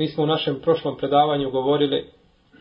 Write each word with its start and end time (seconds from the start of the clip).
Mi 0.00 0.08
smo 0.08 0.24
u 0.24 0.26
našem 0.26 0.60
prošlom 0.62 0.96
predavanju 0.96 1.50
govorili 1.50 2.10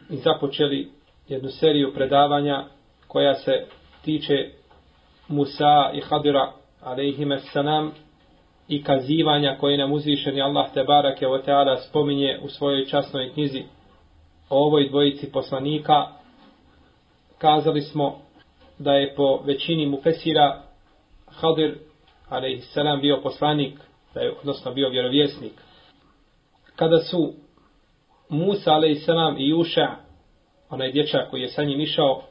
i 0.10 0.16
započeli 0.16 0.90
jednu 1.28 1.50
seriju 1.50 1.94
predavanja 1.94 2.66
koja 3.08 3.36
se 3.36 3.66
tiče 4.02 4.50
Musa 5.28 5.92
i 5.94 6.02
Hadira 6.02 6.52
alaihime 6.82 7.40
salam 7.40 7.92
i 8.68 8.84
kazivanja 8.84 9.58
koje 9.60 9.78
nam 9.78 9.92
uzvišeni 9.92 10.42
Allah 10.42 10.74
te 10.74 10.84
barake 10.84 11.28
o 11.28 11.38
teala 11.38 11.78
spominje 11.78 12.40
u 12.44 12.48
svojoj 12.50 12.86
časnoj 12.86 13.34
knjizi 13.34 13.64
o 14.50 14.66
ovoj 14.66 14.90
dvojici 14.90 15.32
poslanika. 15.32 16.08
Kazali 17.38 17.82
smo 17.82 18.20
da 18.80 18.94
je 18.94 19.16
po 19.16 19.42
većini 19.46 19.86
mufesira 19.86 20.62
Hadir 21.28 21.78
alaihissalam 22.30 23.02
bio 23.02 23.20
poslanik 23.24 23.80
da 24.14 24.20
je 24.22 24.34
odnosno 24.40 24.74
bio 24.74 24.90
vjerovjesnik 24.90 25.69
kada 26.79 26.99
su 26.99 27.33
Musa 28.29 28.73
a.s. 28.75 29.09
i 29.39 29.49
Juša, 29.49 29.91
onaj 30.71 30.93
dječak 30.93 31.31
koji 31.31 31.43
je 31.43 31.49
sa 31.49 31.65
njim 31.65 31.81
išao, 31.81 32.23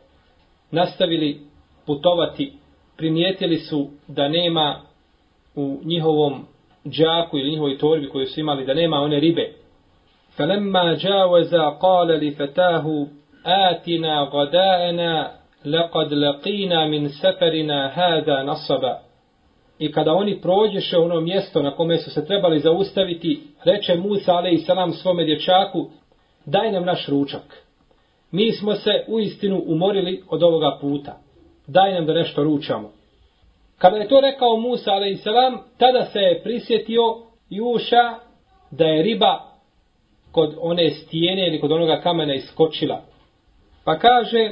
nastavili 0.72 1.40
putovati, 1.86 2.54
primijetili 2.98 3.58
su 3.58 3.88
da 4.08 4.28
nema 4.28 4.82
u 5.56 5.80
njihovom 5.84 6.46
džaku 6.88 7.38
ili 7.38 7.50
njihovoj 7.50 7.78
torbi 7.78 8.10
koju 8.10 8.26
su 8.26 8.40
imali, 8.40 8.66
da 8.66 8.74
nema 8.74 9.02
one 9.02 9.20
ribe. 9.20 9.54
فَلَمَّا 10.38 10.94
جَاوَزَ 10.94 11.54
قَالَ 11.82 12.10
لِفَتَاهُ 12.20 13.08
آتِنَا 13.46 14.30
غَدَاءَنَا 14.34 15.32
لَقَدْ 15.66 16.14
لَقِينَا 16.14 16.86
مِنْ 16.86 17.10
سَفَرِنَا 17.10 17.92
هَذَا 17.94 18.44
نَصَبًا 18.44 19.00
I 19.79 19.93
kada 19.93 20.13
oni 20.13 20.41
prođeše 20.41 20.99
ono 20.99 21.21
mjesto 21.21 21.63
na 21.63 21.77
kome 21.77 21.99
su 21.99 22.11
se 22.11 22.27
trebali 22.27 22.61
zaustaviti, 22.61 23.41
reče 23.65 23.95
Musa 23.95 24.33
ale 24.33 24.59
salam 24.59 24.93
svome 24.93 25.25
dječaku, 25.25 25.91
daj 26.47 26.73
nam 26.73 26.85
naš 26.85 27.09
ručak. 27.09 27.65
Mi 28.31 28.53
smo 28.53 28.75
se 28.75 28.91
u 29.09 29.21
istinu 29.21 29.63
umorili 29.67 30.23
od 30.29 30.43
ovoga 30.43 30.79
puta. 30.81 31.19
Daj 31.67 31.95
nam 31.95 32.07
da 32.07 32.13
nešto 32.13 32.45
ručamo. 32.45 32.91
Kada 33.79 33.97
je 33.97 34.09
to 34.09 34.21
rekao 34.21 34.57
Musa 34.57 34.91
ale 34.91 35.17
salam, 35.17 35.59
tada 35.79 36.05
se 36.05 36.19
je 36.19 36.43
prisjetio 36.43 37.03
Juša 37.51 38.15
da 38.71 38.85
je 38.85 39.03
riba 39.03 39.45
kod 40.33 40.55
one 40.61 40.91
stijene 40.91 41.47
ili 41.47 41.61
kod 41.61 41.73
onoga 41.73 42.01
kamena 42.01 42.35
iskočila. 42.35 43.03
Pa 43.85 43.99
kaže, 43.99 44.51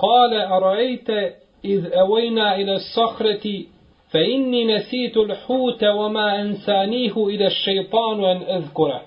Kale 0.00 0.46
arajte 0.50 1.40
iz 1.62 1.84
evojna 2.04 2.56
ila 2.56 2.78
sahreti 2.78 3.68
فإني 4.09 4.75
نسيت 4.75 5.17
الحوت 5.17 5.83
وما 5.83 6.41
أنسانيه 6.41 7.27
إلى 7.27 7.47
الشيطان 7.47 8.23
أن 8.23 8.41
أذكره 8.41 9.01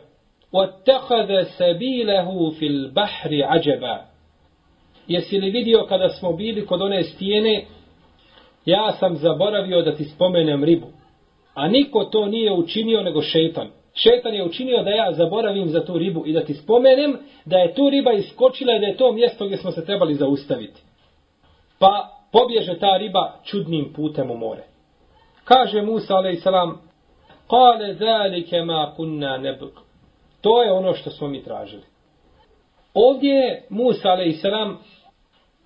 واتخذ 0.52 1.42
سبيله 1.58 2.50
في 2.50 2.66
البحر 2.66 3.30
عجبا 3.42 4.08
Jesi 5.08 5.40
li 5.40 5.50
vidio 5.50 5.86
kada 5.86 6.08
smo 6.08 6.32
bili 6.32 6.66
kod 6.66 6.82
one 6.82 7.02
stijene, 7.02 7.64
ja 8.64 8.92
sam 8.92 9.16
zaboravio 9.16 9.82
da 9.82 9.94
ti 9.94 10.04
spomenem 10.04 10.64
ribu. 10.64 10.86
A 11.54 11.68
niko 11.68 12.04
to 12.04 12.26
nije 12.26 12.52
učinio 12.52 13.02
nego 13.02 13.22
šetan. 13.22 13.68
Šetan 13.94 14.34
je 14.34 14.44
učinio 14.44 14.82
da 14.82 14.90
ja 14.90 15.12
zaboravim 15.12 15.68
za 15.68 15.84
tu 15.84 15.98
ribu 15.98 16.26
i 16.26 16.32
da 16.32 16.44
ti 16.44 16.54
spomenem 16.54 17.18
da 17.44 17.58
je 17.58 17.74
tu 17.74 17.90
riba 17.90 18.12
iskočila 18.12 18.76
i 18.76 18.80
da 18.80 18.86
je 18.86 18.96
to 18.96 19.12
mjesto 19.12 19.44
gdje 19.46 19.56
smo 19.56 19.70
se 19.70 19.84
trebali 19.84 20.14
zaustaviti. 20.14 20.80
Pa 21.78 22.08
pobježe 22.32 22.78
ta 22.78 22.96
riba 22.96 23.40
čudnim 23.44 23.92
putem 23.92 24.30
u 24.30 24.36
more. 24.36 24.62
Kaže 25.43 25.81
Musa 25.81 26.15
a.s. 26.15 26.43
Kale 27.49 27.93
zalike 27.93 28.61
ma 28.61 28.93
kunna 28.95 29.37
nebuk. 29.37 29.73
To 30.41 30.63
je 30.63 30.71
ono 30.71 30.93
što 30.93 31.09
smo 31.09 31.27
mi 31.27 31.43
tražili. 31.43 31.83
Ovdje 32.93 33.33
je 33.33 33.65
Musa 33.69 34.09
a.s. 34.09 34.43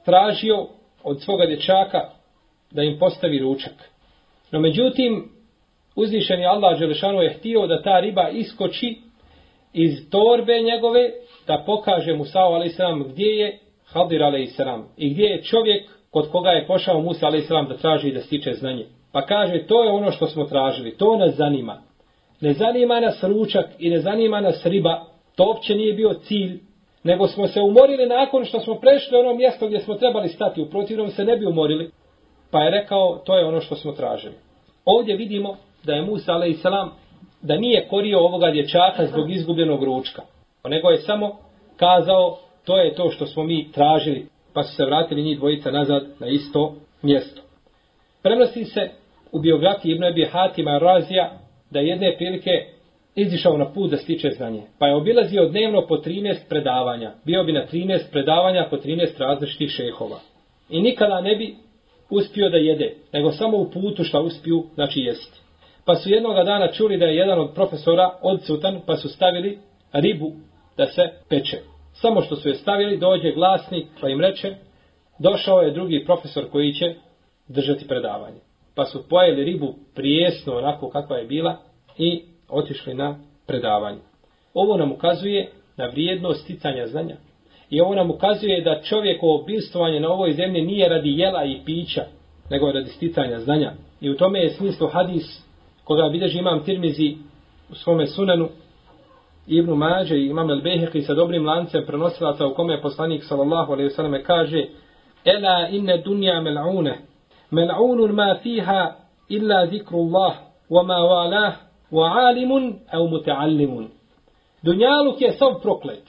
tražio 0.05 0.67
od 1.03 1.21
svoga 1.21 1.45
dječaka 1.45 2.09
da 2.71 2.83
im 2.83 2.99
postavi 2.99 3.39
ručak. 3.39 3.73
No 4.51 4.59
međutim, 4.59 5.29
uzvišeni 5.95 6.45
Allah 6.45 6.79
Đelešanu 6.79 7.21
je 7.21 7.33
htio 7.33 7.67
da 7.67 7.81
ta 7.81 7.99
riba 7.99 8.29
iskoči 8.29 8.97
iz 9.73 10.09
torbe 10.11 10.61
njegove, 10.61 11.11
da 11.47 11.63
pokaže 11.65 12.13
Musa 12.13 12.39
a.s. 12.39 12.77
gdje 13.07 13.25
je 13.25 13.59
Hadir 13.85 14.23
a.s. 14.23 14.59
i 14.97 15.09
gdje 15.09 15.23
je 15.23 15.43
čovjek 15.43 15.89
kod 16.11 16.31
koga 16.31 16.49
je 16.49 16.67
pošao 16.67 17.01
Musa 17.01 17.27
a.s. 17.27 17.49
da 17.69 17.77
traži 17.77 18.11
da 18.11 18.21
stiče 18.21 18.53
znanje. 18.53 18.85
Pa 19.11 19.25
kaže, 19.25 19.65
to 19.67 19.83
je 19.83 19.91
ono 19.91 20.11
što 20.11 20.27
smo 20.27 20.43
tražili, 20.43 20.97
to 20.97 21.17
nas 21.17 21.35
zanima. 21.35 21.81
Ne 22.41 22.53
zanima 22.53 22.99
nas 22.99 23.23
ručak 23.23 23.65
i 23.79 23.89
ne 23.89 23.99
zanima 23.99 24.41
nas 24.41 24.65
riba, 24.65 25.05
to 25.35 25.45
uopće 25.47 25.75
nije 25.75 25.93
bio 25.93 26.13
cilj, 26.13 26.59
nego 27.03 27.27
smo 27.27 27.47
se 27.47 27.61
umorili 27.61 28.05
nakon 28.05 28.45
što 28.45 28.59
smo 28.59 28.75
prešli 28.75 29.17
ono 29.17 29.33
mjesto 29.33 29.67
gdje 29.67 29.79
smo 29.79 29.95
trebali 29.95 30.29
stati, 30.29 30.61
u 30.61 30.69
protivnom 30.69 31.09
se 31.09 31.25
ne 31.25 31.37
bi 31.37 31.45
umorili. 31.45 31.91
Pa 32.51 32.63
je 32.63 32.71
rekao, 32.71 33.21
to 33.25 33.37
je 33.37 33.45
ono 33.45 33.61
što 33.61 33.75
smo 33.75 33.91
tražili. 33.91 34.33
Ovdje 34.85 35.15
vidimo 35.15 35.57
da 35.83 35.93
je 35.93 36.01
Musa 36.01 36.33
a.s. 36.33 36.63
da 37.41 37.57
nije 37.57 37.87
korio 37.87 38.19
ovoga 38.19 38.51
dječaka 38.51 39.05
zbog 39.05 39.31
izgubljenog 39.31 39.83
ručka, 39.83 40.21
nego 40.65 40.89
je 40.89 40.97
samo 40.97 41.37
kazao, 41.77 42.37
to 42.65 42.77
je 42.77 42.95
to 42.95 43.09
što 43.09 43.25
smo 43.25 43.43
mi 43.43 43.71
tražili, 43.71 44.27
pa 44.53 44.63
su 44.63 44.75
se 44.75 44.85
vratili 44.85 45.23
njih 45.23 45.37
dvojica 45.37 45.71
nazad 45.71 46.07
na 46.19 46.27
isto 46.27 46.75
mjesto. 47.01 47.46
Prenosi 48.27 48.65
se 48.65 48.89
u 49.31 49.39
biografiji 49.39 49.91
Ibn 49.91 50.03
Abi 50.03 50.25
Hatima 50.25 50.77
Razija 50.77 51.31
da 51.71 51.79
jedne 51.79 52.15
prilike 52.17 52.51
izišao 53.15 53.57
na 53.57 53.73
put 53.73 53.91
da 53.91 53.97
stiče 53.97 54.29
znanje. 54.29 54.61
Pa 54.79 54.87
je 54.87 54.95
obilazio 54.95 55.49
dnevno 55.49 55.87
po 55.87 55.95
13 55.95 56.35
predavanja. 56.49 57.11
Bio 57.25 57.43
bi 57.43 57.53
na 57.53 57.65
13 57.73 58.11
predavanja 58.11 58.67
po 58.69 58.77
13 58.77 59.19
različitih 59.19 59.69
šehova. 59.69 60.19
I 60.69 60.81
nikada 60.81 61.21
ne 61.21 61.35
bi 61.35 61.55
uspio 62.09 62.49
da 62.49 62.57
jede, 62.57 62.93
nego 63.13 63.31
samo 63.31 63.57
u 63.57 63.69
putu 63.71 64.03
što 64.03 64.21
uspiju, 64.21 64.63
znači 64.75 64.99
jesti. 64.99 65.39
Pa 65.85 65.95
su 65.95 66.09
jednoga 66.09 66.43
dana 66.43 66.71
čuli 66.71 66.97
da 66.97 67.05
je 67.05 67.15
jedan 67.15 67.39
od 67.39 67.53
profesora 67.55 68.11
odsutan, 68.21 68.81
pa 68.85 68.95
su 68.95 69.09
stavili 69.09 69.59
ribu 69.93 70.31
da 70.77 70.85
se 70.85 71.01
peče. 71.29 71.57
Samo 71.93 72.21
što 72.21 72.35
su 72.35 72.49
je 72.49 72.55
stavili, 72.55 72.97
dođe 72.97 73.31
glasnik, 73.31 73.87
pa 74.01 74.09
im 74.09 74.21
reče, 74.21 74.55
došao 75.19 75.61
je 75.61 75.71
drugi 75.71 76.03
profesor 76.05 76.49
koji 76.51 76.73
će 76.73 76.95
držati 77.47 77.87
predavanje 77.87 78.39
pa 78.77 78.85
su 78.85 79.09
pojeli 79.09 79.43
ribu 79.43 79.75
prijesno 79.95 80.57
onako 80.57 80.89
kakva 80.89 81.17
je 81.17 81.25
bila 81.25 81.57
i 81.97 82.21
otišli 82.49 82.93
na 82.93 83.19
predavanje. 83.47 83.99
Ovo 84.53 84.77
nam 84.77 84.91
ukazuje 84.91 85.51
na 85.77 85.87
vrijednost 85.87 86.43
sticanja 86.43 86.87
znanja 86.87 87.15
I 87.69 87.81
ovo 87.81 87.95
nam 87.95 88.11
ukazuje 88.11 88.61
da 88.61 88.81
čovjekovo 88.81 89.43
bilstovanje 89.43 89.99
na 89.99 90.09
ovoj 90.09 90.33
zemlji 90.33 90.61
nije 90.61 90.89
radi 90.89 91.09
jela 91.09 91.43
i 91.43 91.61
pića, 91.65 92.05
nego 92.49 92.71
radi 92.71 92.89
sticanja 92.89 93.39
znanja. 93.39 93.73
I 94.01 94.09
u 94.09 94.17
tome 94.17 94.39
je 94.39 94.49
smislu 94.49 94.87
hadis 94.87 95.43
koga 95.83 96.09
bilježi 96.09 96.39
imam 96.39 96.63
Tirmizi 96.63 97.15
u 97.71 97.75
svome 97.75 98.07
sunanu 98.07 98.49
Ibnu 99.47 99.75
Mađe 99.75 100.17
i 100.17 100.27
imam 100.27 100.49
El 100.49 100.61
Beheki 100.61 101.01
sa 101.01 101.13
dobrim 101.13 101.45
lancem 101.45 101.83
prenosilaca 101.85 102.47
u 102.47 102.53
kome 102.53 102.73
je 102.73 102.81
poslanik 102.81 103.23
sallallahu 103.23 103.73
alaihi 103.73 103.89
sallam 103.89 104.23
kaže 104.23 104.65
Ela 105.25 105.67
inne 105.71 105.97
dunja 105.97 106.41
mel'une 106.41 106.93
mel'unun 107.51 108.11
ma 108.11 108.35
fiha 108.43 108.95
illa 109.29 109.67
zikru 109.67 109.97
Allah 109.99 110.33
wa 110.69 110.83
ma 110.83 110.97
walah 110.97 111.53
wa 111.91 112.27
alimun 112.27 112.79
au 112.91 113.07
muta'allimun 113.07 113.87
Dunjaluk 114.63 115.21
je 115.21 115.31
sav 115.31 115.61
proklet. 115.61 116.03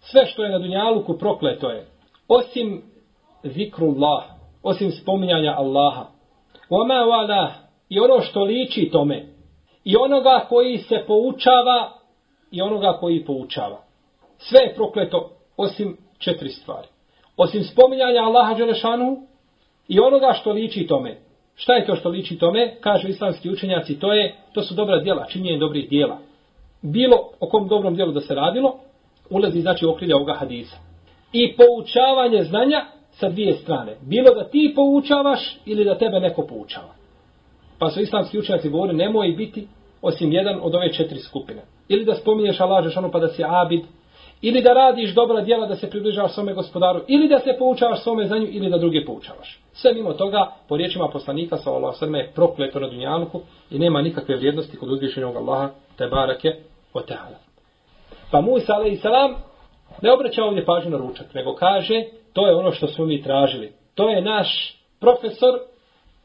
Sve 0.00 0.26
što 0.26 0.44
je 0.44 0.50
na 0.50 0.58
Dunjaluku 0.58 1.18
prokleto 1.18 1.70
je. 1.70 1.86
Osim 2.28 2.82
zikrullah, 3.42 4.24
osim 4.62 4.90
spominjanja 4.90 5.54
Allaha. 5.58 6.06
Wama 6.70 7.04
wala 7.04 7.48
i 7.88 8.00
ono 8.00 8.20
što 8.20 8.42
liči 8.42 8.90
tome. 8.92 9.26
I 9.84 9.96
onoga 9.96 10.46
koji 10.48 10.78
se 10.78 11.04
poučava 11.06 11.92
i 12.50 12.62
onoga 12.62 12.96
koji 13.00 13.24
poučava. 13.24 13.78
Sve 14.38 14.60
je 14.60 14.74
prokleto 14.74 15.30
osim 15.56 15.96
četiri 16.18 16.48
stvari. 16.48 16.86
Osim 17.36 17.62
spominjanja 17.64 18.20
Allaha 18.22 18.54
Đelešanu 18.54 19.16
i 19.88 20.00
onoga 20.00 20.32
što 20.32 20.52
liči 20.52 20.86
tome. 20.86 21.16
Šta 21.54 21.74
je 21.74 21.86
to 21.86 21.96
što 21.96 22.08
liči 22.08 22.38
tome? 22.38 22.74
Kažu 22.80 23.08
islamski 23.08 23.50
učenjaci, 23.50 24.00
to 24.00 24.12
je 24.12 24.34
to 24.52 24.62
su 24.62 24.74
dobra 24.74 25.00
djela, 25.02 25.26
činjenje 25.26 25.58
dobrih 25.58 25.88
djela 25.88 26.18
bilo 26.82 27.16
o 27.40 27.48
kom 27.48 27.68
dobrom 27.68 27.94
djelu 27.94 28.12
da 28.12 28.20
se 28.20 28.34
radilo, 28.34 28.74
ulazi 29.30 29.60
znači 29.60 29.86
okrilja 29.86 30.16
ovoga 30.16 30.34
hadisa. 30.34 30.76
I 31.32 31.56
poučavanje 31.56 32.42
znanja 32.42 32.84
sa 33.10 33.28
dvije 33.28 33.54
strane. 33.54 33.96
Bilo 34.02 34.34
da 34.34 34.44
ti 34.44 34.72
poučavaš 34.76 35.58
ili 35.66 35.84
da 35.84 35.98
tebe 35.98 36.20
neko 36.20 36.46
poučava. 36.46 36.94
Pa 37.78 37.90
su 37.90 38.00
islamski 38.00 38.38
učenjaci 38.38 38.68
govori, 38.68 38.96
nemoj 38.96 39.28
biti 39.28 39.66
osim 40.02 40.32
jedan 40.32 40.60
od 40.62 40.74
ove 40.74 40.92
četiri 40.92 41.18
skupine. 41.18 41.62
Ili 41.88 42.04
da 42.04 42.14
spominješ 42.14 42.60
Allah 42.60 42.84
Žešanu 42.84 43.10
pa 43.10 43.18
da 43.18 43.28
si 43.28 43.44
abid, 43.44 43.80
ili 44.42 44.62
da 44.62 44.72
radiš 44.72 45.14
dobra 45.14 45.40
djela 45.40 45.66
da 45.66 45.76
se 45.76 45.90
približavaš 45.90 46.32
svome 46.32 46.54
gospodaru, 46.54 47.00
ili 47.08 47.28
da 47.28 47.38
se 47.38 47.56
poučavaš 47.58 48.02
svome 48.02 48.26
znanju, 48.26 48.46
ili 48.50 48.70
da 48.70 48.78
druge 48.78 49.04
poučavaš. 49.04 49.60
Sve 49.72 49.92
mimo 49.92 50.12
toga, 50.12 50.52
po 50.68 50.76
riječima 50.76 51.08
poslanika, 51.08 51.56
sa 51.56 51.70
Allah 51.70 51.96
sveme 51.96 52.18
je 52.18 52.32
prokleto 52.34 52.80
na 52.80 52.88
dunjanku 52.88 53.40
i 53.70 53.78
nema 53.78 54.02
nikakve 54.02 54.36
vrijednosti 54.36 54.76
kod 54.76 54.90
uzvišenjog 54.90 55.36
Allaha, 55.36 55.70
te 55.96 56.06
barake, 56.06 56.54
o 56.92 57.00
teala. 57.00 57.38
Pa 58.30 58.40
Musa, 58.40 58.72
ale 58.74 58.90
i 58.90 58.96
salam, 58.96 59.34
ne 60.02 60.12
obraća 60.12 60.44
ovdje 60.44 60.64
pažnju 60.64 60.90
na 60.90 60.98
ručak, 60.98 61.34
nego 61.34 61.54
kaže, 61.54 62.04
to 62.32 62.46
je 62.46 62.54
ono 62.54 62.72
što 62.72 62.86
smo 62.86 63.04
mi 63.04 63.22
tražili. 63.22 63.72
To 63.94 64.08
je 64.10 64.22
naš 64.22 64.76
profesor 65.00 65.58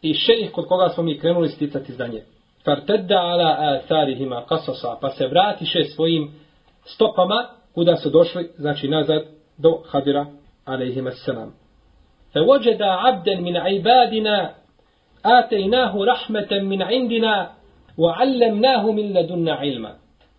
i 0.02 0.14
šejih 0.14 0.52
kod 0.52 0.68
koga 0.68 0.90
smo 0.90 1.04
mi 1.04 1.20
krenuli 1.20 1.50
sticati 1.50 1.94
znanje. 1.94 2.24
Fartedda 2.66 3.16
ala 3.16 3.58
atharihima 3.60 4.44
kasosa, 4.46 4.98
pa 5.02 5.10
se 5.10 5.28
vratiše 5.28 5.84
svojim 5.84 6.32
stopama, 6.86 7.48
kuda 7.76 7.96
su 7.96 8.10
došli, 8.10 8.50
znači 8.58 8.88
nazad, 8.88 9.22
do 9.58 9.82
Hadira, 9.86 10.26
alaihima 10.66 11.12
selam. 11.12 11.54
Fe 12.34 12.40
vođeda 12.40 13.00
abden 13.04 13.44
min 13.44 13.56
ibadina, 13.72 14.50
ataynahu 15.24 16.06
rahmeten 16.06 16.68
min 16.68 16.82
indina, 16.92 17.50
wa 17.98 18.16
'allamnahu 18.18 18.94
min 18.94 19.16
ladunna 19.16 19.66
ilma. 19.66 19.96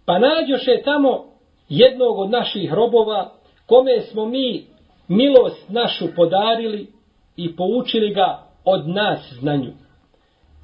Pa 0.07 0.19
nađoše 0.19 0.83
tamo 0.85 1.25
jednog 1.69 2.19
od 2.19 2.31
naših 2.31 2.73
robova, 2.73 3.33
kome 3.67 4.01
smo 4.01 4.27
mi 4.27 4.65
milost 5.09 5.69
našu 5.69 6.07
podarili 6.17 6.89
i 7.37 7.57
poučili 7.57 8.15
ga 8.15 8.39
od 8.65 8.89
nas 8.89 9.33
znanju. 9.41 9.73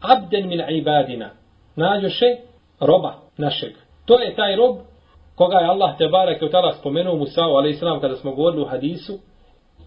Abden 0.01 0.49
min 0.49 0.61
ibadina. 0.69 1.31
Nađoše 1.77 2.37
roba 2.81 3.15
našeg. 3.37 3.73
To 4.07 4.21
je 4.21 4.35
taj 4.35 4.57
rob 4.57 4.77
koga 5.41 5.59
je 5.59 5.67
Allah 5.67 5.97
te 5.99 6.09
barek 6.09 6.43
od 6.43 6.51
tada 6.51 6.73
spomenuo 6.73 7.17
Musa'u, 7.17 7.57
ali 7.57 7.71
islam, 7.71 8.01
kada 8.01 8.17
smo 8.17 8.35
govorili 8.35 8.63
u 8.63 8.67
hadisu, 8.67 9.19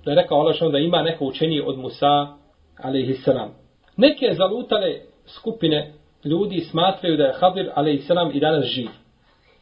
da 0.05 0.11
je 0.11 0.15
rekao 0.15 0.39
Allah 0.39 0.71
da 0.71 0.77
ima 0.77 1.01
neko 1.01 1.25
učenije 1.25 1.63
od 1.65 1.77
Musa, 1.77 2.27
ali 2.81 3.01
islam. 3.01 3.53
Neke 3.97 4.33
zalutale 4.33 4.95
skupine 5.25 5.93
ljudi 6.23 6.59
smatraju 6.59 7.17
da 7.17 7.23
je 7.23 7.33
Hadir, 7.33 7.71
ali 7.75 7.93
islam, 7.93 8.31
i 8.33 8.39
danas 8.39 8.65
živ 8.65 8.87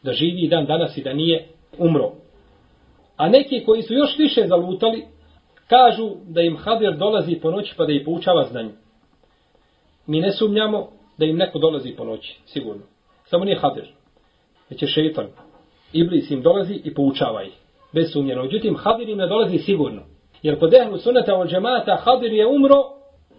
da 0.03 0.13
živi 0.13 0.47
dan 0.47 0.65
danas 0.65 0.97
i 0.97 1.03
da 1.03 1.13
nije 1.13 1.47
umro. 1.77 2.11
A 3.17 3.29
neki 3.29 3.63
koji 3.65 3.81
su 3.81 3.93
još 3.93 4.17
više 4.17 4.47
zalutali, 4.47 5.05
kažu 5.67 6.09
da 6.27 6.41
im 6.41 6.57
Hadir 6.57 6.97
dolazi 6.97 7.35
po 7.35 7.51
noći 7.51 7.73
pa 7.77 7.85
da 7.85 7.93
ih 7.93 8.01
poučava 8.05 8.43
znanje. 8.43 8.71
Mi 10.07 10.19
ne 10.19 10.31
sumnjamo 10.31 10.87
da 11.17 11.25
im 11.25 11.37
neko 11.37 11.59
dolazi 11.59 11.95
po 11.97 12.03
noći, 12.03 12.39
sigurno. 12.45 12.83
Samo 13.25 13.45
nije 13.45 13.59
Hadir, 13.59 13.87
već 14.69 14.81
je 14.81 14.87
šeitan. 14.87 15.50
Iblis 15.92 16.30
im 16.30 16.42
dolazi 16.42 16.80
i 16.84 16.94
poučava 16.94 17.42
ih, 17.42 17.52
bez 17.92 18.12
sumnjeno. 18.12 18.42
Međutim, 18.42 18.76
Hadir 18.76 19.08
im 19.08 19.18
ne 19.18 19.26
dolazi 19.26 19.58
sigurno. 19.58 20.02
Jer 20.42 20.58
kod 20.58 20.74
ehlu 20.74 20.98
sunata 20.98 21.36
od 21.36 21.48
džemata 21.48 21.96
Hadir 21.96 22.32
je 22.32 22.46
umro 22.46 22.82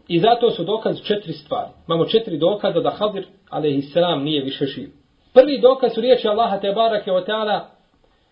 i 0.08 0.20
zato 0.20 0.52
su 0.52 0.64
dokaz 0.64 1.02
četiri 1.04 1.34
stvari. 1.34 1.70
Imamo 1.88 2.06
četiri 2.06 2.38
dokaza 2.38 2.80
da 2.80 2.90
Hadir, 2.90 3.26
ali 3.50 3.76
i 3.76 3.84
nije 4.24 4.44
više 4.44 4.66
živ. 4.66 4.90
Prvi 5.34 5.62
dokaz 5.62 5.94
su 5.94 6.02
riječi 6.02 6.28
Allaha 6.28 6.60
te 6.60 6.72
barake 6.72 7.12
o 7.12 7.22
ta'ala 7.22 7.78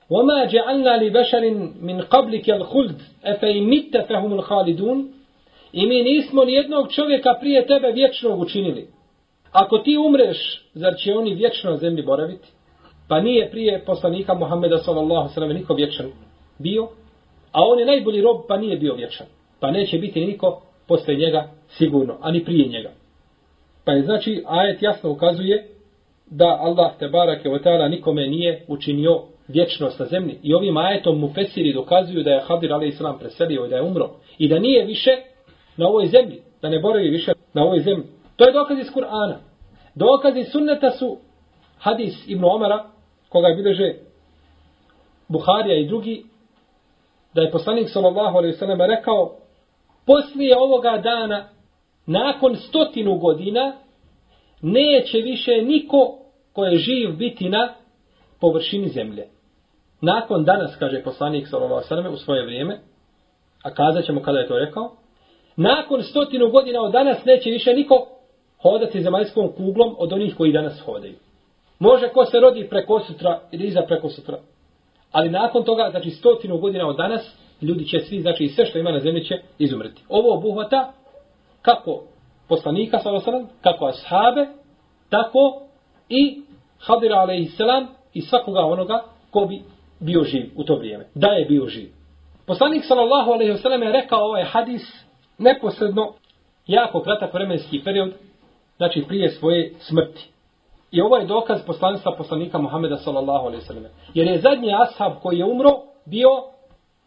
وَمَا 0.09 0.45
جَعَلْنَا 0.45 0.97
لِبَشَرٍ 0.97 1.43
مِنْ 1.81 2.01
قَبْلِكَ 2.01 2.47
الْخُلْدِ 2.49 2.99
أَفَيْمِتَ 3.23 3.93
فَهُمُ 4.09 4.33
الْخَالِدُونَ 4.39 5.07
I 5.73 5.87
mi 5.87 6.03
nismo 6.03 6.45
ni 6.45 6.53
jednog 6.53 6.91
čovjeka 6.91 7.37
prije 7.39 7.67
tebe 7.67 7.91
vječnog 7.91 8.39
učinili. 8.39 8.87
Ako 9.51 9.77
ti 9.77 9.97
umreš, 9.97 10.63
zar 10.73 10.95
će 10.95 11.13
oni 11.13 11.35
vječno 11.35 11.71
na 11.71 11.77
zemlji 11.77 12.03
boraviti? 12.03 12.47
Pa 13.10 13.20
nije 13.20 13.50
prije 13.50 13.84
poslanika 13.84 14.34
Muhammeda 14.34 14.78
sallallahu 14.78 15.28
sallam 15.34 15.50
niko 15.50 15.74
vječan 15.74 16.06
bio, 16.58 16.88
a 17.52 17.64
on 17.64 17.78
je 17.78 17.86
najbolji 17.86 18.20
rob 18.20 18.36
pa 18.48 18.56
nije 18.56 18.76
bio 18.76 18.94
vječan. 18.94 19.26
Pa 19.60 19.70
neće 19.70 19.98
biti 19.98 20.26
niko 20.26 20.62
posle 20.88 21.14
njega 21.14 21.48
sigurno, 21.68 22.16
ani 22.20 22.44
prije 22.44 22.68
njega. 22.68 22.90
Pa 23.84 23.92
je 23.92 24.02
znači 24.02 24.44
ajet 24.46 24.82
jasno 24.82 25.10
ukazuje 25.10 25.68
da 26.26 26.58
Allah 26.60 26.92
te 26.98 27.08
barake 27.08 27.50
o 27.50 27.58
teala 27.58 27.88
nikome 27.88 28.26
nije 28.26 28.64
učinio 28.68 29.22
vječnost 29.48 29.98
na 29.98 30.06
zemlji. 30.06 30.38
I 30.42 30.54
ovim 30.54 30.76
ajetom 30.76 31.18
mu 31.18 31.28
fesiri 31.34 31.72
dokazuju 31.72 32.22
da 32.22 32.30
je 32.30 32.40
Hadir 32.40 32.72
a.s. 32.72 33.18
preselio 33.20 33.66
i 33.66 33.68
da 33.68 33.76
je 33.76 33.82
umro. 33.82 34.10
I 34.38 34.48
da 34.48 34.58
nije 34.58 34.84
više 34.84 35.10
na 35.76 35.88
ovoj 35.88 36.06
zemlji. 36.06 36.42
Da 36.62 36.68
ne 36.68 36.78
boravi 36.78 37.10
više 37.10 37.32
na 37.54 37.64
ovoj 37.64 37.80
zemlji. 37.80 38.04
To 38.36 38.44
je 38.44 38.52
dokaz 38.52 38.78
iz 38.78 38.86
Kur'ana. 38.94 39.36
Dokaz 39.94 40.36
iz 40.36 40.46
sunneta 40.52 40.90
su 40.90 41.18
hadis 41.78 42.28
Ibn 42.28 42.44
Omara, 42.44 42.90
koga 43.30 43.48
je 43.48 43.54
bileže 43.54 43.94
Buharija 45.28 45.78
i 45.78 45.86
drugi, 45.86 46.24
da 47.34 47.42
je 47.42 47.50
poslanik 47.50 47.88
sallallahu 47.88 48.36
alaihi 48.36 48.56
sallam 48.56 48.80
rekao 48.80 49.36
poslije 50.06 50.56
ovoga 50.58 50.98
dana, 50.98 51.48
nakon 52.06 52.56
stotinu 52.56 53.18
godina, 53.18 53.72
neće 54.62 55.18
više 55.18 55.62
niko 55.62 56.18
ko 56.52 56.64
je 56.64 56.78
živ 56.78 57.16
biti 57.16 57.48
na 57.48 57.74
površini 58.40 58.88
zemlje. 58.88 59.26
Nakon 60.00 60.44
danas, 60.44 60.76
kaže 60.78 61.02
poslanik 61.02 61.48
sallallahu 61.48 61.86
s.a.v. 61.88 62.08
u 62.08 62.16
svoje 62.16 62.44
vrijeme, 62.44 62.80
a 63.62 63.74
kazat 63.74 64.04
ćemo 64.04 64.22
kada 64.22 64.38
je 64.38 64.48
to 64.48 64.58
rekao, 64.58 64.92
nakon 65.56 66.02
stotinu 66.02 66.50
godina 66.50 66.82
od 66.82 66.92
danas 66.92 67.24
neće 67.24 67.50
više 67.50 67.72
niko 67.72 68.06
hodati 68.62 69.02
zemaljskom 69.02 69.52
kuglom 69.56 69.94
od 69.98 70.12
onih 70.12 70.34
koji 70.36 70.52
danas 70.52 70.80
hodaju. 70.80 71.14
Može 71.80 72.08
ko 72.08 72.24
se 72.24 72.40
rodi 72.40 72.68
preko 72.68 73.00
sutra 73.00 73.40
ili 73.52 73.66
iza 73.66 73.82
preko 73.82 74.08
sutra. 74.08 74.38
Ali 75.12 75.30
nakon 75.30 75.64
toga, 75.64 75.88
znači 75.90 76.10
stotinu 76.10 76.58
godina 76.58 76.88
od 76.88 76.96
danas, 76.96 77.36
ljudi 77.62 77.84
će 77.84 78.00
svi, 78.00 78.20
znači 78.20 78.48
sve 78.48 78.66
što 78.66 78.78
ima 78.78 78.92
na 78.92 79.00
zemlji 79.00 79.24
će 79.24 79.34
izumreti. 79.58 80.02
Ovo 80.08 80.34
obuhvata 80.34 80.92
kako 81.62 82.02
poslanika, 82.48 82.98
s.a.v. 82.98 83.44
kako 83.62 83.86
ashabe, 83.86 84.46
tako 85.08 85.62
i 86.08 86.42
Hadira 86.78 87.16
alaihissalam 87.16 87.86
i 88.14 88.20
svakoga 88.20 88.60
onoga 88.60 89.04
ko 89.30 89.46
bi 89.46 89.62
bio 90.00 90.24
živ 90.24 90.50
u 90.56 90.64
to 90.64 90.76
vrijeme. 90.76 91.06
Da 91.14 91.28
je 91.28 91.44
bio 91.44 91.66
živ. 91.66 91.88
Poslanik 92.46 92.84
sallallahu 92.84 93.30
alaihi 93.30 93.52
wasallam 93.52 93.82
je 93.82 93.92
rekao 93.92 94.24
ovaj 94.24 94.44
hadis 94.44 94.82
neposredno 95.38 96.12
jako 96.66 97.02
kratak 97.02 97.34
vremenski 97.34 97.80
period 97.84 98.12
znači 98.76 99.04
prije 99.08 99.30
svoje 99.30 99.74
smrti. 99.78 100.28
I 100.90 101.00
ovo 101.00 101.16
je 101.16 101.26
dokaz 101.26 101.60
poslanstva 101.66 102.14
poslanika 102.16 102.58
Muhameda 102.58 102.96
sallallahu 102.96 103.46
alaihi 103.46 103.64
sallam. 103.64 103.84
Jer 104.14 104.26
je 104.26 104.38
zadnji 104.38 104.74
ashab 104.74 105.12
koji 105.22 105.38
je 105.38 105.44
umro 105.44 105.70
bio 106.06 106.28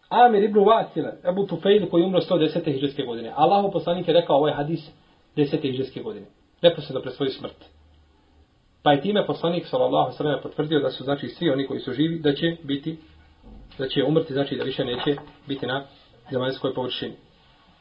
Amir 0.10 0.44
ibn 0.44 0.60
Vasile, 0.60 1.14
Ebu 1.30 1.48
Tufejl 1.48 1.90
koji 1.90 2.02
je 2.02 2.08
umro 2.08 2.20
110. 2.22 2.74
hiđarske 2.74 3.04
godine. 3.04 3.34
Allahu 3.36 3.72
poslanik 3.72 4.08
je 4.08 4.14
rekao 4.14 4.38
ovaj 4.38 4.54
hadis 4.54 4.92
10. 5.36 5.62
hiđarske 5.62 6.02
godine. 6.02 6.26
Neposredno 6.62 7.02
pre 7.02 7.12
svoju 7.12 7.32
smrt. 7.32 7.66
Pa 8.84 8.92
je 8.92 9.02
time 9.02 9.26
poslanik 9.26 9.66
sallallahu 9.66 10.04
alejhi 10.04 10.14
ve 10.14 10.18
sellem 10.18 10.40
potvrdio 10.44 10.80
da 10.80 10.90
su 10.90 11.04
znači 11.04 11.28
svi 11.28 11.50
oni 11.50 11.68
koji 11.68 11.80
su 11.80 11.94
živi 11.94 12.20
da 12.20 12.34
će 12.34 12.58
biti 12.64 12.98
da 13.78 13.88
će 13.88 14.04
umrti, 14.04 14.34
znači 14.34 14.56
da 14.56 14.64
više 14.64 14.86
neće 14.86 15.16
biti 15.48 15.68
na 15.68 15.86
zemaljskoj 16.32 16.74
površini. 16.74 17.14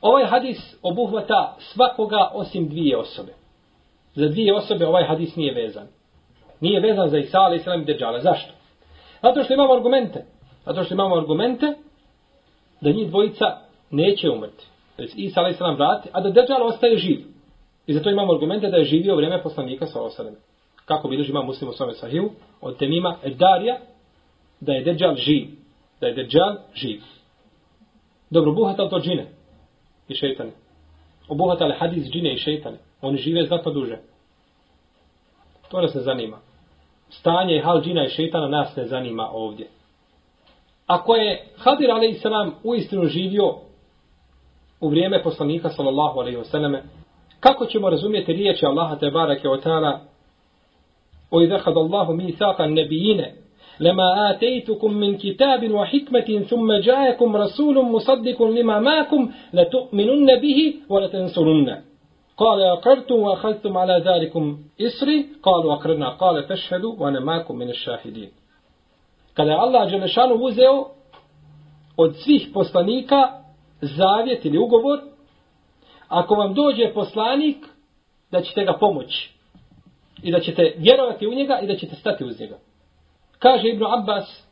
Ovaj 0.01 0.25
hadis 0.25 0.77
obuhvata 0.83 1.57
svakoga 1.59 2.31
osim 2.35 2.69
dvije 2.69 2.97
osobe. 2.97 3.33
Za 4.15 4.29
dvije 4.29 4.55
osobe 4.55 4.87
ovaj 4.87 5.05
hadis 5.05 5.37
nije 5.37 5.55
vezan. 5.55 5.87
Nije 6.61 6.81
vezan 6.81 7.09
za 7.09 7.19
Isa, 7.19 7.39
ali 7.39 7.57
Islam 7.57 7.83
i 7.83 7.85
Deđala. 7.85 8.21
Zašto? 8.21 8.53
Zato 9.23 9.43
što 9.43 9.55
imamo 9.55 9.75
argumente. 9.75 10.25
Zato 10.65 10.85
što 10.85 10.95
imamo 10.95 11.17
argumente 11.17 11.67
da 12.81 12.91
njih 12.91 13.09
dvojica 13.09 13.47
neće 13.91 14.31
umrti. 14.31 14.67
Znači, 14.97 15.13
Isa, 15.17 15.41
ali 15.41 15.51
Islam 15.51 15.75
vrati, 15.75 16.09
a 16.13 16.21
da 16.21 16.31
Dejjala 16.31 16.67
ostaje 16.67 16.97
živ. 16.97 17.21
I 17.87 17.93
zato 17.93 18.11
imamo 18.11 18.33
argumente 18.33 18.69
da 18.69 18.77
je 18.77 18.85
živio 18.85 19.17
vrijeme 19.17 19.43
poslanika 19.43 19.87
sa 19.87 20.03
osadem. 20.03 20.35
Kako 20.85 21.09
bilježi 21.09 21.31
ima 21.31 21.43
muslim 21.43 21.71
u 21.71 21.73
svome 21.73 21.95
sahiju, 21.95 22.31
od 22.61 22.79
temima 22.79 23.17
Edarija, 23.25 23.79
da 24.61 24.73
je 24.73 24.85
Deđal 24.85 25.15
živ. 25.15 25.49
Da 26.01 26.07
je 26.07 26.15
Deđal 26.15 26.57
živ. 26.75 27.01
Dobro, 28.31 28.53
buhata 28.53 28.89
to 28.89 29.01
džine 29.01 29.27
i 30.09 30.15
šeitane. 30.15 30.51
Obuhatale 31.29 31.75
hadis 31.79 32.11
džine 32.11 32.35
i 32.35 32.39
šeitane. 32.39 32.79
Oni 33.02 33.18
žive 33.18 33.46
znatno 33.46 33.72
duže. 33.72 33.98
To 35.72 35.82
nas 35.82 35.94
ne 35.94 36.02
zanima. 36.02 36.38
Stanje 37.10 37.62
hal 37.62 37.82
džina 37.82 38.06
i 38.06 38.10
šeitana 38.10 38.48
nas 38.48 38.76
ne 38.76 38.86
zanima 38.86 39.30
ovdje. 39.32 39.68
Ako 40.88 41.16
je 41.16 41.48
Hadir 41.58 41.92
a.s. 41.92 42.26
uistinu 42.64 43.06
živio 43.06 43.56
u 44.80 44.90
vrijeme 44.90 45.24
poslanika 45.24 45.70
sallallahu 45.70 46.20
alaihi 46.20 46.38
wasallam, 46.38 46.80
kako 47.40 47.66
ćemo 47.66 47.90
razumjeti 47.90 48.34
riječi 48.34 48.66
Allaha 48.66 48.96
te 48.96 49.10
barake 49.10 49.50
o 49.50 49.58
ta'ala 49.58 50.00
o 51.32 51.42
idha 51.42 51.60
kad 51.60 51.78
Allahu 51.78 52.14
mi 52.14 52.36
thaka 52.36 52.68
nebijine 52.68 53.36
لما 53.80 54.32
آتيتكم 54.32 54.94
من 54.94 55.18
كتاب 55.18 55.72
وحكمة 55.72 56.46
ثم 56.50 56.74
جاءكم 56.74 57.36
رسول 57.36 57.86
مصدق 57.86 58.44
لما 58.44 58.80
معكم 58.80 59.32
لتؤمنن 59.54 60.40
به 60.42 60.74
ولتنصرن 60.90 61.82
قال 62.38 62.62
أقرتم 62.62 63.16
وأخذتم 63.16 63.78
على 63.78 64.04
ذلكم 64.06 64.58
إسري 64.82 65.28
قالوا 65.44 65.74
أقرنا 65.74 66.10
قال 66.10 66.48
تشهدوا 66.48 66.96
وأنا 67.00 67.20
معكم 67.20 67.56
من 67.56 67.70
الشاهدين 67.70 68.30
Kada 69.34 69.52
je 69.52 69.58
Allah 69.58 69.92
Đelešanu 69.92 70.36
uzeo 70.36 70.86
od 71.98 72.16
svih 72.16 72.50
poslanika 72.54 73.42
zavjet 73.82 74.46
ili 74.46 74.58
ugovor, 74.58 75.00
ako 76.08 76.36
vam 76.36 76.54
dođe 76.54 76.94
poslanik, 76.94 77.58
da 78.32 78.42
ćete 78.42 78.66
ga 78.66 78.74
pomoći. 78.74 79.34
I 80.24 80.32
da 80.32 80.40
ćete 80.40 80.76
vjerovati 80.78 81.28
u 81.28 81.34
njega 81.34 81.60
i 81.60 81.68
da 81.68 81.76
ćete 81.76 81.96
stati 81.96 82.24
uz 82.24 82.40
njega. 82.40 82.58
Kaže 83.40 83.70
Ibn 83.70 83.84
Abbas, 83.86 84.48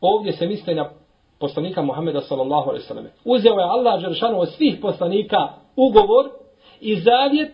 ovdje 0.00 0.32
se 0.32 0.46
misli 0.46 0.74
na 0.74 0.90
poslanika 1.38 1.82
Muhammeda 1.82 2.20
sallallahu 2.20 2.68
alaihi 2.68 2.86
sallam. 2.86 3.06
Uzeo 3.24 3.58
je 3.58 3.64
Allah 3.64 4.02
Đeršanu 4.02 4.40
od 4.40 4.52
svih 4.52 4.78
poslanika 4.82 5.48
ugovor 5.76 6.35
i 6.81 6.95
zavjet 6.95 7.53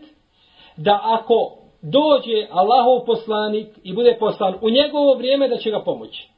da 0.78 1.00
ako 1.04 1.64
dođe 1.82 2.48
Allahov 2.52 3.06
poslanik 3.06 3.68
i 3.84 3.94
bude 3.94 4.18
poslan 4.20 4.56
u 4.62 4.70
njegovo 4.70 5.14
vrijeme 5.14 5.48
da 5.48 5.58
će 5.58 5.72
ga 5.72 5.80
pomoći. 5.80 6.30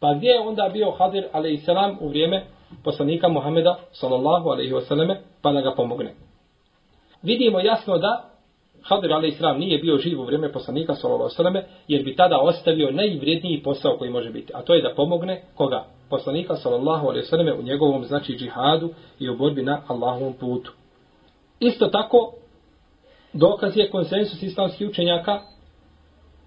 Pa 0.00 0.14
gdje 0.14 0.28
je 0.28 0.40
onda 0.40 0.70
bio 0.72 0.90
Hadir 0.90 1.24
a.s. 1.32 1.68
u 2.00 2.08
vrijeme 2.08 2.44
poslanika 2.84 3.28
Muhameda 3.28 3.78
sallallahu 3.92 4.48
alaihi 4.48 4.72
wasallam 4.72 5.16
pa 5.42 5.52
da 5.52 5.60
ga 5.60 5.74
pomogne. 5.74 6.14
Vidimo 7.22 7.60
jasno 7.60 7.98
da 7.98 8.30
Hadir 8.82 9.12
a.s. 9.12 9.40
nije 9.58 9.78
bio 9.78 9.98
živ 9.98 10.20
u 10.20 10.24
vrijeme 10.24 10.52
poslanika 10.52 10.94
sallallahu 10.94 11.30
alejhi 11.38 11.66
jer 11.88 12.04
bi 12.04 12.16
tada 12.16 12.38
ostavio 12.38 12.90
najvrijedniji 12.90 13.62
posao 13.62 13.96
koji 13.98 14.10
može 14.10 14.30
biti, 14.30 14.52
a 14.54 14.62
to 14.62 14.74
je 14.74 14.82
da 14.82 14.94
pomogne 14.94 15.42
koga? 15.54 15.84
Poslanika 16.10 16.56
sallallahu 16.56 17.08
alejhi 17.08 17.58
u 17.58 17.62
njegovom 17.62 18.04
znači 18.04 18.36
džihadu 18.36 18.90
i 19.18 19.28
u 19.28 19.36
borbi 19.36 19.62
na 19.62 19.82
Allahovom 19.88 20.32
putu. 20.32 20.72
Isto 21.60 21.86
tako 21.86 22.32
dokaz 23.32 23.76
je 23.76 23.90
konsensus 23.90 24.42
islamskih 24.42 24.88
učenjaka 24.88 25.40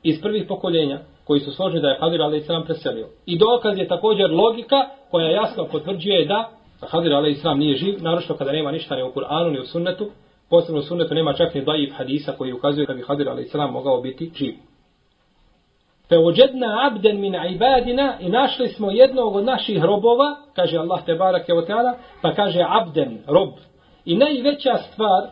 iz 0.03 0.21
prvih 0.21 0.45
pokoljenja 0.47 0.99
koji 1.23 1.39
su 1.39 1.51
složni 1.51 1.81
da 1.81 1.87
je 1.87 1.99
Hadir 1.99 2.21
alaih 2.21 2.43
preselio. 2.65 3.07
I 3.25 3.37
dokaz 3.37 3.77
je 3.77 3.87
također 3.87 4.31
logika 4.31 4.89
koja 5.11 5.29
jasno 5.29 5.67
potvrđuje 5.71 6.25
da 6.25 6.49
Hadir 6.81 7.13
alaih 7.13 7.37
nije 7.55 7.75
živ, 7.75 8.03
naročito 8.03 8.37
kada 8.37 8.51
nema 8.51 8.71
ništa 8.71 8.95
ni 8.95 9.03
u 9.03 9.11
Kur'anu 9.11 9.51
ni 9.51 9.59
u 9.59 9.65
sunnetu, 9.65 10.09
Posebno 10.49 10.79
u 10.79 10.83
sunnetu 10.83 11.13
nema 11.13 11.33
čak 11.33 11.53
ni 11.53 11.65
daif 11.65 11.93
hadisa 11.97 12.31
koji 12.37 12.53
ukazuje 12.53 12.85
da 12.85 12.93
bi 12.93 13.03
Hadir 13.07 13.29
a.s. 13.29 13.53
mogao 13.71 14.01
biti 14.01 14.31
živ. 14.35 14.53
Fe 16.09 16.17
ođedna 16.17 16.87
abden 16.87 17.19
min 17.19 17.35
ibadina 17.55 18.17
i 18.19 18.29
našli 18.29 18.67
smo 18.67 18.91
jednog 18.91 19.35
od 19.35 19.45
naših 19.45 19.83
robova, 19.83 20.35
kaže 20.55 20.77
Allah 20.77 21.05
te 21.05 21.15
barake 21.15 21.53
o 21.53 21.61
teala, 21.61 21.93
pa 22.21 22.33
kaže 22.33 22.65
abden, 22.69 23.23
rob. 23.27 23.49
I 24.04 24.16
najveća 24.16 24.76
stvar 24.92 25.22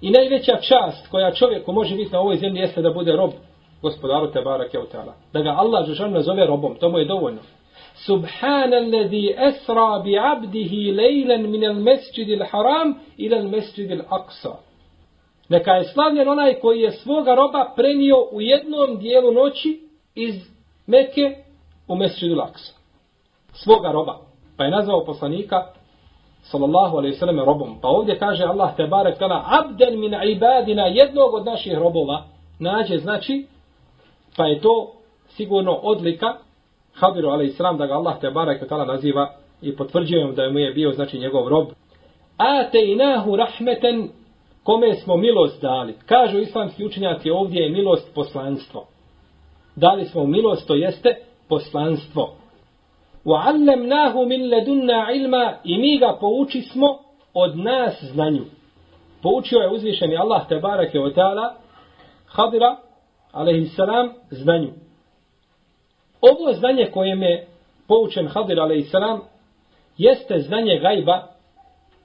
i 0.00 0.10
najveća 0.10 0.56
čast 0.56 1.08
koja 1.10 1.32
čovjeku 1.32 1.72
može 1.72 1.96
biti 1.96 2.12
na 2.12 2.20
ovoj 2.20 2.36
zemlji 2.36 2.60
jeste 2.60 2.82
da 2.82 2.90
bude 2.90 3.12
rob 3.12 3.30
gospodaru 3.82 4.32
te 4.32 4.40
barake 4.40 4.78
o 4.78 4.84
teala. 4.84 5.14
Da 5.32 5.42
ga 5.42 5.50
Allah 5.50 5.86
žešan 5.86 6.12
nazove 6.12 6.46
robom, 6.46 6.76
to 6.80 6.88
mu 6.88 6.98
je 6.98 7.04
dovoljno. 7.04 7.40
سبحان 8.06 8.74
الذي 8.74 9.38
أسرى 9.38 10.02
بعبده 10.04 10.72
ليلا 11.02 11.36
من 11.36 11.64
المسجد 11.64 12.28
الحرام 12.28 12.96
إلى 13.20 13.36
المسجد 13.38 13.90
الأقصى 13.90 14.54
Neka 15.48 15.72
je 15.72 15.84
slavljen 15.84 16.28
onaj 16.28 16.54
koji 16.54 16.80
je 16.80 16.90
svoga 16.90 17.34
roba 17.34 17.72
prenio 17.76 18.16
u 18.32 18.40
jednom 18.40 18.98
dijelu 18.98 19.32
noći 19.32 19.80
iz 20.14 20.34
Mekke 20.86 21.36
u 21.88 21.96
Mesčidu 21.96 22.34
Laksa. 22.34 22.72
Svoga 23.52 23.92
roba. 23.92 24.18
Pa 24.56 24.64
je 24.64 24.70
nazvao 24.70 25.04
poslanika 25.04 25.66
sallallahu 26.43 26.97
alaihi 26.97 27.15
sallam 27.15 27.39
robom. 27.39 27.79
Pa 27.81 27.87
ovdje 27.87 28.19
kaže 28.19 28.43
Allah 28.43 28.75
te 28.75 28.87
barek 28.87 29.17
tala 29.17 29.43
abden 29.47 29.99
min 29.99 30.13
ibadina 30.27 30.85
jednog 30.85 31.33
od 31.33 31.45
naših 31.45 31.77
robova 31.77 32.23
nađe 32.59 32.97
znači 32.97 33.45
pa 34.37 34.45
je 34.45 34.61
to 34.61 34.91
sigurno 35.27 35.71
odlika 35.71 36.37
Habiru 36.93 37.29
alaihi 37.29 37.51
sallam 37.51 37.77
da 37.77 37.85
ga 37.85 37.93
Allah 37.93 38.19
te 38.19 38.31
barek 38.31 38.69
tala 38.69 38.85
naziva 38.85 39.33
i 39.61 39.75
potvrđujem 39.75 40.35
da 40.35 40.49
mu 40.49 40.59
je 40.59 40.71
bio 40.71 40.91
znači 40.91 41.19
njegov 41.19 41.47
rob. 41.47 41.67
Ate 42.37 42.79
inahu 42.85 43.35
rahmeten 43.35 44.09
kome 44.63 44.95
smo 44.95 45.17
milost 45.17 45.61
dali. 45.61 45.95
Kažu 46.05 46.39
islamski 46.39 46.85
učenjaci 46.85 47.29
ovdje 47.29 47.61
je 47.61 47.69
milost 47.69 48.11
poslanstvo. 48.15 48.87
Dali 49.75 50.05
smo 50.05 50.25
milost 50.25 50.67
to 50.67 50.75
jeste 50.75 51.15
poslanstvo. 51.49 52.33
وَعَلَّمْنَاهُ 53.25 54.23
مِنْ 54.25 54.49
لَدُنَّا 54.49 54.97
ladunna 54.97 55.11
ilma 55.11 55.53
i 55.63 55.77
mi 55.77 55.97
ga 55.97 56.17
pouči 56.19 56.61
smo 56.61 56.99
od 57.33 57.57
nas 57.57 58.03
znanju. 58.03 58.45
Poučio 59.21 59.59
je 59.59 59.69
uzvišeni 59.69 60.17
Allah 60.17 60.47
te 60.47 60.55
barake 60.55 60.97
ta'ala 60.97 61.53
Hadira 62.25 62.77
alejhi 63.31 63.65
salam 63.65 64.13
znanju. 64.29 64.71
Ovo 66.21 66.53
znanje 66.53 66.85
kojem 66.93 67.23
je 67.23 67.47
poučen 67.87 68.27
Hadir 68.27 68.59
a.s. 68.59 68.93
jeste 69.97 70.39
znanje 70.39 70.79
gajba 70.79 71.27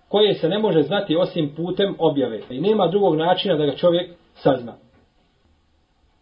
koje 0.08 0.34
se 0.34 0.48
ne 0.48 0.58
može 0.58 0.82
znati 0.82 1.16
osim 1.16 1.54
putem 1.56 1.96
objave. 1.98 2.40
I 2.50 2.60
nema 2.60 2.86
drugog 2.86 3.16
načina 3.16 3.56
da 3.56 3.66
ga 3.66 3.76
čovjek 3.76 4.10
sazna. 4.34 4.74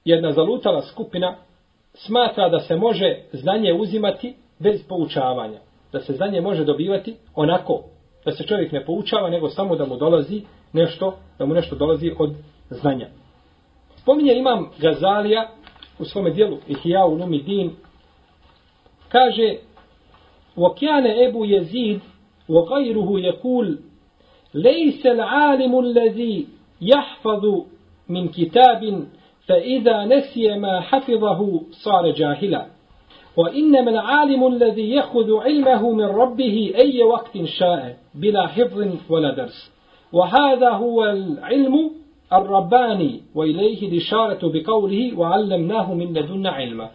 Jedna 0.04 0.32
zalutala 0.32 0.82
skupina 0.82 1.36
smatra 1.94 2.48
da 2.48 2.60
se 2.60 2.76
može 2.76 3.18
znanje 3.32 3.72
uzimati 3.72 4.34
bez 4.59 4.87
poučavanja. 4.87 5.59
Da 5.91 5.99
se 5.99 6.13
znanje 6.13 6.41
može 6.41 6.65
dobivati 6.65 7.15
onako. 7.35 7.83
Da 8.25 8.31
se 8.31 8.43
čovjek 8.43 8.71
ne 8.71 8.85
poučava, 8.85 9.29
nego 9.29 9.49
samo 9.49 9.75
da 9.75 9.85
mu 9.85 9.97
dolazi 9.97 10.41
nešto, 10.73 11.17
da 11.39 11.45
mu 11.45 11.53
nešto 11.53 11.75
dolazi 11.75 12.11
od 12.19 12.33
znanja. 12.69 13.07
Spominje 13.95 14.33
imam 14.33 14.69
Gazalija 14.79 15.49
u 15.99 16.05
svome 16.05 16.29
dijelu 16.29 16.57
Ihya 16.67 17.05
ulumi 17.05 17.43
din 17.43 17.71
kaže 19.09 19.55
وكان 20.57 21.07
أبو 21.27 21.45
يزيد 21.45 21.99
وغيره 22.49 23.19
يقول 23.19 23.79
ليس 24.53 25.05
العالم 25.05 25.79
الذي 25.79 26.47
يحفظ 26.81 27.45
من 28.09 28.27
كتاب 28.27 29.07
فإذا 29.47 30.05
نسي 30.05 30.57
ما 30.57 30.81
حفظه 30.81 31.61
صار 31.71 32.11
جاهلا 32.11 32.65
وإنما 33.36 33.90
العالم 33.90 34.46
الذي 34.46 34.90
يأخذ 34.90 35.28
علمه 35.36 35.92
من 35.92 36.04
ربه 36.04 36.72
أي 36.78 37.02
وقت 37.02 37.44
شاء 37.58 37.96
بلا 38.14 38.46
حفظ 38.46 38.88
ولا 39.10 39.34
درس 39.34 39.72
وهذا 40.12 40.70
هو 40.70 41.04
العلم 41.04 41.90
الرباني 42.32 43.20
و 43.34 43.42
إ 43.42 43.52
ل 43.58 43.60
ي 43.70 43.72
ه 43.78 43.82
ا 43.86 43.88
ل 43.94 43.96
ش 44.08 44.12
ا 44.22 44.24
ر 44.28 44.30
ة 44.40 44.42
بقوله 44.54 45.02
وعلمناه 45.18 45.88
من 46.00 46.08
لدن 46.16 46.46
علما 46.58 46.88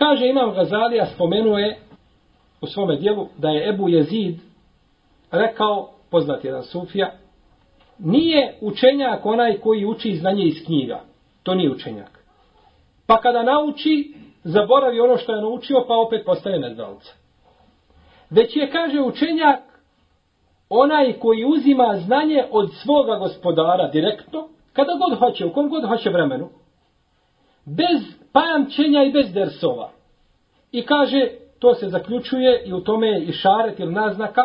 كاجا 0.00 0.26
إ 0.30 0.32
م 0.36 0.38
ا 0.42 0.44
م 0.46 0.50
غزالي 0.58 0.96
أ 1.04 1.06
س 1.10 1.12
ف 1.18 1.20
م 1.32 1.34
ن 1.44 1.46
و 1.54 1.56
ي 1.64 1.68
u 2.62 2.66
svome 2.66 2.96
dijelu, 2.96 3.28
da 3.38 3.48
je 3.48 3.68
Ebu 3.68 3.88
Jezid 3.88 4.36
rekao, 5.30 5.90
poznat 6.10 6.44
jedan 6.44 6.62
sufija, 6.62 7.12
nije 7.98 8.54
učenjak 8.60 9.26
onaj 9.26 9.58
koji 9.58 9.84
uči 9.84 10.16
znanje 10.16 10.44
iz 10.44 10.64
knjiga. 10.66 11.00
To 11.42 11.54
nije 11.54 11.70
učenjak. 11.70 12.24
Pa 13.06 13.20
kada 13.20 13.42
nauči, 13.42 14.14
zaboravi 14.43 14.99
ono 14.99 15.17
što 15.17 15.35
je 15.35 15.41
naučio, 15.41 15.85
pa 15.87 15.93
opet 15.93 16.25
postane 16.25 16.59
neznalca. 16.59 17.13
već 18.29 18.55
je, 18.55 18.71
kaže 18.71 19.01
učenjak, 19.01 19.59
onaj 20.69 21.13
koji 21.19 21.45
uzima 21.45 21.95
znanje 22.05 22.43
od 22.51 22.69
svoga 22.83 23.15
gospodara 23.15 23.87
direktno, 23.87 24.47
kada 24.73 24.91
god 24.99 25.19
hoće, 25.19 25.45
u 25.45 25.53
kom 25.53 25.69
god 25.69 25.87
hoće 25.87 26.09
vremenu, 26.09 26.49
bez 27.65 28.01
pamćenja 28.31 29.03
i 29.03 29.11
bez 29.11 29.33
dersova. 29.33 29.89
I 30.71 30.85
kaže, 30.85 31.29
to 31.59 31.73
se 31.73 31.89
zaključuje 31.89 32.63
i 32.65 32.73
u 32.73 32.79
tome 32.79 33.07
je 33.07 33.23
i 33.23 33.31
šaret 33.31 33.79
ili 33.79 33.93
naznaka, 33.93 34.41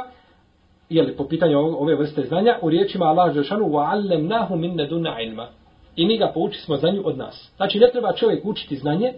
jeli, 0.88 1.16
po 1.16 1.28
pitanju 1.28 1.58
ove 1.58 1.94
vrste 1.94 2.22
znanja, 2.22 2.58
u 2.62 2.70
riječima 2.70 3.06
Allah 3.06 3.34
Žešanu, 3.34 3.64
وَعَلَّمْنَاهُ 3.64 4.54
مِنْ 4.54 4.74
نَدُنَ 4.74 5.06
عِلْمَ 5.06 5.46
I 5.96 6.06
mi 6.06 6.18
ga 6.18 6.30
pouči 6.34 6.60
smo 6.60 6.76
znanju 6.76 7.02
od 7.04 7.18
nas. 7.18 7.52
Znači, 7.56 7.78
ne 7.78 7.90
treba 7.92 8.12
čovjek 8.12 8.44
učiti 8.44 8.76
znanje, 8.76 9.14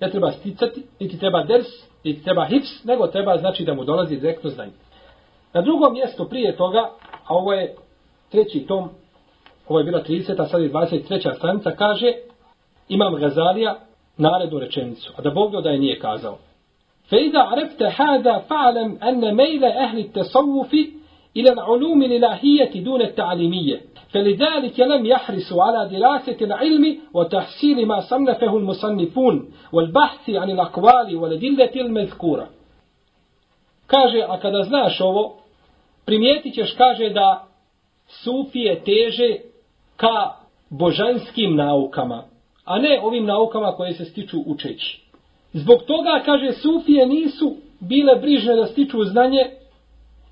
ne 0.00 0.10
treba 0.10 0.32
sticati, 0.32 0.82
niti 1.00 1.18
treba 1.18 1.42
ders, 1.42 1.66
niti 2.04 2.24
treba 2.24 2.44
hips, 2.44 2.84
nego 2.84 3.06
treba 3.06 3.38
znači 3.38 3.64
da 3.64 3.74
mu 3.74 3.84
dolazi 3.84 4.16
direktno 4.16 4.50
znanje. 4.50 4.72
Na 5.52 5.60
drugom 5.62 5.92
mjestu 5.92 6.28
prije 6.28 6.56
toga, 6.56 6.90
a 7.26 7.34
ovo 7.34 7.52
je 7.52 7.74
treći 8.30 8.66
tom, 8.66 8.88
ovo 9.68 9.78
je 9.78 9.84
bila 9.84 10.02
30. 10.02 10.42
a 10.42 10.46
sad 10.46 10.62
je 10.62 10.72
23. 10.72 11.36
stranica, 11.36 11.70
kaže, 11.70 12.12
imam 12.88 13.14
Gazalija 13.14 13.78
narednu 14.16 14.58
rečenicu, 14.58 15.12
a 15.16 15.22
da 15.22 15.30
Bog 15.30 15.62
da 15.62 15.70
je 15.70 15.78
nije 15.78 15.98
kazao. 15.98 16.38
فإذا 17.10 17.40
عرفت 17.40 17.82
هذا 17.82 18.38
فاعلم 18.38 18.98
أن 19.02 19.34
ميل 19.34 19.64
أهل 19.64 19.98
التصوف 19.98 20.76
إلى 21.36 21.52
العلوم 21.52 22.02
الإلهية 22.02 22.82
دون 22.84 23.02
التعليمية 23.02 23.80
فلذلك 24.12 24.80
لم 24.80 25.06
يحرصوا 25.06 25.62
على 25.62 25.98
دراسة 25.98 26.36
العلم 26.42 26.98
وتحصيل 27.14 27.86
ما 27.86 28.00
صنفه 28.00 28.56
المصنفون 28.56 29.50
والبحث 29.72 30.30
عن 30.30 30.50
الأقوال 30.50 31.16
والدلة 31.16 31.72
المذكورة 31.76 32.48
kaže, 33.90 34.22
a 34.28 34.40
kada 34.40 34.62
znaš 34.62 35.00
ovo, 35.00 35.36
primijetit 36.06 36.54
ćeš, 36.54 36.72
kaže, 36.72 37.10
da 37.10 37.46
sufije 38.06 38.80
teže 38.84 39.36
ka 39.96 40.34
božanskim 40.70 41.56
naukama, 41.56 42.24
a 42.64 42.78
ne 42.78 43.00
ovim 43.02 43.26
naukama 43.26 43.72
koje 43.72 43.92
se 43.92 44.04
stiču 44.04 44.42
učeći. 44.46 45.00
Zbog 45.52 45.82
toga, 45.82 46.22
kaže, 46.24 46.52
sufije 46.52 47.06
nisu 47.06 47.56
bile 47.80 48.16
brižne 48.16 48.56
da 48.56 48.66
stiču 48.66 49.04
znanje 49.04 49.50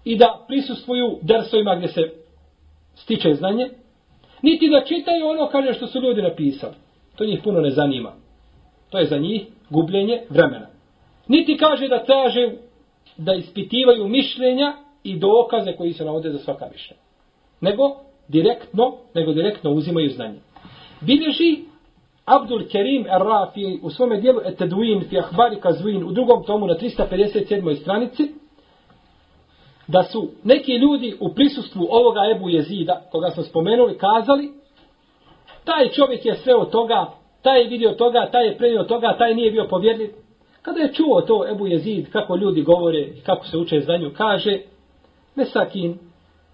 i 0.05 0.17
da 0.17 0.45
prisustvuju 0.47 1.17
dersovima 1.21 1.75
gdje 1.75 1.87
se 1.87 2.01
stiče 2.95 3.33
znanje, 3.33 3.69
niti 4.41 4.69
da 4.69 4.85
čitaju 4.85 5.27
ono, 5.27 5.47
kaže, 5.47 5.73
što 5.73 5.87
su 5.87 6.01
ljudi 6.01 6.21
napisali. 6.21 6.73
To 7.15 7.25
njih 7.25 7.39
puno 7.43 7.61
ne 7.61 7.69
zanima. 7.69 8.13
To 8.89 8.97
je 8.97 9.05
za 9.05 9.17
njih 9.17 9.45
gubljenje 9.69 10.21
vremena. 10.29 10.67
Niti 11.27 11.57
kaže 11.57 11.87
da 11.87 12.05
traže 12.05 12.51
da 13.17 13.33
ispitivaju 13.33 14.07
mišljenja 14.07 14.73
i 15.03 15.19
dokaze 15.19 15.73
koji 15.73 15.93
se 15.93 16.05
navode 16.05 16.31
za 16.31 16.37
svaka 16.37 16.67
mišljenja. 16.71 17.01
Nego 17.61 17.83
direktno, 18.27 18.97
nego 19.13 19.33
direktno 19.33 19.71
uzimaju 19.71 20.09
znanje. 20.09 20.39
Bileži 21.01 21.57
Abdul 22.25 22.63
Kerim 22.71 23.05
Ar-Rafi 23.09 23.79
u 23.81 23.89
svome 23.89 24.21
dijelu 24.21 24.39
Etedwin 24.45 25.09
fi 25.09 25.19
Ahbari 25.19 25.55
Kazwin 25.55 26.03
u 26.03 26.11
drugom 26.11 26.43
tomu 26.43 26.67
na 26.67 26.75
357. 26.75 27.81
stranici 27.81 28.42
da 29.87 30.03
su 30.03 30.29
neki 30.43 30.71
ljudi 30.71 31.15
u 31.19 31.33
prisustvu 31.33 31.87
ovoga 31.89 32.19
Ebu 32.35 32.49
Jezida, 32.49 33.01
koga 33.11 33.29
smo 33.29 33.43
spomenuli, 33.43 33.97
kazali, 33.97 34.51
taj 35.63 35.89
čovjek 35.89 36.25
je 36.25 36.35
sve 36.35 36.55
od 36.55 36.71
toga, 36.71 37.11
taj 37.41 37.61
je 37.61 37.67
vidio 37.67 37.91
toga, 37.91 38.29
taj 38.31 38.47
je 38.47 38.57
prenio 38.57 38.83
toga, 38.83 39.15
taj 39.17 39.33
nije 39.33 39.51
bio 39.51 39.67
povjerljiv. 39.69 40.09
Kada 40.61 40.79
je 40.79 40.93
čuo 40.93 41.21
to 41.21 41.47
Ebu 41.51 41.67
Jezid, 41.67 42.11
kako 42.11 42.35
ljudi 42.35 42.61
govore, 42.61 43.07
kako 43.25 43.45
se 43.45 43.57
uče 43.57 43.79
za 43.79 43.97
nju, 43.97 44.11
kaže, 44.17 44.59
mesakin, 45.35 45.99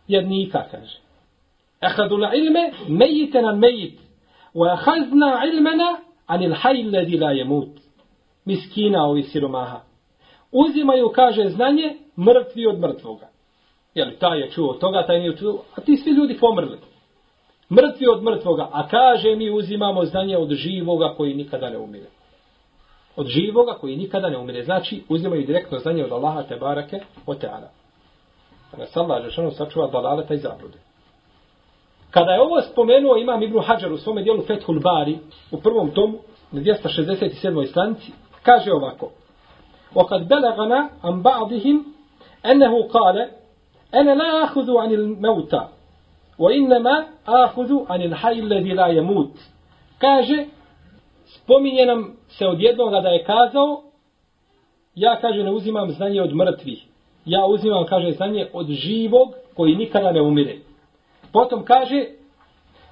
jednika, 0.07 0.63
kaže. 0.71 0.99
Ehadu 1.81 2.17
na 2.17 2.35
ilme, 2.35 2.71
mejite 2.87 3.41
na 3.41 3.51
mejit, 3.51 3.99
u 4.53 4.65
ehazna 4.65 5.41
ilmena, 5.53 5.97
anil 6.27 6.53
hajledi 6.53 7.17
la 7.17 7.31
jemut. 7.31 7.69
Miskina 8.45 9.05
ovi 9.05 9.23
siromaha. 9.23 9.79
Uzimaju, 10.51 11.11
kaže, 11.15 11.49
znanje 11.49 11.95
mrtvi 12.18 12.66
od 12.66 12.78
mrtvoga. 12.78 13.28
Jel, 13.94 14.10
taj 14.18 14.40
je 14.40 14.50
čuo 14.50 14.72
toga, 14.72 15.06
taj 15.06 15.18
nije 15.18 15.36
čuo, 15.36 15.62
a 15.76 15.80
ti 15.80 15.96
svi 15.96 16.10
ljudi 16.10 16.38
pomrli. 16.40 16.78
Mrtvi 17.70 18.06
od 18.06 18.22
mrtvoga, 18.22 18.68
a 18.72 18.88
kaže 18.88 19.36
mi 19.36 19.50
uzimamo 19.50 20.04
znanje 20.04 20.36
od 20.36 20.50
živoga 20.50 21.14
koji 21.16 21.34
nikada 21.34 21.70
ne 21.70 21.78
umire. 21.78 22.06
Od 23.16 23.26
živoga 23.26 23.74
koji 23.80 23.96
nikada 23.96 24.28
ne 24.28 24.38
umire. 24.38 24.64
Znači, 24.64 25.02
uzimaju 25.08 25.46
direktno 25.46 25.78
znanje 25.78 26.04
od 26.04 26.12
Allaha 26.12 26.42
te 26.42 26.56
barake 26.56 27.00
o 27.26 27.34
teana. 27.34 27.68
Pa 28.70 28.76
nas 28.76 28.96
Allah 28.96 29.24
Žešanu 29.24 29.50
sačuva 29.50 29.90
dalaleta 29.90 30.34
i 30.34 30.38
zablude. 30.38 30.78
Kada 32.10 32.32
je 32.32 32.40
ovo 32.40 32.60
spomenuo 32.60 33.16
imam 33.16 33.42
Ibn 33.42 33.60
Hajar 33.60 33.92
u 33.92 33.98
svome 33.98 34.22
dijelu 34.22 34.42
Fethul 34.42 34.80
Bari 34.80 35.18
u 35.50 35.60
prvom 35.60 35.90
tomu 35.90 36.18
na 36.52 36.60
267. 36.60 37.66
stranici 37.66 38.12
kaže 38.42 38.72
ovako 38.72 39.10
وقد 39.94 40.28
بلغنا 40.28 40.90
عن 41.04 41.22
بعضهم 41.22 41.84
أنه 42.46 42.88
قال 42.88 43.30
أنا 43.94 44.14
لا 44.14 44.44
أخذ 44.44 44.76
عن 44.76 44.92
الموتى 44.92 45.68
وإنما 46.38 47.06
أخذ 47.26 47.70
عن 47.88 48.02
الحي 48.02 48.32
الذي 48.32 48.72
لا 48.72 48.86
يموت 48.86 49.36
kaže 49.98 50.46
spominje 51.26 51.86
nam 51.86 52.16
se 52.28 52.46
od 52.46 52.60
jednoga 52.60 53.00
da 53.00 53.08
je 53.08 53.24
kazao 53.24 53.82
ja 54.94 55.20
kaže 55.20 55.42
ne 55.42 55.52
uzimam 55.52 55.90
znanje 55.90 56.22
od 56.22 56.34
mrtvih 56.34 56.84
ja 57.26 57.46
uzimam 57.46 57.86
kaže 57.86 58.10
znanje 58.10 58.46
od 58.52 58.66
živog 58.66 59.28
koji 59.56 59.76
nikada 59.76 60.12
ne 60.12 60.20
umire 60.20 60.56
Potom 61.34 61.64
kaže 61.64 62.14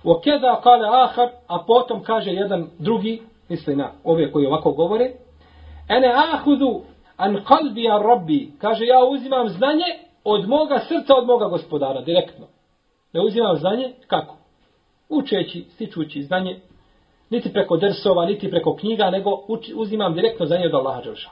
o 0.05 0.19
keda 0.19 0.61
kale 0.63 0.87
ahar, 0.89 1.29
a 1.47 1.63
potom 1.63 2.03
kaže 2.03 2.31
jedan 2.31 2.67
drugi, 2.79 3.23
misli 3.49 3.77
na 3.77 3.93
ove 4.05 4.33
koji 4.33 4.47
ovako 4.47 4.73
govore, 4.73 5.13
ene 5.89 6.13
ahudu 6.13 6.83
an 7.18 7.44
kalbi 7.46 7.88
an 7.90 8.02
rabbi, 8.02 8.52
kaže 8.62 8.86
ja 8.86 9.06
uzimam 9.06 9.50
znanje 9.50 9.86
od 10.24 10.48
moga 10.48 10.80
srca, 10.80 11.14
od 11.16 11.26
moga 11.26 11.46
gospodara, 11.46 12.02
direktno. 12.02 12.48
Ne 13.14 13.22
uzimam 13.22 13.58
znanje, 13.58 13.94
kako? 14.08 14.36
Učeći, 15.10 15.66
stičući 15.70 16.22
znanje, 16.22 16.60
niti 17.30 17.54
preko 17.54 17.78
drsova, 17.78 18.26
niti 18.26 18.52
preko 18.52 18.76
knjiga, 18.76 19.10
nego 19.10 19.44
uči, 19.48 19.74
uzimam 19.76 20.14
direktno 20.14 20.46
znanje 20.46 20.66
od 20.66 20.74
Allaha 20.74 21.02
Đelša. 21.02 21.30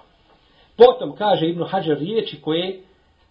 Potom 0.77 1.15
kaže 1.15 1.47
Ibn 1.47 1.63
Hajar 1.63 1.97
riječi 1.97 2.41
koje 2.41 2.81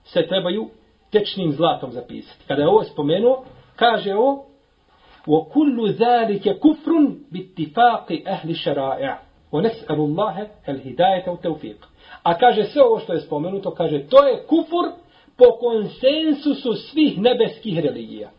se 0.05 0.27
trebaju 0.27 0.69
tečnim 1.11 1.53
zlatom 1.53 1.93
zapisati. 1.93 2.45
Kada 2.47 2.63
je 2.63 2.69
ovo 2.69 2.85
spomenuo, 2.85 3.45
kaže 3.77 4.15
ovo 4.15 4.45
wa 5.27 5.45
kullu 5.53 5.89
zalika 5.89 6.55
kufrun 6.61 7.17
bi 7.31 7.73
شَرَائِعَ 7.75 8.33
ahli 8.33 8.55
shara'i' 8.55 9.17
الْهِدَايَةَ 10.69 11.29
وَتَوْفِيقَ 11.29 11.94
A 12.23 12.39
kaže 12.39 12.65
sve 12.65 12.83
ovo 12.83 12.99
što 12.99 13.13
je 13.13 13.21
spomenuto 13.21 13.71
kaže 13.71 14.07
to 14.09 14.27
je 14.27 14.47
kufur 14.47 14.87
po 15.37 15.45
konsensusu 15.61 16.75
svih 16.75 17.19
nebeskih 17.19 17.79
religija. 17.79 18.31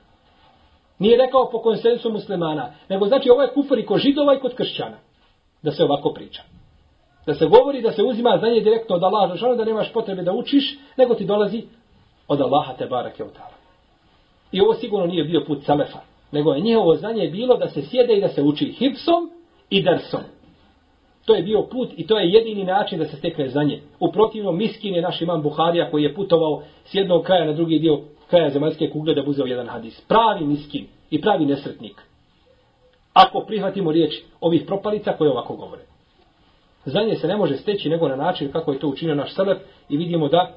Nije 0.99 1.17
rekao 1.17 1.49
po 1.51 1.59
konsensusu 1.61 2.11
muslimana 2.11 2.73
nego 2.89 3.07
znači 3.07 3.29
ovo 3.29 3.41
je 3.41 3.53
kufur 3.53 3.79
i 3.79 3.85
kod 3.85 3.99
židova 3.99 4.35
i 4.35 4.39
kod 4.39 4.55
kršćana 4.55 4.97
da 5.61 5.71
se 5.71 5.83
ovako 5.83 6.13
priča. 6.13 6.41
Da 7.25 7.33
se 7.33 7.45
govori 7.45 7.81
da 7.81 7.91
se 7.91 8.03
uzima 8.03 8.37
znanje 8.39 8.61
direktno 8.61 8.95
od 8.95 9.03
Allaha 9.03 9.55
da 9.55 9.65
nemaš 9.65 9.93
potrebe 9.93 10.21
da 10.21 10.33
učiš 10.33 10.77
nego 10.97 11.15
ti 11.15 11.25
dolazi 11.25 11.63
od 12.27 12.41
Allaha 12.41 12.73
te 12.73 12.85
barake 12.85 13.23
od 13.23 13.29
ta'ala. 13.29 13.55
I 14.51 14.61
ovo 14.61 14.73
sigurno 14.73 15.05
nije 15.05 15.23
bio 15.23 15.43
put 15.47 15.65
Selefa, 15.65 15.99
nego 16.31 16.53
je 16.53 16.61
njihovo 16.61 16.95
znanje 16.95 17.27
bilo 17.27 17.57
da 17.57 17.69
se 17.69 17.81
sjede 17.81 18.13
i 18.13 18.21
da 18.21 18.27
se 18.27 18.41
uči 18.41 18.65
hipsom 18.65 19.31
i 19.69 19.83
dersom. 19.83 20.21
To 21.25 21.35
je 21.35 21.43
bio 21.43 21.61
put 21.61 21.89
i 21.97 22.07
to 22.07 22.19
je 22.19 22.29
jedini 22.29 22.63
način 22.63 22.99
da 22.99 23.05
se 23.05 23.17
stekne 23.17 23.49
znanje. 23.49 23.81
U 23.99 24.11
protivnom, 24.11 24.57
miskin 24.57 24.95
je 24.95 25.01
naš 25.01 25.21
imam 25.21 25.41
Buharija 25.41 25.91
koji 25.91 26.03
je 26.03 26.13
putovao 26.13 26.61
s 26.85 26.95
jednog 26.95 27.23
kraja 27.23 27.45
na 27.45 27.53
drugi 27.53 27.79
dio 27.79 28.01
kraja 28.29 28.49
zemaljske 28.49 28.89
kugle 28.89 29.13
da 29.13 29.23
buzeo 29.23 29.45
jedan 29.45 29.67
hadis. 29.67 30.01
Pravi 30.01 30.45
miskin 30.45 30.87
i 31.09 31.21
pravi 31.21 31.45
nesretnik. 31.45 32.01
Ako 33.13 33.39
prihvatimo 33.39 33.91
riječ 33.91 34.21
ovih 34.41 34.63
propalica 34.67 35.13
koje 35.17 35.31
ovako 35.31 35.55
govore. 35.55 35.81
Znanje 36.85 37.15
se 37.15 37.27
ne 37.27 37.37
može 37.37 37.57
steći 37.57 37.89
nego 37.89 38.07
na 38.07 38.15
način 38.15 38.51
kako 38.51 38.71
je 38.71 38.79
to 38.79 38.87
učinio 38.87 39.15
naš 39.15 39.35
Selef 39.35 39.57
i 39.89 39.97
vidimo 39.97 40.27
da 40.27 40.51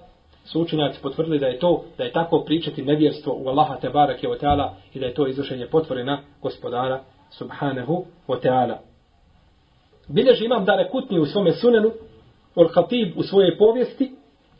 su 0.45 0.61
učenjaci 0.61 1.03
potvrdili 1.03 1.39
da 1.39 1.47
je 1.47 1.59
to, 1.59 1.85
da 1.99 2.05
je 2.05 2.13
tako 2.13 2.41
pričati 2.41 2.83
nevjerstvo 2.83 3.35
u 3.39 3.49
Allaha 3.49 3.77
te 3.77 3.91
barake 3.91 4.29
o 4.29 4.37
teala 4.37 4.75
i 4.95 4.99
da 4.99 5.07
je 5.07 5.15
to 5.15 5.27
izvršenje 5.27 5.67
potvore 5.67 6.05
na 6.05 6.21
gospodara 6.43 7.01
subhanahu 7.31 8.05
wa 8.29 8.41
ta'ala. 8.43 8.88
Bilježi 10.08 10.46
imam 10.46 10.66
Dare 10.66 10.90
Kutni 10.90 11.20
u 11.20 11.26
svome 11.26 11.52
sunenu, 11.52 11.92
Ol 12.56 12.68
Khatib 12.68 13.18
u 13.18 13.24
svojej 13.24 13.58
povijesti, 13.58 14.12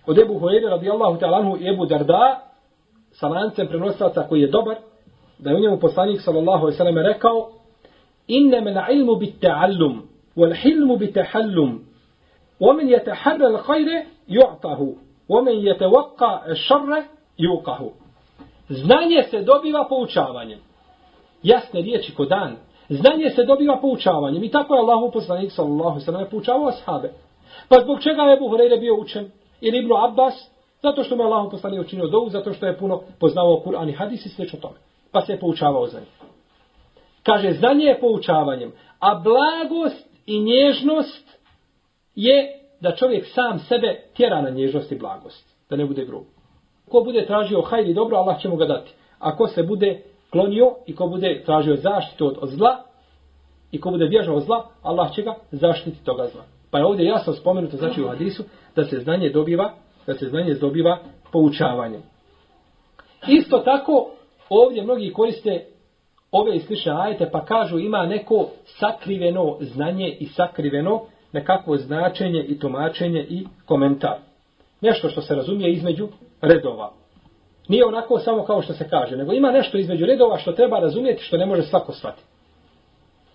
od 0.06 0.20
Ebu 0.20 0.40
Hoire 0.40 0.70
radijallahu 0.70 1.20
ta'ala 1.20 1.58
i 1.60 1.70
Ebu 1.70 1.86
Darda, 1.86 2.42
sa 3.12 3.28
lancem 3.28 3.68
prenosaca 3.68 4.28
koji 4.30 4.42
je 4.42 4.48
dobar, 4.48 4.76
da 5.40 5.50
je 5.50 5.56
u 5.56 5.60
njemu 5.60 5.80
poslanik 5.80 6.22
sallallahu 6.22 6.62
alaihi 6.62 6.78
sallam 6.78 6.98
rekao, 6.98 7.50
inne 8.28 8.62
men 8.62 8.78
ilmu 8.92 9.16
bit 9.16 9.40
ta'allum, 9.42 10.02
wal 10.36 10.54
hilmu 10.62 10.98
bit 10.98 11.16
ta'allum, 11.16 11.80
ومن 12.60 12.90
يتحرى 12.90 13.48
الخير 13.48 13.88
يعطه 14.30 14.96
Omen 15.30 15.60
je 15.60 15.78
te 15.78 15.88
vaka 15.88 16.56
šarre 16.56 17.04
jukahu. 17.38 17.92
Znanje 18.70 19.24
se 19.32 19.42
dobiva 19.42 19.86
poučavanjem. 19.90 20.60
Jasne 21.44 21.82
riječi 21.82 22.16
ko 22.16 22.26
dan. 22.26 22.56
Znanje 22.89 23.31
se 23.31 23.45
dobiva 23.45 23.81
poučavanjem. 23.81 24.45
I 24.45 24.51
tako 24.51 24.75
je 24.75 24.81
Allah 24.81 25.11
poslanik 25.13 25.53
sallallahu 25.53 26.01
sallam 26.01 26.27
poučavao 26.31 26.69
ashabe. 26.69 27.13
Pa 27.69 27.81
zbog 27.81 28.03
čega 28.03 28.23
je 28.23 28.33
Abu 28.33 28.49
Horeire 28.49 28.77
bio 28.77 29.01
učen? 29.01 29.31
Ili 29.61 29.79
Ibnu 29.79 29.95
Abbas? 29.97 30.35
Zato 30.83 31.05
što 31.05 31.17
mu 31.17 31.23
je 31.23 31.27
Allah 31.27 31.49
poslanik 31.51 31.81
učinio 31.81 32.09
dovu, 32.09 32.29
zato 32.29 32.53
što 32.53 32.67
je 32.67 32.79
puno 32.79 33.01
poznavao 33.21 33.63
Kur'an 33.67 33.89
i 33.89 33.93
hadis 33.93 34.27
i 34.27 34.29
sveč 34.29 34.55
o 34.55 34.57
tome. 34.57 34.77
Pa 35.13 35.21
se 35.21 35.33
je 35.33 35.41
poučavao 35.41 35.87
za 35.87 36.01
njih. 36.01 36.09
Kaže, 37.23 37.53
znanje 37.53 37.85
je 37.85 38.01
poučavanjem. 38.01 38.73
A 38.99 39.15
blagost 39.15 40.09
i 40.27 40.41
nježnost 40.41 41.39
je 42.15 42.59
da 42.81 42.97
čovjek 42.97 43.27
sam 43.27 43.59
sebe 43.59 44.03
tjera 44.17 44.43
na 44.43 44.51
nježnost 44.51 44.93
i 44.93 44.99
blagost. 44.99 45.47
Da 45.71 45.77
ne 45.77 45.87
bude 45.87 46.05
grub. 46.05 46.25
Ko 46.91 47.01
bude 47.01 47.27
tražio 47.27 47.63
hajri 47.63 47.95
dobro, 47.95 48.17
Allah 48.17 48.41
će 48.41 48.49
mu 48.49 48.57
ga 48.57 48.67
dati. 48.67 48.95
A 49.19 49.37
ko 49.37 49.47
se 49.47 49.63
bude 49.63 50.03
klonio 50.31 50.75
i 50.87 50.95
ko 50.95 51.07
bude 51.07 51.43
tražio 51.47 51.77
zaštitu 51.77 52.27
od, 52.27 52.39
od 52.41 52.49
zla 52.49 52.83
i 53.73 53.81
ko 53.81 53.91
bude 53.91 54.09
bježao 54.09 54.37
od 54.37 54.43
zla, 54.43 54.67
Allah 54.83 55.15
će 55.15 55.23
ga 55.23 55.35
zaštiti 55.51 56.05
toga 56.05 56.27
zla. 56.33 56.43
Pa 56.71 56.79
je 56.79 56.87
ovdje 56.87 57.07
jasno 57.07 57.33
spomenuto 57.33 57.77
znači 57.77 58.03
u 58.03 58.09
hadisu 58.09 58.43
da 58.77 58.85
se 58.85 58.99
znanje 58.99 59.31
dobiva 59.31 59.73
da 60.09 60.15
se 60.15 60.29
znanje 60.29 60.55
dobiva 60.55 60.99
poučavanjem. 61.33 62.03
Isto 63.29 63.59
tako 63.59 64.11
ovdje 64.49 64.83
mnogi 64.83 65.13
koriste 65.13 65.65
ove 66.33 66.57
i 66.57 66.61
slične 66.61 66.93
ajete 66.93 67.31
pa 67.33 67.45
kažu 67.45 67.79
ima 67.79 68.07
neko 68.07 68.49
sakriveno 68.65 69.57
znanje 69.61 70.17
i 70.21 70.27
sakriveno 70.27 71.03
nekakvo 71.33 71.77
značenje 71.77 72.45
i 72.49 72.59
tumačenje 72.59 73.27
i 73.29 73.47
komentar. 73.67 74.17
Nešto 74.81 75.09
što 75.09 75.21
se 75.21 75.35
razumije 75.35 75.73
između 75.73 76.09
redova. 76.41 76.93
Nije 77.69 77.87
onako 77.87 78.19
samo 78.19 78.45
kao 78.45 78.63
što 78.63 78.73
se 78.73 78.89
kaže, 78.89 79.17
nego 79.17 79.33
ima 79.33 79.53
nešto 79.53 79.79
između 79.79 80.07
redova 80.07 80.39
što 80.39 80.53
treba 80.53 80.79
razumjeti 80.79 81.25
što 81.25 81.37
ne 81.37 81.47
može 81.47 81.63
svako 81.63 81.93
shvatiti. 81.93 82.25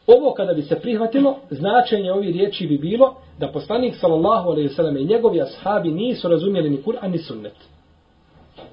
Ovo 0.08 0.34
kada 0.34 0.54
bi 0.54 0.62
se 0.62 0.80
prihvatilo, 0.80 1.36
značenje 1.50 2.12
ovih 2.12 2.36
riječi 2.36 2.68
bi 2.68 2.78
bilo 2.78 3.16
da 3.40 3.48
poslanik 3.48 3.96
sallallahu 3.96 4.50
alejhi 4.50 4.68
ve 4.68 4.74
sellem 4.74 4.98
i 4.98 5.06
njegovi 5.06 5.42
ashabi 5.42 5.92
nisu 5.92 6.28
razumjeli 6.28 6.70
ni 6.70 6.84
Kur'an 6.84 7.12
ni 7.12 7.18
sunnet. 7.18 7.56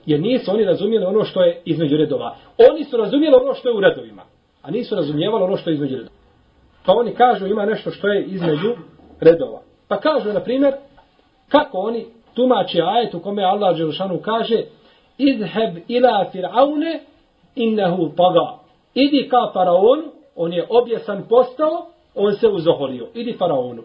Jer 0.07 0.21
nisu 0.21 0.51
oni 0.51 0.65
razumjeli 0.65 1.05
ono 1.05 1.25
što 1.25 1.43
je 1.43 1.63
između 1.65 1.97
redova. 1.97 2.37
Oni 2.71 2.85
su 2.85 2.97
razumjeli 2.97 3.37
ono 3.43 3.55
što 3.55 3.69
je 3.69 3.77
u 3.77 3.81
redovima, 3.81 4.23
a 4.63 4.71
nisu 4.71 4.95
razumijevali 4.95 5.45
ono 5.45 5.57
što 5.57 5.71
je 5.71 5.75
između 5.75 5.95
redova. 5.97 6.15
Pa 6.87 6.93
oni 6.93 7.15
kažu 7.15 7.47
ima 7.47 7.67
nešto 7.67 7.91
što 7.91 8.09
je 8.09 8.25
između 8.25 8.75
redova. 9.21 9.61
Pa 9.89 10.01
kažu, 10.01 10.33
na 10.33 10.41
primjer, 10.41 10.75
kako 11.49 11.79
oni 11.79 12.07
tumače 12.35 12.83
ajet 12.83 13.15
u 13.15 13.21
kome 13.21 13.43
Allah 13.43 13.77
Đelšanu 13.77 14.19
kaže 14.19 14.63
idheb 15.29 15.85
ila 15.89 16.25
fir'aune 16.33 17.01
innehu 17.55 18.09
taga. 18.17 18.49
Idi 18.95 19.29
ka 19.29 19.51
faraonu, 19.53 20.03
on 20.37 20.53
je 20.53 20.67
objesan 20.69 21.25
postao, 21.29 21.87
on 22.15 22.35
se 22.35 22.49
uzoholio. 22.49 23.09
Idi 23.15 23.33
faraonu. 23.33 23.83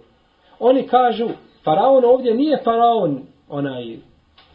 Oni 0.59 0.87
kažu, 0.87 1.29
faraon 1.63 2.05
ovdje 2.05 2.33
nije 2.33 2.57
faraon, 2.63 3.21
onaj 3.49 3.97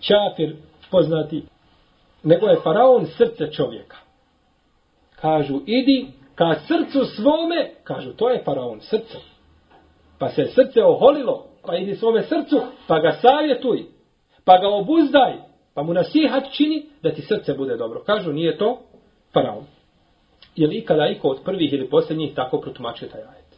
čafir 0.01 0.57
poznati, 0.91 1.43
nego 2.23 2.47
je 2.47 2.61
faraon 2.65 3.07
srce 3.07 3.53
čovjeka. 3.53 3.97
Kažu, 5.21 5.61
idi 5.67 6.07
ka 6.35 6.55
srcu 6.55 7.05
svome, 7.05 7.71
kažu, 7.85 8.13
to 8.13 8.31
je 8.31 8.43
faraon, 8.45 8.81
srce. 8.81 9.19
Pa 10.19 10.29
se 10.29 10.45
srce 10.45 10.85
oholilo, 10.85 11.47
pa 11.67 11.77
idi 11.77 11.95
svome 11.95 12.23
srcu, 12.23 12.61
pa 12.87 12.99
ga 12.99 13.13
savjetuj, 13.13 13.85
pa 14.45 14.59
ga 14.59 14.69
obuzdaj, 14.69 15.50
pa 15.75 15.83
mu 15.83 15.93
nasihat 15.95 16.45
čini 16.53 16.87
da 17.03 17.11
ti 17.11 17.23
srce 17.23 17.55
bude 17.55 17.77
dobro. 17.77 18.03
Kažu, 18.07 18.33
nije 18.33 18.59
to 18.59 18.79
faraon. 19.33 19.65
Je 20.57 20.67
li 20.67 20.79
ikada 20.79 21.07
iko 21.07 21.29
od 21.29 21.41
prvih 21.45 21.73
ili 21.73 21.91
posljednjih 21.91 22.35
tako 22.35 22.61
protumačio 22.61 23.09
taj 23.09 23.21
ajet? 23.21 23.51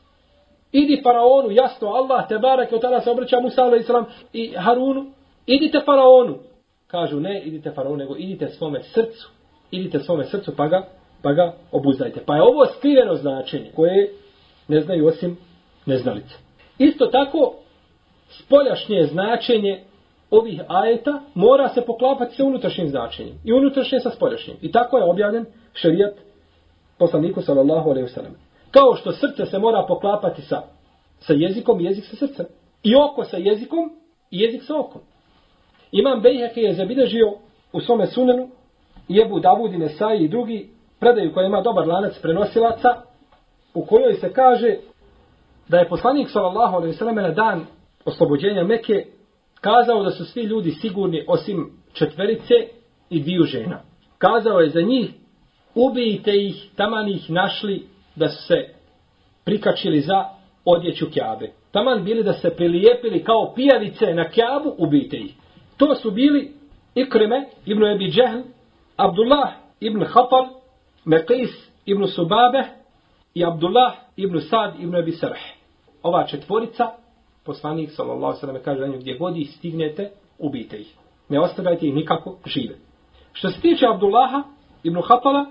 Idi 0.72 1.00
faraonu, 1.02 1.50
jasno, 1.50 1.88
Allah 1.88 2.28
te 2.28 2.38
barak, 2.38 2.72
od 2.72 2.80
tada 2.80 3.00
se 3.00 3.10
obraća 3.10 3.40
Musa 3.40 3.64
alaih 3.64 3.86
i 4.32 4.54
Harunu. 4.56 5.06
Idite 5.46 5.80
faraonu. 5.84 6.38
Kažu, 6.86 7.20
ne, 7.20 7.42
idite 7.44 7.70
faraonu, 7.70 7.96
nego 7.96 8.16
idite 8.16 8.48
svome 8.48 8.82
srcu. 8.82 9.30
Idite 9.70 9.98
svome 9.98 10.24
srcu, 10.24 10.56
pa 10.56 10.66
ga, 10.66 10.88
pa 11.22 11.32
ga 11.32 11.54
obuzdajte. 11.72 12.20
Pa 12.26 12.36
je 12.36 12.42
ovo 12.42 12.66
skriveno 12.66 13.14
značenje, 13.14 13.70
koje 13.74 14.12
ne 14.68 14.80
znaju 14.80 15.06
osim 15.06 15.36
neznalice. 15.86 16.34
Isto 16.78 17.06
tako, 17.06 17.54
spoljašnje 18.28 19.02
značenje 19.02 19.84
ovih 20.32 20.60
ajeta 20.68 21.20
mora 21.34 21.68
se 21.68 21.80
poklapati 21.80 22.36
sa 22.36 22.44
unutrašnjim 22.44 22.88
značenjem. 22.88 23.34
I 23.44 23.52
unutrašnje 23.52 24.00
sa 24.00 24.10
spoljašnjim. 24.10 24.56
I 24.60 24.72
tako 24.72 24.98
je 24.98 25.04
objavljen 25.04 25.44
šerijat 25.74 26.14
poslaniku 26.98 27.42
sallallahu 27.42 27.90
alejhi 27.90 28.06
ve 28.06 28.12
sellem. 28.12 28.34
Kao 28.70 28.94
što 28.94 29.12
srce 29.12 29.46
se 29.46 29.58
mora 29.58 29.84
poklapati 29.88 30.42
sa, 30.42 30.62
sa 31.20 31.32
jezikom, 31.32 31.80
jezik 31.80 32.04
sa 32.04 32.16
srcem. 32.16 32.46
I 32.82 32.94
oko 32.96 33.24
sa 33.24 33.36
jezikom, 33.36 33.92
i 34.30 34.40
jezik 34.40 34.62
sa 34.62 34.78
okom. 34.78 35.00
Imam 35.92 36.20
Bejheke 36.20 36.60
je 36.60 36.74
zabilježio 36.74 37.32
u 37.72 37.80
svome 37.80 38.06
sunenu, 38.06 38.48
jebu 39.08 39.40
Davudine 39.40 39.86
Nesaj 39.86 40.18
i 40.18 40.28
drugi, 40.28 40.70
predaju 41.00 41.32
koja 41.34 41.46
ima 41.46 41.60
dobar 41.60 41.86
lanac 41.88 42.18
prenosilaca, 42.22 42.88
u 43.74 43.84
kojoj 43.84 44.14
se 44.14 44.32
kaže 44.32 44.76
da 45.68 45.78
je 45.78 45.88
poslanik 45.88 46.30
sallallahu 46.30 46.76
alejhi 46.76 46.92
ve 46.92 46.98
sellem 46.98 47.14
na 47.14 47.30
dan 47.30 47.66
oslobođenja 48.04 48.64
Mekke 48.64 49.06
kazao 49.62 50.02
da 50.02 50.10
su 50.10 50.24
svi 50.24 50.42
ljudi 50.42 50.70
sigurni 50.70 51.24
osim 51.28 51.70
četverice 51.92 52.54
i 53.10 53.20
dviju 53.20 53.44
žena. 53.44 53.80
Kazao 54.18 54.60
je 54.60 54.70
za 54.70 54.80
njih 54.80 55.10
ubijte 55.74 56.30
ih, 56.46 56.70
taman 56.76 57.08
ih 57.08 57.30
našli 57.30 57.86
da 58.16 58.28
su 58.28 58.42
se 58.46 58.68
prikačili 59.44 60.00
za 60.00 60.24
odjeću 60.64 61.06
kjabe. 61.12 61.50
Taman 61.72 62.04
bili 62.04 62.22
da 62.22 62.32
se 62.32 62.50
prilijepili 62.50 63.24
kao 63.24 63.52
pijavice 63.54 64.14
na 64.14 64.28
kjabu, 64.30 64.74
ubijte 64.78 65.16
ih. 65.16 65.34
To 65.76 65.94
su 65.94 66.10
bili 66.10 66.52
Ikrime 66.94 67.44
ibn 67.66 67.84
Ebi 67.84 68.10
Džehl, 68.10 68.40
Abdullah 68.96 69.52
ibn 69.80 70.04
Hatal, 70.04 70.48
Meqis 71.04 71.50
ibn 71.86 72.06
Subabe 72.06 72.64
i 73.34 73.44
Abdullah 73.44 73.92
ibn 74.16 74.40
Sad 74.40 74.74
ibn 74.80 74.96
Ebi 74.96 75.12
Sarh. 75.12 75.40
Ova 76.02 76.26
četvorica, 76.26 76.90
poslanik 77.44 77.90
sallallahu 77.90 78.40
sallam 78.40 78.62
kaže 78.64 78.86
na 78.86 78.96
gdje 78.96 79.18
god 79.18 79.36
ih 79.36 79.50
stignete, 79.50 80.10
ubijte 80.38 80.76
ih. 80.76 80.94
Ne 81.28 81.40
ostavljajte 81.40 81.86
ih 81.86 81.94
nikako 81.94 82.38
žive. 82.46 82.74
Što 83.32 83.50
se 83.50 83.60
tiče 83.60 83.86
Abdullaha 83.86 84.42
ibn 84.82 85.00
Hatala, 85.04 85.46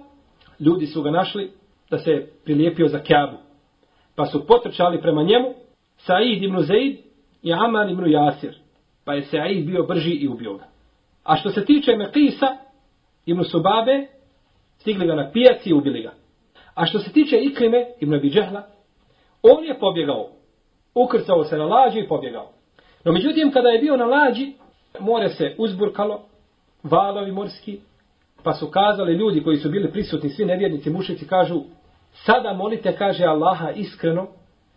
ljudi 0.60 0.88
su 0.88 1.02
ga 1.02 1.12
našli 1.12 1.52
da 1.90 1.98
se 1.98 2.28
prilijepio 2.44 2.88
za 2.88 3.00
Kjabu. 3.00 3.38
Pa 4.16 4.26
su 4.26 4.48
potrčali 4.48 5.02
prema 5.02 5.24
njemu 5.24 5.54
Said 5.98 6.44
ibn 6.44 6.62
Zaid 6.62 6.98
i 7.44 7.54
Amar 7.54 7.90
ibn 7.90 8.12
Jasir. 8.12 8.56
Pa 9.06 9.14
je 9.14 9.22
Said 9.22 9.66
bio 9.66 9.84
brži 9.84 10.12
i 10.12 10.28
ubio 10.28 10.54
ga. 10.54 10.68
A 11.24 11.36
što 11.36 11.50
se 11.50 11.66
tiče 11.66 11.96
Mekisa 11.96 12.58
ibn 13.26 13.44
Subabe, 13.44 14.08
stigli 14.78 15.08
ga 15.08 15.16
na 15.16 15.32
pijaci 15.32 15.70
i 15.70 15.74
ubili 15.74 16.02
ga. 16.02 16.14
A 16.76 16.86
što 16.86 17.00
se 17.00 17.14
tiče 17.14 17.38
Ikrime 17.38 17.86
ibn 18.00 18.14
Abidžehla, 18.14 18.64
on 19.42 19.66
je 19.66 19.80
pobjegao. 19.80 20.30
Ukrcao 20.96 21.44
se 21.44 21.58
na 21.58 21.66
lađi 21.66 22.00
i 22.00 22.08
pobjegao. 22.08 22.50
No 23.04 23.12
međutim, 23.12 23.52
kada 23.52 23.70
je 23.70 23.80
bio 23.80 23.98
na 23.98 24.06
lađi, 24.06 24.54
more 25.00 25.30
se 25.30 25.56
uzburkalo, 25.58 26.22
valovi 26.84 27.32
morski, 27.32 27.80
Pa 28.44 28.54
su 28.54 28.68
kazali 28.68 29.14
ljudi 29.14 29.44
koji 29.44 29.58
su 29.58 29.70
bili 29.70 29.92
prisutni, 29.92 30.30
svi 30.30 30.46
nevjernici, 30.46 30.90
mušici, 30.90 31.28
kažu, 31.28 31.62
sada 32.14 32.54
molite, 32.54 32.96
kaže 32.98 33.26
Allaha 33.26 33.70
iskreno, 33.70 34.28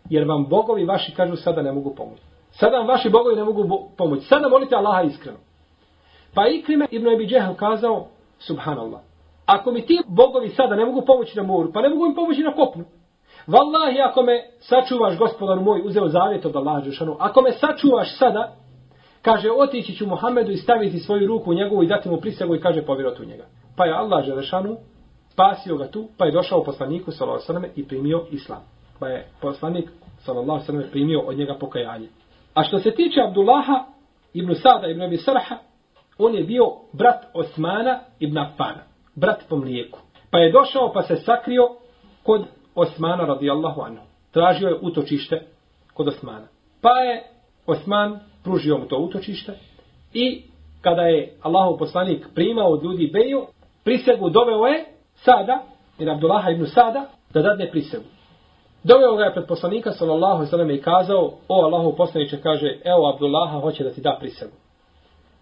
jer 0.09 0.27
vam 0.27 0.45
bogovi 0.49 0.85
vaši, 0.85 1.11
kažu, 1.15 1.35
sada 1.35 1.61
ne 1.61 1.71
mogu 1.71 1.95
pomoći. 1.95 2.21
Sada 2.51 2.77
vam 2.77 2.87
vaši 2.87 3.09
bogovi 3.09 3.35
ne 3.35 3.43
mogu 3.43 3.89
pomoći. 3.97 4.25
Sada 4.25 4.49
molite 4.49 4.75
Allaha 4.75 5.01
iskreno. 5.01 5.37
Pa 6.33 6.47
Ikrime 6.47 6.87
ibn 6.91 7.07
Ebi 7.07 7.27
Džehl 7.27 7.53
kazao, 7.53 8.07
subhanallah, 8.39 9.01
ako 9.45 9.71
mi 9.71 9.85
ti 9.85 10.01
bogovi 10.07 10.49
sada 10.49 10.75
ne 10.75 10.85
mogu 10.85 11.01
pomoći 11.05 11.37
na 11.37 11.43
moru, 11.43 11.71
pa 11.73 11.81
ne 11.81 11.89
mogu 11.89 12.05
im 12.05 12.15
pomoći 12.15 12.43
na 12.43 12.53
kopnu. 12.53 12.83
Wallahi, 13.47 14.09
ako 14.09 14.21
me 14.21 14.43
sačuvaš, 14.59 15.17
gospodar 15.17 15.59
moj, 15.59 15.81
uzeo 15.85 16.07
zavjet 16.07 16.45
od 16.45 16.55
Allaha 16.55 16.81
Đešanu, 16.81 17.15
ako 17.19 17.41
me 17.41 17.51
sačuvaš 17.51 18.17
sada, 18.17 18.55
Kaže, 19.25 19.51
otići 19.51 19.95
ću 19.95 20.07
Muhammedu 20.07 20.51
i 20.51 20.57
staviti 20.57 20.99
svoju 20.99 21.27
ruku 21.27 21.51
u 21.51 21.53
njegovu 21.53 21.83
i 21.83 21.87
dati 21.87 22.09
mu 22.09 22.17
prisegu 22.17 22.55
i 22.55 22.59
kaže, 22.59 22.81
povjerot 22.81 23.19
u 23.19 23.25
njega. 23.25 23.45
Pa 23.77 23.85
je 23.85 23.93
Allah 23.93 24.25
Želešanu 24.25 24.77
spasio 25.29 25.77
ga 25.77 25.87
tu, 25.87 26.07
pa 26.17 26.25
je 26.25 26.31
došao 26.31 26.63
poslaniku 26.63 27.11
sallallahu 27.11 27.45
sallam, 27.45 27.65
i 27.75 27.87
primio 27.87 28.25
islam. 28.31 28.61
Pa 28.99 29.07
je 29.07 29.27
poslanik 29.41 29.89
sallallahu 30.19 30.65
sallam, 30.65 30.83
primio 30.91 31.19
od 31.19 31.37
njega 31.37 31.55
pokajanje. 31.59 32.07
A 32.53 32.63
što 32.63 32.79
se 32.79 32.91
tiče 32.91 33.21
Abdullaha 33.27 33.85
ibn 34.33 34.55
Sada 34.55 34.87
ibn 34.87 35.01
Abi 35.01 35.17
Sarha, 35.17 35.57
on 36.17 36.35
je 36.35 36.43
bio 36.43 36.65
brat 36.93 37.25
Osmana 37.33 37.99
ibn 38.19 38.37
Affana, 38.37 38.83
brat 39.15 39.43
po 39.49 39.55
mlijeku. 39.55 39.99
Pa 40.31 40.37
je 40.37 40.51
došao 40.51 40.91
pa 40.93 41.01
se 41.01 41.15
sakrio 41.15 41.67
kod 42.23 42.45
Osmana 42.75 43.25
radijallahu 43.25 43.81
anhu. 43.81 44.03
Tražio 44.31 44.67
je 44.67 44.79
utočište 44.81 45.41
kod 45.93 46.07
Osmana. 46.07 46.47
Pa 46.81 46.97
je 46.97 47.23
Osman 47.65 48.19
pružio 48.43 48.77
mu 48.77 48.85
to 48.85 48.97
utočište 48.97 49.53
i 50.13 50.43
kada 50.81 51.01
je 51.01 51.33
Allahov 51.41 51.77
poslanik 51.77 52.27
primao 52.35 52.69
od 52.69 52.83
ljudi 52.83 53.09
beju, 53.13 53.45
prisegu 53.83 54.29
doveo 54.29 54.65
je 54.65 54.85
Sada, 55.15 55.63
jer 55.99 56.09
Abdullaha 56.09 56.49
ibn 56.49 56.65
Sada, 56.65 57.05
da 57.33 57.41
dadne 57.41 57.71
prisegu. 57.71 58.03
Doveo 58.83 59.15
ga 59.15 59.23
je 59.23 59.33
pred 59.33 59.47
poslanika 59.47 59.91
sallallahu 59.91 60.33
alejhi 60.33 60.45
ve 60.45 60.49
sellem 60.49 60.71
i 60.71 60.81
kazao: 60.81 61.33
"O 61.47 61.65
Allahov 61.65 61.95
poslanice 61.95 62.41
kaže: 62.41 62.79
Evo 62.83 63.09
Abdullaha 63.13 63.59
hoće 63.59 63.83
da 63.83 63.89
ti 63.89 64.01
da 64.01 64.17
prisegu." 64.19 64.51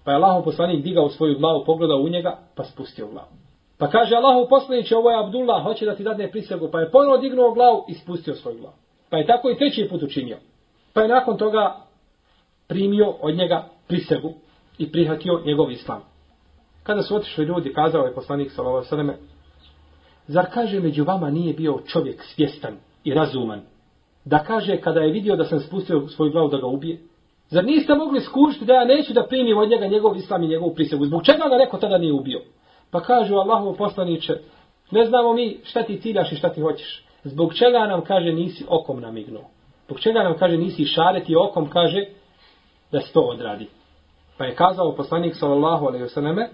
Pa 0.03 0.11
je 0.11 0.17
Allahov 0.17 0.43
poslanik 0.43 0.83
digao 0.83 1.09
svoju 1.09 1.37
glavu, 1.39 1.63
pogledao 1.65 1.97
u 1.97 2.09
njega, 2.09 2.37
pa 2.55 2.63
spustio 2.63 3.07
glavu. 3.07 3.42
Pa 3.83 3.89
kaže 3.89 4.15
Allahu 4.15 4.47
poslaniće, 4.49 4.95
"Ovo 4.95 5.11
je 5.11 5.19
Abdullah, 5.19 5.63
hoće 5.63 5.85
da 5.85 5.95
ti 5.95 6.03
dadne 6.03 6.31
prisegu." 6.31 6.69
Pa 6.71 6.79
je 6.79 6.91
ponovo 6.91 7.17
dignuo 7.17 7.51
glavu 7.51 7.85
i 7.87 7.93
spustio 7.93 8.35
svoju 8.35 8.57
glavu. 8.57 8.75
Pa 9.09 9.17
je 9.17 9.25
tako 9.25 9.49
i 9.49 9.57
treći 9.57 9.87
put 9.89 10.03
učinio. 10.03 10.37
Pa 10.93 11.01
je 11.01 11.07
nakon 11.07 11.37
toga 11.37 11.75
primio 12.67 13.09
od 13.21 13.35
njega 13.35 13.67
prisegu 13.87 14.33
i 14.77 14.91
prihvatio 14.91 15.41
njegov 15.45 15.71
islam. 15.71 16.01
Kada 16.83 17.01
su 17.01 17.15
otišli 17.15 17.45
ljudi, 17.45 17.73
kazao 17.73 18.05
je 18.05 18.13
poslanik 18.13 18.51
sallallahu 18.51 18.75
alejhi 18.77 18.85
ve 18.85 18.89
selleme: 18.89 19.17
"Zar 20.27 20.45
kaže 20.53 20.79
među 20.79 21.03
vama 21.03 21.29
nije 21.29 21.53
bio 21.53 21.79
čovjek 21.87 22.23
svjestan 22.23 22.77
i 23.03 23.13
razuman, 23.13 23.61
da 24.25 24.39
kaže 24.39 24.77
kada 24.77 24.99
je 24.99 25.11
vidio 25.11 25.35
da 25.35 25.45
sam 25.45 25.59
spustio 25.59 26.07
svoju 26.07 26.31
glavu 26.31 26.49
da 26.49 26.57
ga 26.57 26.67
ubije? 26.67 26.99
Zar 27.49 27.65
niste 27.65 27.95
mogli 27.95 28.21
skušiti 28.21 28.65
da 28.65 28.73
ja 28.73 28.85
neću 28.85 29.13
da 29.13 29.27
primim 29.27 29.57
od 29.57 29.69
njega 29.69 29.87
njegov 29.87 30.17
islam 30.17 30.43
i 30.43 30.47
njegovu 30.47 30.73
prisegu? 30.75 31.05
Zbog 31.05 31.25
čega 31.25 31.49
ga 31.49 31.57
neko 31.57 31.77
tada 31.77 31.97
nije 31.97 32.13
ubio? 32.13 32.41
Pa 32.93 32.99
kažu 33.01 33.35
Allahu 33.35 33.75
poslaniče, 33.77 34.33
ne 34.91 35.05
znamo 35.05 35.33
mi 35.33 35.59
šta 35.63 35.83
ti 35.83 36.01
ciljaš 36.01 36.31
i 36.31 36.35
šta 36.35 36.49
ti 36.49 36.61
hoćeš. 36.61 37.03
Zbog 37.23 37.53
čega 37.53 37.87
nam 37.87 38.01
kaže 38.01 38.31
nisi 38.31 38.65
okom 38.69 39.01
namignuo? 39.01 39.43
Zbog 39.85 39.99
čega 39.99 40.23
nam 40.23 40.37
kaže 40.37 40.57
nisi 40.57 40.85
šareti 40.85 41.35
okom, 41.35 41.69
kaže 41.69 42.05
da 42.91 43.01
se 43.01 43.13
to 43.13 43.21
odradi. 43.21 43.67
Pa 44.37 44.45
je 44.45 44.55
kazao 44.55 44.95
poslanik 44.95 45.35
sallallahu 45.35 45.85
alejhi 45.87 46.03
ve 46.03 46.09
selleme: 46.09 46.49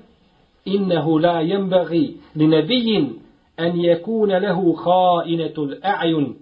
"Innehu 0.65 1.17
la 1.17 1.41
yanbaghi 1.41 2.13
li 2.35 2.47
nabiyyin 2.47 3.09
en 3.57 3.75
yakuna 3.75 4.39
lahu 4.39 4.73
kha'inatul 4.73 5.75
a'yun." 5.81 6.33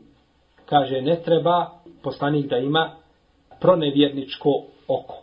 Kaže 0.65 1.01
ne 1.01 1.15
treba 1.15 1.71
poslanik 2.03 2.49
da 2.49 2.57
ima 2.57 2.91
pronevjerničko 3.61 4.49
oko. 4.87 5.15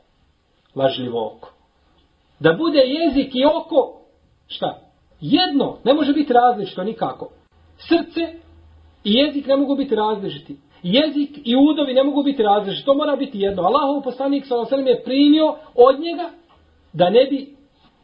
Lažljivo 0.75 1.27
oko. 1.27 1.53
Da 2.41 2.53
bude 2.53 2.79
jezik 2.79 3.35
i 3.35 3.45
oko, 3.45 4.04
šta? 4.47 4.81
Jedno, 5.21 5.79
ne 5.85 5.95
može 5.95 6.13
biti 6.13 6.33
različito 6.33 6.85
nikako. 6.85 7.31
Srce 7.77 8.21
i 9.05 9.13
jezik 9.13 9.47
ne 9.47 9.57
mogu 9.57 9.77
biti 9.77 9.95
različiti. 9.95 10.57
Jezik 10.83 11.31
i 11.45 11.57
udovi 11.57 11.95
ne 11.95 12.03
mogu 12.03 12.23
biti 12.23 12.43
različiti. 12.43 12.85
To 12.85 12.95
mora 12.95 13.17
biti 13.17 13.41
jedno. 13.41 13.63
Allahov 13.63 14.03
poslanik 14.03 14.47
s.a.v. 14.47 14.91
je 14.91 15.03
primio 15.05 15.57
od 15.75 16.01
njega 16.01 16.31
da 16.93 17.11
ne 17.11 17.25
bi 17.25 17.57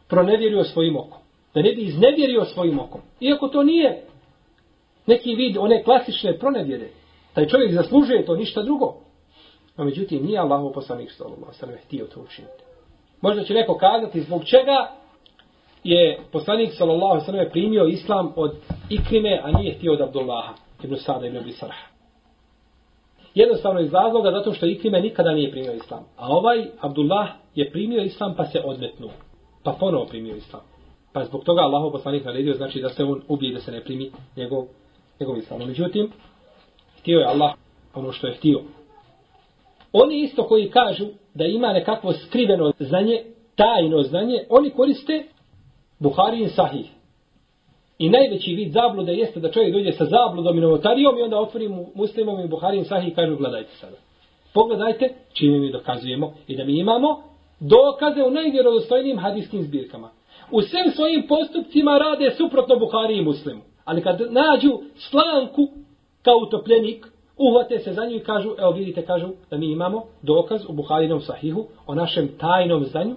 pronevjerio 0.09 0.64
svojim 0.64 0.96
okom. 0.96 1.20
Da 1.55 1.62
ne 1.62 1.72
bi 1.72 1.83
iznevjerio 1.83 2.44
svojim 2.44 2.79
okom. 2.79 3.00
Iako 3.20 3.48
to 3.48 3.62
nije 3.62 4.05
neki 5.07 5.35
vid 5.35 5.57
one 5.59 5.83
klasične 5.83 6.38
pronevjere. 6.38 6.88
Taj 7.35 7.46
čovjek 7.46 7.72
zaslužuje 7.72 8.24
to 8.24 8.37
ništa 8.37 8.62
drugo. 8.62 8.94
No 9.76 9.85
međutim, 9.85 10.26
nije 10.26 10.38
Allahov 10.38 10.72
poslanik 10.72 11.11
s.a.v. 11.11 11.76
htio 11.85 12.07
to 12.07 12.20
učiniti. 12.20 12.64
Možda 13.20 13.44
će 13.44 13.55
neko 13.55 13.74
kazati 13.74 14.20
zbog 14.20 14.44
čega 14.44 14.99
je 15.85 16.19
poslanik 16.33 16.71
sallallahu 16.73 17.12
alejhi 17.12 17.27
ve 17.27 17.33
sellem 17.33 17.51
primio 17.53 17.87
islam 17.87 18.33
od 18.37 18.57
Ikrime, 18.88 19.40
a 19.43 19.51
nije 19.51 19.75
htio 19.75 19.93
od 19.93 20.01
Abdullaha 20.01 20.55
ibn 20.83 20.97
Sada 20.97 21.27
ibn 21.27 21.37
Abi 21.37 21.53
Sarha. 21.53 21.90
Jednostavno 23.35 23.81
iz 23.81 23.93
razloga 23.93 24.31
zato 24.31 24.53
što 24.53 24.66
Ikrime 24.66 25.01
nikada 25.01 25.33
nije 25.33 25.51
primio 25.51 25.73
islam. 25.73 26.05
A 26.16 26.29
ovaj 26.29 26.66
Abdullah 26.81 27.29
je 27.55 27.71
primio 27.71 28.03
islam 28.03 28.35
pa 28.37 28.45
se 28.45 28.61
odmetnuo. 28.64 29.11
Pa 29.64 29.73
ponovo 29.73 30.07
primio 30.07 30.37
islam. 30.37 30.62
Pa 31.12 31.25
zbog 31.25 31.45
toga 31.45 31.61
Allahov 31.61 31.93
poslanik 31.93 32.25
naredio 32.25 32.55
znači 32.55 32.81
da 32.81 32.88
se 32.88 33.05
on 33.05 33.23
ubije 33.29 33.55
da 33.55 33.61
se 33.61 33.73
ne 33.73 33.81
primi 33.81 34.11
njegov, 34.37 34.64
njegov 35.21 35.38
islam. 35.38 35.61
Međutim, 35.66 36.12
htio 36.99 37.19
je 37.19 37.27
Allah 37.27 37.53
ono 37.95 38.12
što 38.12 38.27
je 38.27 38.35
htio. 38.35 38.61
Oni 39.93 40.21
isto 40.21 40.45
koji 40.45 40.71
kažu 40.71 41.07
da 41.35 41.45
ima 41.45 41.73
nekakvo 41.73 42.12
skriveno 42.12 42.73
znanje, 42.79 43.25
tajno 43.57 44.03
znanje, 44.03 44.45
oni 44.49 44.71
koriste 44.71 45.25
Buharijin 46.00 46.48
sahih. 46.48 46.86
I 47.98 48.08
najveći 48.10 48.54
vid 48.54 48.72
zablude 48.72 49.12
jeste 49.12 49.40
da 49.40 49.50
čovjek 49.50 49.74
dođe 49.74 49.92
sa 49.92 50.04
zabludom 50.04 50.58
i 50.58 50.60
novotarijom 50.60 51.18
i 51.18 51.22
onda 51.22 51.38
otvori 51.38 51.68
muslimom 51.94 52.40
i 52.40 52.48
Buharijin 52.48 52.84
sahih 52.84 53.12
i 53.12 53.14
kažu 53.14 53.36
gledajte 53.36 53.70
sada. 53.80 53.96
Pogledajte 54.54 55.14
čime 55.32 55.58
mi 55.58 55.72
dokazujemo 55.72 56.34
i 56.48 56.56
da 56.56 56.64
mi 56.64 56.78
imamo 56.78 57.22
dokaze 57.60 58.22
u 58.22 58.30
najvjerodostojnijim 58.30 59.18
hadijskim 59.18 59.62
zbirkama. 59.62 60.10
U 60.50 60.62
svim 60.62 60.90
svojim 60.94 61.26
postupcima 61.28 61.98
rade 61.98 62.30
suprotno 62.30 62.76
Buhari 62.76 63.18
i 63.18 63.24
muslimu. 63.24 63.60
Ali 63.84 64.02
kad 64.02 64.20
nađu 64.20 64.80
slanku 64.96 65.68
kao 66.22 66.34
utopljenik, 66.46 67.06
uhvate 67.38 67.78
se 67.78 67.92
za 67.92 68.04
nju 68.04 68.16
i 68.16 68.20
kažu, 68.20 68.50
evo 68.58 68.70
vidite, 68.70 69.06
kažu 69.06 69.28
da 69.50 69.56
mi 69.56 69.72
imamo 69.72 70.04
dokaz 70.22 70.64
u 70.68 70.72
Buharinom 70.72 71.20
sahihu 71.20 71.66
o 71.86 71.94
našem 71.94 72.28
tajnom 72.38 72.84
znanju 72.84 73.16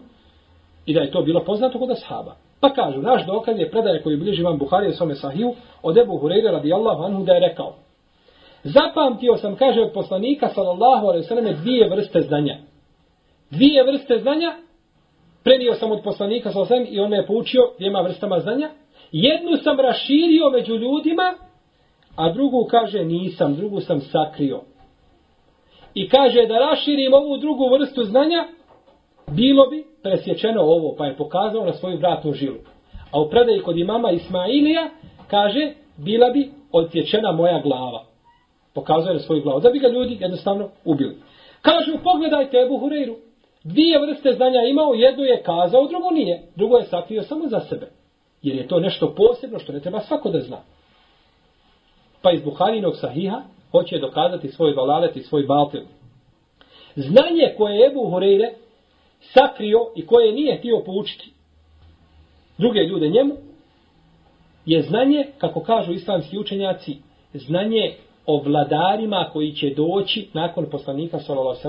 i 0.85 0.93
da 0.93 0.99
je 0.99 1.11
to 1.11 1.21
bilo 1.21 1.43
poznato 1.43 1.79
kod 1.79 1.91
ashaba. 1.91 2.35
Pa 2.63 2.69
kažu, 2.69 3.01
naš 3.01 3.25
dokaz 3.25 3.59
je 3.59 3.71
predaje 3.71 4.01
koji 4.03 4.17
bliži 4.17 4.43
vam 4.43 4.57
Buhari 4.57 4.89
u 4.89 4.91
svome 4.91 5.15
sahiju 5.15 5.53
od 5.81 5.97
Ebu 5.97 6.13
Hureyre 6.13 6.51
radijallahu 6.51 7.03
anhu 7.03 7.23
da 7.23 7.33
je 7.33 7.39
rekao 7.39 7.75
Zapamtio 8.63 9.37
sam, 9.37 9.55
kaže 9.55 9.81
od 9.81 9.91
poslanika 9.93 10.47
sallallahu 10.47 11.07
alaihi 11.07 11.23
sallam 11.23 11.55
dvije 11.61 11.89
vrste 11.89 12.21
znanja. 12.21 12.57
Dvije 13.49 13.83
vrste 13.83 14.19
znanja 14.19 14.53
prenio 15.43 15.73
sam 15.73 15.91
od 15.91 16.01
poslanika 16.03 16.51
sallallahu 16.51 16.73
alaihi 16.73 16.85
sallam 16.85 17.01
i 17.01 17.05
on 17.05 17.09
me 17.09 17.17
je 17.17 17.25
poučio 17.25 17.61
dvijema 17.77 18.01
vrstama 18.01 18.39
znanja. 18.39 18.69
Jednu 19.11 19.57
sam 19.57 19.79
raširio 19.79 20.49
među 20.49 20.75
ljudima, 20.75 21.33
a 22.15 22.33
drugu 22.33 22.67
kaže 22.71 23.05
nisam, 23.05 23.55
drugu 23.55 23.79
sam 23.79 24.01
sakrio. 24.01 24.61
I 25.93 26.09
kaže 26.09 26.45
da 26.45 26.59
raširim 26.59 27.13
ovu 27.13 27.37
drugu 27.37 27.69
vrstu 27.69 28.03
znanja, 28.03 28.47
bilo 29.27 29.67
bi 29.69 29.85
presječeno 30.03 30.61
ovo, 30.61 30.95
pa 30.97 31.05
je 31.05 31.17
pokazao 31.17 31.65
na 31.65 31.73
svoju 31.73 31.97
vratnu 31.97 32.33
žilu. 32.33 32.57
A 33.11 33.21
u 33.21 33.29
predaji 33.29 33.59
kod 33.59 33.77
imama 33.77 34.11
Ismailija 34.11 34.89
kaže, 35.27 35.73
bila 35.97 36.29
bi 36.29 36.51
odsječena 36.71 37.31
moja 37.31 37.61
glava. 37.61 38.05
Pokazuje 38.73 39.13
na 39.13 39.19
svoju 39.19 39.41
glavu, 39.41 39.59
da 39.59 39.69
bi 39.69 39.79
ga 39.79 39.87
ljudi 39.87 40.17
jednostavno 40.19 40.69
ubili. 40.85 41.17
Kažu, 41.61 42.03
pogledajte 42.03 42.57
Ebu 42.57 42.77
Hureyru. 42.77 43.15
Dvije 43.63 43.99
vrste 43.99 44.33
znanja 44.33 44.61
imao, 44.61 44.93
jednu 44.93 45.23
je 45.23 45.43
kazao, 45.43 45.87
drugo 45.87 46.09
nije. 46.09 46.43
Drugo 46.55 46.77
je 46.77 46.83
sakrio 46.83 47.23
samo 47.23 47.47
za 47.47 47.59
sebe. 47.59 47.87
Jer 48.41 48.55
je 48.55 48.67
to 48.67 48.79
nešto 48.79 49.15
posebno 49.15 49.59
što 49.59 49.73
ne 49.73 49.79
treba 49.79 49.99
svako 49.99 50.29
da 50.29 50.39
zna. 50.39 50.57
Pa 52.21 52.31
iz 52.31 52.43
Buharinog 52.43 52.95
sahiha 52.95 53.41
hoće 53.71 53.99
dokazati 53.99 54.47
svoj 54.47 54.73
valalet 54.73 55.15
i 55.15 55.21
svoj 55.21 55.43
batil. 55.43 55.81
Znanje 56.95 57.53
koje 57.57 57.75
je 57.75 57.87
Ebu 57.87 57.99
Hureyre 57.99 58.49
sakrio 59.23 59.79
i 59.95 60.05
koje 60.05 60.31
nije 60.31 60.57
htio 60.57 60.83
poučiti 60.85 61.33
druge 62.57 62.79
ljude 62.79 63.09
njemu, 63.09 63.33
je 64.65 64.81
znanje, 64.81 65.25
kako 65.37 65.59
kažu 65.59 65.93
islamski 65.93 66.37
učenjaci, 66.37 66.97
znanje 67.33 67.93
o 68.25 68.41
vladarima 68.41 69.29
koji 69.33 69.51
će 69.51 69.69
doći 69.69 70.27
nakon 70.33 70.65
poslanika 70.71 71.19
sallallahu 71.19 71.59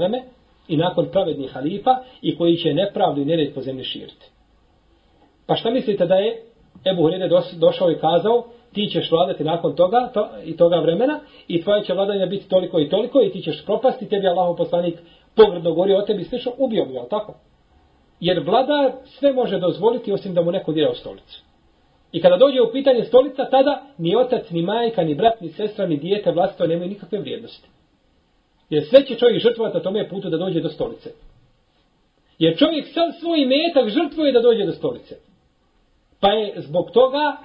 i 0.69 0.77
nakon 0.77 1.09
pravednih 1.13 1.51
halifa 1.53 1.97
i 2.23 2.37
koji 2.37 2.57
će 2.57 2.75
nepravdu 2.75 3.21
i 3.21 3.25
nered 3.25 3.55
po 3.55 3.61
zemlji 3.61 3.85
širiti. 3.85 4.27
Pa 5.47 5.55
šta 5.55 5.71
mislite 5.71 6.07
da 6.07 6.15
je 6.15 6.43
Ebu 6.93 7.03
Hureyre 7.03 7.59
došao 7.59 7.91
i 7.91 7.99
kazao 7.99 8.45
ti 8.73 8.89
ćeš 8.93 9.11
vladati 9.11 9.45
nakon 9.45 9.77
toga 9.77 10.11
to, 10.15 10.29
i 10.45 10.57
toga 10.57 10.77
vremena 10.77 11.21
i 11.49 11.63
tvoje 11.63 11.85
će 11.85 11.95
vladanje 11.95 12.27
biti 12.27 12.49
toliko 12.49 12.81
i 12.81 12.89
toliko 12.89 13.23
i 13.23 13.31
ti 13.31 13.43
ćeš 13.43 13.65
propasti, 13.65 14.09
tebi 14.09 14.27
Allahov 14.27 14.57
poslanik 14.57 14.95
pogrdno 15.37 15.75
govori 15.75 15.95
o 15.95 16.03
tebi, 16.03 16.25
slično, 16.25 16.53
ubio 16.59 16.85
bi, 16.85 16.93
tako? 17.11 17.35
Jer 18.21 18.41
vladar 18.41 18.93
sve 19.05 19.33
može 19.33 19.59
dozvoliti 19.59 20.13
osim 20.13 20.35
da 20.35 20.43
mu 20.43 20.51
neko 20.51 20.73
dira 20.73 20.91
u 20.91 20.95
stolicu. 20.95 21.43
I 22.13 22.21
kada 22.21 22.37
dođe 22.37 22.63
u 22.63 22.73
pitanje 22.73 23.05
stolica, 23.05 23.45
tada 23.51 23.83
ni 23.99 24.17
otac, 24.17 24.51
ni 24.51 24.63
majka, 24.63 25.05
ni 25.05 25.15
brat, 25.15 25.41
ni 25.41 25.49
sestra, 25.49 25.87
ni 25.87 25.97
dijete 25.97 26.33
vlastito 26.33 26.67
nemaju 26.67 26.91
nikakve 26.91 27.19
vrijednosti. 27.19 27.69
Jer 28.71 28.85
sve 28.85 29.05
će 29.05 29.15
čovjek 29.15 29.43
žrtvovati 29.43 29.77
na 29.77 29.83
tome 29.83 30.09
putu 30.09 30.31
da 30.31 30.37
dođe 30.37 30.61
do 30.61 30.69
stolice. 30.69 31.11
Jer 32.39 32.59
čovjek 32.59 32.87
sam 32.87 33.13
svoj 33.13 33.47
metak 33.47 33.89
žrtvuje 33.89 34.33
da 34.33 34.41
dođe 34.41 34.65
do 34.65 34.73
stolice. 34.73 35.17
Pa 36.21 36.29
je 36.29 36.55
zbog 36.57 36.91
toga 36.91 37.37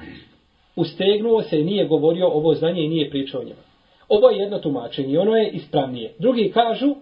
ustegnuo 0.76 1.42
se 1.42 1.60
i 1.60 1.64
nije 1.64 1.86
govorio 1.86 2.28
ovo 2.28 2.54
znanje 2.54 2.84
i 2.84 2.90
nije 2.90 3.10
pričao 3.10 3.42
o 3.42 3.44
njima. 3.44 3.62
Ovo 4.10 4.30
je 4.30 4.38
jedno 4.38 4.60
tumačenje 4.60 5.14
i 5.14 5.18
ono 5.18 5.36
je 5.36 5.50
ispravnije. 5.50 6.14
Drugi 6.20 6.52
kažu, 6.52 6.96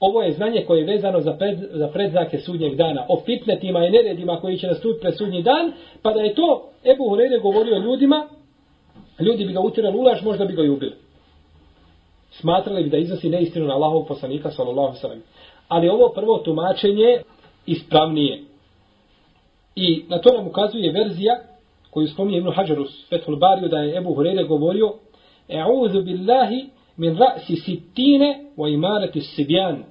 ovo 0.00 0.22
je 0.22 0.32
znanje 0.32 0.64
koje 0.66 0.80
je 0.80 0.86
vezano 0.86 1.20
za, 1.20 1.32
pred, 1.32 1.58
za 1.72 1.88
predzake 1.88 2.38
sudnjeg 2.38 2.76
dana, 2.76 3.06
o 3.08 3.20
fitnetima 3.24 3.86
i 3.86 3.90
neredima 3.90 4.40
koji 4.40 4.58
će 4.58 4.66
nastupiti 4.66 5.00
pred 5.00 5.16
sudnji 5.16 5.42
dan, 5.42 5.72
pa 6.02 6.12
da 6.12 6.20
je 6.20 6.34
to 6.34 6.68
Ebu 6.84 7.04
Hureyre 7.04 7.40
govorio 7.42 7.78
ljudima, 7.78 8.28
ljudi 9.20 9.44
bi 9.44 9.52
ga 9.52 9.60
utirali 9.60 9.98
ulaž, 9.98 10.22
možda 10.22 10.44
bi 10.44 10.54
ga 10.54 10.62
i 10.62 10.68
ubili. 10.68 10.94
Smatrali 12.30 12.82
bi 12.82 12.90
da 12.90 12.96
iznosi 12.96 13.28
neistinu 13.28 13.66
na 13.66 13.74
Allahov 13.74 14.04
poslanika, 14.04 14.50
sallallahu 14.50 14.96
sallam. 14.96 15.22
Ali 15.68 15.88
ovo 15.88 16.08
prvo 16.08 16.38
tumačenje 16.38 17.22
ispravnije. 17.66 18.42
I 19.76 20.04
na 20.08 20.18
to 20.18 20.36
nam 20.36 20.46
ukazuje 20.46 20.92
verzija 20.92 21.40
koju 21.90 22.08
spominje 22.08 22.38
Ibn 22.38 22.52
Hajar 22.52 22.80
u 22.80 22.84
Fethul 23.08 23.36
Bariju 23.36 23.68
da 23.68 23.78
je 23.78 23.96
Ebu 23.96 24.14
Hureyre 24.14 24.46
govorio 24.46 24.94
E'udhu 25.48 26.02
billahi 26.02 26.66
min 26.96 27.16
ra'si 27.16 27.56
sittine 27.56 28.44
wa 28.56 28.74
imarati 28.74 29.20
sibjan. 29.20 29.84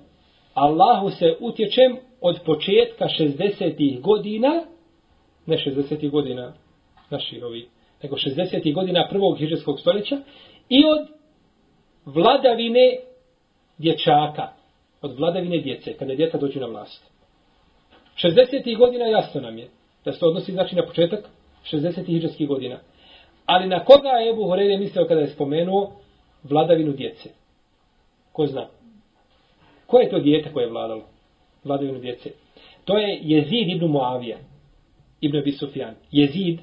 Allahu 0.54 1.10
se 1.10 1.36
utječem 1.40 1.98
od 2.22 2.40
početka 2.46 3.06
60. 3.20 4.02
godina, 4.02 4.64
ne 5.46 5.58
60. 5.58 6.10
godina 6.10 6.54
naših 7.10 7.44
ovih, 7.44 7.66
nego 8.04 8.16
60. 8.16 8.74
godina 8.74 9.08
prvog 9.10 9.38
hiđarskog 9.38 9.80
stoljeća 9.80 10.18
i 10.70 10.84
od 10.86 11.08
vladavine 12.06 13.00
dječaka, 13.78 14.48
od 15.02 15.20
vladavine 15.20 15.58
djece, 15.58 15.94
kada 15.94 16.16
djeca 16.16 16.38
dođu 16.38 16.60
na 16.60 16.66
vlast. 16.66 17.04
60. 18.24 18.78
godina 18.78 19.06
jasno 19.06 19.42
nam 19.42 19.58
je 19.58 19.68
da 20.06 20.12
se 20.12 20.26
odnosi 20.26 20.52
znači 20.52 20.76
na 20.76 20.86
početak 20.86 21.30
60. 21.72 22.06
hiđarskih 22.06 22.48
godina. 22.48 22.80
Ali 23.46 23.68
na 23.68 23.80
koga 23.80 24.10
je 24.10 24.30
Ebu 24.30 24.44
Horeire 24.44 24.78
mislio 24.78 25.06
kada 25.06 25.22
je 25.22 25.28
spomenuo 25.28 25.92
vladavinu 26.44 26.92
djece? 26.92 27.30
Ko 28.32 28.46
zna? 28.46 28.68
Ko 29.88 30.00
je 30.00 30.10
to 30.10 30.20
djete 30.20 30.54
koje 30.54 30.64
je 30.64 30.70
vladalo? 30.70 31.04
Vladavinu 31.64 32.00
djece. 32.00 32.32
To 32.86 32.98
je 32.98 33.20
Jezid 33.22 33.70
ibn 33.70 33.86
Muavija. 33.86 34.38
Ibn 35.22 35.38
Abi 35.38 35.52
Sufjan. 35.52 35.96
Jezid, 36.12 36.60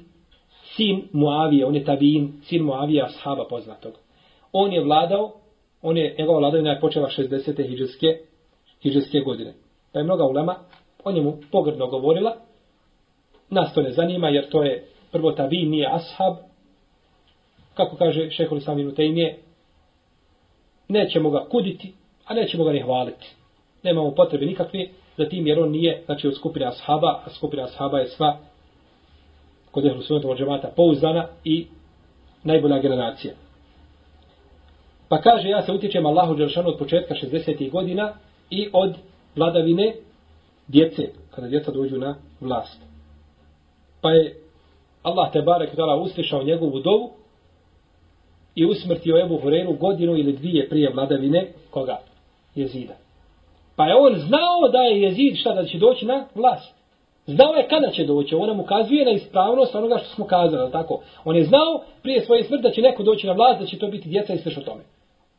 sin 0.75 1.07
Muavija, 1.11 1.67
on 1.67 1.75
je 1.75 1.83
tabin, 1.83 2.33
sin 2.43 2.63
Muavija, 2.63 3.05
ashaba 3.05 3.47
poznatog. 3.49 3.93
On 4.51 4.73
je 4.73 4.83
vladao, 4.83 5.33
on 5.81 5.97
je, 5.97 6.15
njegova 6.19 6.39
vladavina 6.39 6.71
je 6.71 6.79
počela 6.79 7.09
60. 7.17 7.67
hijđarske, 7.67 8.07
hijđarske 8.81 9.19
godine. 9.19 9.53
Pa 9.93 9.99
je 9.99 10.03
mnoga 10.03 10.25
ulema 10.25 10.55
o 11.03 11.11
njemu 11.11 11.37
pogrdno 11.51 11.87
govorila. 11.87 12.35
Nas 13.49 13.73
to 13.73 13.81
ne 13.81 13.91
zanima 13.91 14.29
jer 14.29 14.49
to 14.49 14.63
je 14.63 14.87
prvo 15.11 15.31
tabin, 15.31 15.69
nije 15.69 15.89
ashab. 15.91 16.35
Kako 17.73 17.95
kaže 17.95 18.29
šehol 18.29 18.59
Saminu 18.59 18.91
Tejmije, 18.91 19.37
nećemo 20.87 21.29
ga 21.29 21.45
kuditi, 21.49 21.93
a 22.25 22.33
nećemo 22.33 22.63
ga 22.63 22.71
ni 22.71 22.81
hvaliti. 22.81 23.35
Nemamo 23.83 24.11
potrebe 24.11 24.45
nikakve 24.45 24.87
za 25.17 25.25
tim, 25.25 25.47
jer 25.47 25.59
on 25.59 25.71
nije, 25.71 26.01
znači, 26.05 26.27
od 26.27 26.35
skupine 26.35 26.65
ashaba, 26.65 27.21
a 27.25 27.29
skupina 27.29 27.63
ashaba 27.63 27.99
je 27.99 28.07
sva 28.07 28.37
kod 29.71 29.85
ehlu 29.85 30.01
sunnata 30.01 30.35
džemata 30.35 30.71
pouzdana 30.75 31.27
i 31.43 31.67
najbolja 32.43 32.79
generacija. 32.79 33.33
Pa 35.09 35.21
kaže, 35.21 35.49
ja 35.49 35.61
se 35.61 35.71
utječem 35.71 36.05
Allahu 36.05 36.35
Đeršanu 36.35 36.69
od 36.69 36.77
početka 36.77 37.13
60. 37.13 37.71
godina 37.71 38.13
i 38.49 38.69
od 38.73 38.95
vladavine 39.35 39.95
djece, 40.67 41.09
kada 41.35 41.47
djeca 41.47 41.71
dođu 41.71 41.97
na 41.97 42.15
vlast. 42.41 42.81
Pa 44.01 44.11
je 44.11 44.35
Allah 45.03 45.31
te 45.31 45.41
barek 45.41 45.75
tala 45.75 45.95
uslišao 45.95 46.43
njegovu 46.43 46.79
dovu 46.79 47.11
i 48.57 48.65
usmrtio 48.65 49.19
Ebu 49.25 49.37
Horeru 49.37 49.73
godinu 49.73 50.17
ili 50.17 50.33
dvije 50.33 50.69
prije 50.69 50.91
vladavine 50.93 51.47
koga? 51.69 51.97
Jezida. 52.55 52.93
Pa 53.75 53.85
je 53.85 53.95
on 53.95 54.15
znao 54.15 54.69
da 54.71 54.79
je 54.79 55.01
Jezid 55.01 55.35
šta 55.35 55.53
da 55.53 55.65
će 55.65 55.77
doći 55.77 56.05
na 56.05 56.25
vlast. 56.35 56.73
Znao 57.25 57.53
je 57.53 57.67
kada 57.67 57.91
će 57.91 58.05
doći. 58.05 58.35
On 58.35 58.47
nam 58.47 58.59
ukazuje 58.59 59.05
na 59.05 59.11
ispravnost 59.11 59.75
onoga 59.75 59.97
što 59.97 60.15
smo 60.15 60.25
kazali. 60.25 60.71
Tako? 60.71 61.01
On 61.25 61.35
je 61.35 61.43
znao 61.43 61.83
prije 62.01 62.21
svoje 62.21 62.43
smrti 62.43 62.63
da 62.63 62.71
će 62.71 62.81
neko 62.81 63.03
doći 63.03 63.27
na 63.27 63.33
vlast, 63.33 63.59
da 63.59 63.65
će 63.65 63.79
to 63.79 63.87
biti 63.87 64.09
djeca 64.09 64.33
i 64.33 64.37
sve 64.37 64.51
što 64.51 64.61
tome. 64.61 64.81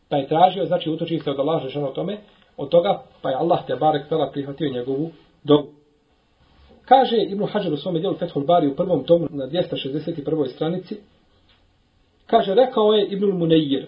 Pa 0.08 0.16
je 0.16 0.28
tražio, 0.28 0.66
znači 0.66 0.90
utoči 0.90 1.18
se 1.18 1.30
od 1.30 1.38
Allah 1.38 1.62
žešano 1.62 1.88
o 1.88 1.92
tome, 1.92 2.18
od 2.56 2.68
toga, 2.68 3.02
pa 3.22 3.30
je 3.30 3.36
Allah 3.36 3.66
te 3.66 3.76
barek 3.76 4.08
tala 4.08 4.30
prihvatio 4.30 4.72
njegovu 4.72 5.10
dobu. 5.44 5.68
Kaže 6.84 7.16
Ibn 7.16 7.46
Hajar 7.46 7.72
u 7.72 7.76
svome 7.76 7.98
dijelu 7.98 8.16
Fethul 8.16 8.44
Bari 8.44 8.66
u 8.66 8.76
prvom 8.76 9.04
tomu 9.04 9.26
na 9.30 9.46
261. 9.46 10.48
stranici, 10.54 10.96
kaže, 12.27 12.55
rekao 12.55 12.93
je 12.93 13.07
Ibn 13.07 13.25
Munejir, 13.25 13.87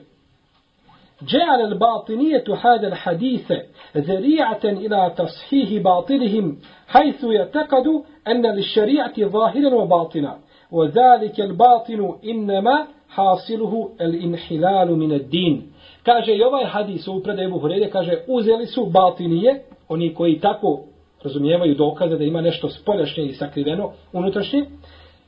جعل 1.22 1.62
الباطنية 1.62 2.44
هذا 2.62 2.88
الحديث 2.88 3.52
ذريعة 3.98 4.64
إلى 4.64 5.14
تصحيح 5.18 5.84
باطلهم 5.84 6.58
حيث 6.88 7.24
يعتقد 7.24 7.88
أن 8.28 8.46
للشريعة 8.46 9.14
ظاهرا 9.20 9.76
وباطنا 9.76 10.38
وذلك 10.72 11.40
الباطن 11.40 12.16
إنما 12.26 12.88
حاصله 13.10 13.90
الانحلال 14.02 14.92
من 14.98 15.12
الدين 15.12 15.72
kaže 16.06 16.36
i 16.36 16.44
ovaj 16.44 16.66
hadis 16.66 17.08
u 17.08 17.24
predaju 17.24 17.48
Ebu 17.48 17.60
Hureyre, 17.60 17.90
kaže 17.90 18.18
uzeli 18.28 18.66
su 18.66 18.86
batinije, 18.86 19.62
oni 19.90 20.14
koji 20.14 20.40
tako 20.40 20.80
razumijevaju 21.24 21.76
dokaze 21.76 22.18
da 22.18 22.24
ima 22.24 22.42
nešto 22.42 22.70
spoljašnje 22.70 23.24
i 23.24 23.34
sakriveno 23.34 23.92
unutrašnje, 24.14 24.66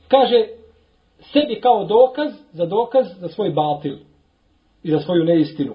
kaže 0.08 0.46
sebi 1.31 1.61
kao 1.61 1.85
dokaz 1.85 2.33
za 2.51 2.65
dokaz 2.65 3.05
za 3.19 3.27
svoj 3.27 3.49
batil 3.49 3.97
i 4.83 4.91
za 4.91 4.99
svoju 4.99 5.23
neistinu. 5.23 5.73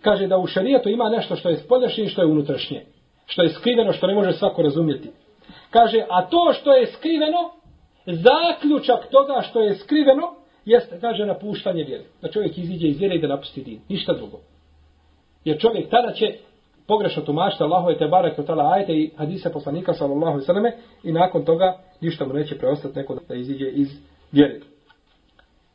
Kaže 0.00 0.26
da 0.26 0.38
u 0.38 0.46
šarijetu 0.46 0.88
ima 0.88 1.08
nešto 1.08 1.36
što 1.36 1.48
je 1.48 1.56
spoljašnje 1.56 2.04
i 2.04 2.08
što 2.08 2.22
je 2.22 2.26
unutrašnje. 2.26 2.84
Što 3.26 3.42
je 3.42 3.48
skriveno, 3.48 3.92
što 3.92 4.06
ne 4.06 4.14
može 4.14 4.32
svako 4.32 4.62
razumjeti. 4.62 5.10
Kaže, 5.70 6.04
a 6.10 6.26
to 6.26 6.52
što 6.52 6.72
je 6.76 6.86
skriveno, 6.86 7.50
zaključak 8.06 9.10
toga 9.10 9.42
što 9.42 9.62
je 9.62 9.74
skriveno, 9.74 10.34
jeste, 10.64 11.00
kaže, 11.00 11.26
napuštanje 11.26 11.84
vjere. 11.84 12.04
Da 12.22 12.28
čovjek 12.28 12.58
iziđe 12.58 12.88
iz 12.88 12.98
vjere 12.98 13.14
i 13.14 13.20
da 13.20 13.28
napusti 13.28 13.62
din. 13.62 13.80
Ništa 13.88 14.12
drugo. 14.12 14.38
Jer 15.44 15.58
čovjek 15.60 15.90
tada 15.90 16.12
će 16.12 16.26
pogrešno 16.86 17.22
tumačiti 17.22 17.62
Allahove 17.62 17.98
te 17.98 18.06
barake 18.06 18.40
od 18.40 18.46
tala 18.46 18.72
ajete 18.72 18.92
i 18.92 19.10
hadise 19.16 19.52
poslanika 19.52 19.94
sallallahu 19.94 20.40
sallame 20.40 20.76
i 21.02 21.12
nakon 21.12 21.44
toga 21.44 21.78
ništa 22.00 22.26
mu 22.26 22.32
neće 22.32 22.58
preostati 22.58 22.98
neko 22.98 23.16
da 23.28 23.34
iziđe 23.34 23.68
iz 23.68 23.88
vjere. 24.32 24.60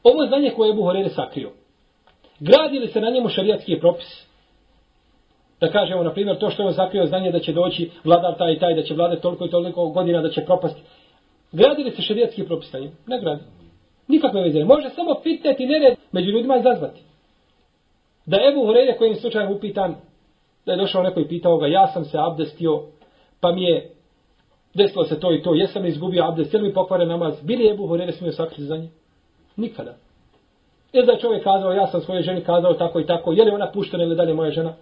Ovo 0.03 0.23
je 0.23 0.27
znanje 0.27 0.49
koje 0.49 0.69
je 0.69 0.73
Buhorere 0.73 1.09
sakrio. 1.09 1.51
Gradi 2.39 2.79
li 2.79 2.87
se 2.87 3.01
na 3.01 3.09
njemu 3.09 3.29
šarijatski 3.29 3.79
propis? 3.79 4.27
Da 5.59 5.71
kažemo, 5.71 6.03
na 6.03 6.13
primjer, 6.13 6.39
to 6.39 6.49
što 6.49 6.61
je 6.63 6.67
on 6.67 6.73
sakrio 6.73 7.05
znanje 7.05 7.31
da 7.31 7.39
će 7.39 7.53
doći 7.53 7.91
vladar 8.03 8.37
taj 8.37 8.53
i 8.53 8.59
taj, 8.59 8.75
da 8.75 8.83
će 8.83 8.93
vladati 8.93 9.21
toliko 9.21 9.45
i 9.45 9.49
toliko 9.49 9.89
godina, 9.89 10.21
da 10.21 10.29
će 10.29 10.45
propasti. 10.45 10.81
Gradi 11.51 11.83
li 11.83 11.91
se 11.91 12.01
šarijatski 12.01 12.43
propis 12.43 12.73
na 12.73 12.79
njemu? 12.79 12.91
Ne 13.07 13.19
gradi. 13.19 13.41
Nikakve 14.07 14.41
veze. 14.41 14.63
Može 14.63 14.89
samo 14.89 15.15
pitati 15.23 15.65
nered 15.65 15.97
među 16.11 16.31
ljudima 16.31 16.61
zazvati. 16.63 17.01
Da 18.25 18.37
Ebu 18.51 18.65
Horeire 18.65 18.97
kojim 18.97 19.15
slučajem 19.15 19.51
upitan, 19.51 19.95
da 20.65 20.71
je 20.71 20.77
došao 20.77 21.03
neko 21.03 21.19
i 21.19 21.27
pitao 21.27 21.57
ga, 21.57 21.67
ja 21.67 21.87
sam 21.87 22.05
se 22.05 22.17
abdestio, 22.19 22.83
pa 23.39 23.51
mi 23.51 23.63
je 23.63 23.91
desilo 24.73 25.03
se 25.03 25.19
to 25.19 25.33
i 25.33 25.41
to, 25.41 25.53
jesam 25.53 25.85
izgubio 25.85 26.23
abdest, 26.23 26.53
jel 26.53 26.63
mi 26.63 26.73
pokvare 26.73 27.05
namaz, 27.05 27.33
bili 27.43 27.69
Ebu 27.69 27.87
Horeire 27.87 28.11
smio 28.11 28.31
sakriti 28.31 28.63
za 28.63 28.77
njim? 28.77 29.00
Nikada. 29.55 29.95
Ili 30.93 31.05
da 31.05 31.11
je 31.11 31.19
čovjek 31.19 31.43
kazao, 31.43 31.73
ja 31.73 31.87
sam 31.87 32.01
svojoj 32.01 32.23
ženi 32.23 32.41
kazao 32.41 32.73
tako 32.73 32.99
i 32.99 33.05
tako, 33.05 33.31
je 33.31 33.43
li 33.43 33.51
ona 33.51 33.71
puštena 33.71 34.03
ili 34.03 34.15
dalje 34.15 34.33
moja 34.33 34.51
žena? 34.51 34.73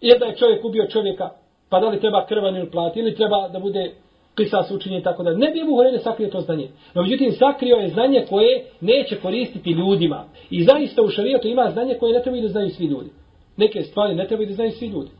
Ili 0.00 0.18
da 0.18 0.26
je 0.26 0.36
čovjek 0.36 0.64
ubio 0.64 0.86
čovjeka, 0.86 1.30
pa 1.68 1.80
da 1.80 1.88
li 1.88 2.00
treba 2.00 2.26
krvan 2.26 2.56
ili 2.56 2.70
plati, 2.70 3.00
ili 3.00 3.14
treba 3.14 3.48
da 3.48 3.58
bude 3.58 3.92
kisas 4.36 4.70
učinjen 4.70 5.02
tako 5.02 5.22
da 5.22 5.34
ne 5.34 5.50
bi 5.50 5.60
Ebu 5.60 5.76
Horene 5.76 5.98
sakrio 5.98 6.28
to 6.28 6.40
znanje. 6.40 6.68
No 6.94 7.02
međutim, 7.02 7.32
sakrio 7.32 7.76
je 7.76 7.88
znanje 7.88 8.24
koje 8.28 8.64
neće 8.80 9.16
koristiti 9.16 9.70
ljudima. 9.70 10.24
I 10.50 10.64
zaista 10.64 11.02
u 11.02 11.08
šarijetu 11.08 11.48
ima 11.48 11.70
znanje 11.70 11.94
koje 11.94 12.14
ne 12.14 12.22
trebaju 12.22 12.42
da 12.42 12.48
znaju 12.48 12.70
svi 12.70 12.86
ljudi. 12.86 13.10
Neke 13.56 13.82
stvari 13.82 14.14
ne 14.14 14.26
trebaju 14.26 14.48
da 14.48 14.54
znaju 14.54 14.70
svi 14.70 14.86
ljudi. 14.86 15.10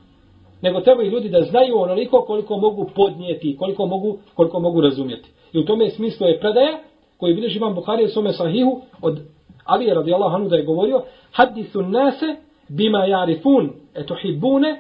Nego 0.63 0.81
trebaju 0.81 1.11
ljudi 1.11 1.29
da 1.29 1.43
znaju 1.43 1.79
onoliko 1.79 2.21
koliko 2.23 2.57
mogu 2.57 2.91
podnijeti, 2.95 3.57
koliko 3.57 3.87
mogu, 3.87 4.19
koliko 4.35 4.61
mogu 4.61 4.81
razumjeti. 4.81 5.31
I 5.53 5.59
u 5.59 5.65
tome 5.65 5.91
smislu 5.91 6.27
je 6.27 6.41
predaja 6.41 6.79
koji 7.19 7.35
bilježi 7.35 7.59
imam 7.59 7.75
Bukhari 7.75 8.05
u 8.05 8.09
svome 8.09 8.33
sahihu 8.33 8.81
od 9.03 9.21
Ali 9.65 9.85
je 9.85 9.95
radijallahu 9.95 10.37
anhu 10.37 10.49
da 10.49 10.57
je 10.57 10.65
govorio 10.65 11.03
hadisu 11.33 11.83
nase 11.83 12.37
bima 12.69 13.05
jarifun 13.05 13.71
e 13.95 14.01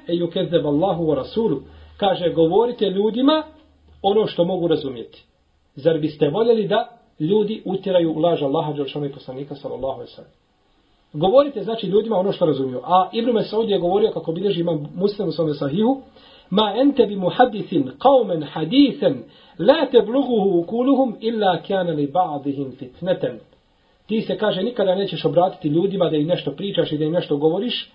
e 0.07 0.13
yukezzeb 0.13 0.67
Allahu 0.67 1.05
wa 1.05 1.15
rasulu. 1.15 1.61
Kaže, 1.97 2.33
govorite 2.33 2.91
ljudima 2.91 3.43
ono 4.03 4.27
što 4.27 4.45
mogu 4.45 4.69
razumjeti. 4.69 5.25
Zar 5.75 5.99
biste 5.99 6.29
voljeli 6.29 6.69
da 6.69 6.99
ljudi 7.21 7.63
utjeraju 7.65 8.13
u 8.13 8.19
laž 8.19 8.43
Allaha 8.43 8.73
Đelšanu 8.73 9.07
i 9.07 9.13
poslanika 9.13 9.55
sallallahu 9.55 9.95
alaihi 9.95 10.13
sallam. 10.13 10.31
Govorite 11.13 11.63
znači 11.63 11.87
ljudima 11.87 12.17
ono 12.17 12.33
što 12.33 12.47
razumiju. 12.47 12.81
A 12.85 13.11
Ibn 13.13 13.31
Mesaud 13.31 13.71
je 13.71 13.79
govorio 13.79 14.11
kako 14.11 14.33
bilježi 14.33 14.61
imam 14.61 14.89
muslim 14.95 15.29
u 15.29 15.33
svome 15.33 15.55
sahihu 15.55 16.01
ma 16.51 16.75
ente 16.77 17.07
bi 17.07 17.17
muhadisin 17.17 17.91
qawmen 17.99 18.43
hadisen 18.53 19.23
la 19.59 19.87
tebluguhu 19.87 20.59
ukuluhum 20.61 21.17
illa 21.21 21.63
kjana 21.63 21.93
li 21.93 22.07
ba'dihim 22.07 22.77
fitneten 22.79 23.39
ti 24.07 24.21
se 24.21 24.39
kaže 24.39 24.63
nikada 24.63 24.95
nećeš 24.95 25.25
obratiti 25.25 25.69
ljudima 25.69 26.11
da 26.11 26.17
im 26.17 26.27
nešto 26.27 26.51
pričaš 26.51 26.93
i 26.93 26.99
da 26.99 27.05
im 27.05 27.13
nešto 27.13 27.37
govoriš 27.37 27.91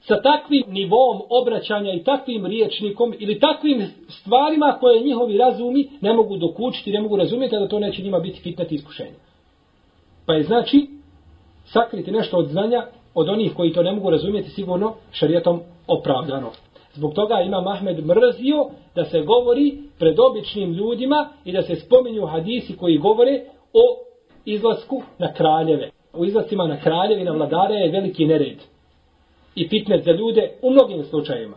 sa 0.00 0.22
takvim 0.22 0.64
nivom 0.68 1.22
obraćanja 1.30 1.92
i 1.92 2.04
takvim 2.04 2.46
riječnikom 2.46 3.14
ili 3.18 3.40
takvim 3.40 3.86
stvarima 4.08 4.76
koje 4.80 5.04
njihovi 5.04 5.38
razumi 5.38 5.88
ne 6.00 6.12
mogu 6.12 6.36
dokučiti, 6.36 6.92
ne 6.92 7.00
mogu 7.00 7.16
razumjeti 7.16 7.56
da 7.56 7.68
to 7.68 7.78
neće 7.78 8.02
njima 8.02 8.18
biti 8.18 8.40
fitnet 8.40 8.72
iskušenje. 8.72 9.14
Pa 10.26 10.34
je 10.34 10.42
znači 10.42 10.86
sakriti 11.64 12.12
nešto 12.12 12.36
od 12.36 12.48
znanja 12.48 12.86
od 13.14 13.28
onih 13.28 13.52
koji 13.56 13.72
to 13.72 13.82
ne 13.82 13.92
mogu 13.92 14.10
razumjeti 14.10 14.50
sigurno 14.50 14.94
šarijetom 15.12 15.60
opravdano. 15.86 16.50
Zbog 16.94 17.14
toga 17.14 17.40
ima 17.40 17.60
Mahmed 17.60 18.06
mrzio 18.06 18.66
da 18.94 19.04
se 19.04 19.20
govori 19.20 19.78
pred 19.98 20.16
običnim 20.20 20.72
ljudima 20.72 21.28
i 21.44 21.52
da 21.52 21.62
se 21.62 21.76
spominju 21.76 22.26
hadisi 22.26 22.76
koji 22.76 22.98
govore 22.98 23.40
o 23.72 23.84
izlasku 24.44 25.02
na 25.18 25.32
kraljeve. 25.32 25.90
U 26.12 26.24
izlascima 26.24 26.66
na 26.66 26.80
kraljeve 26.80 27.20
i 27.20 27.24
na 27.24 27.32
vladare 27.32 27.74
je 27.74 27.90
veliki 27.90 28.26
nered. 28.26 28.58
I 29.54 29.68
fitnet 29.68 30.04
za 30.04 30.12
ljude 30.12 30.50
u 30.62 30.70
mnogim 30.70 31.04
slučajima. 31.04 31.56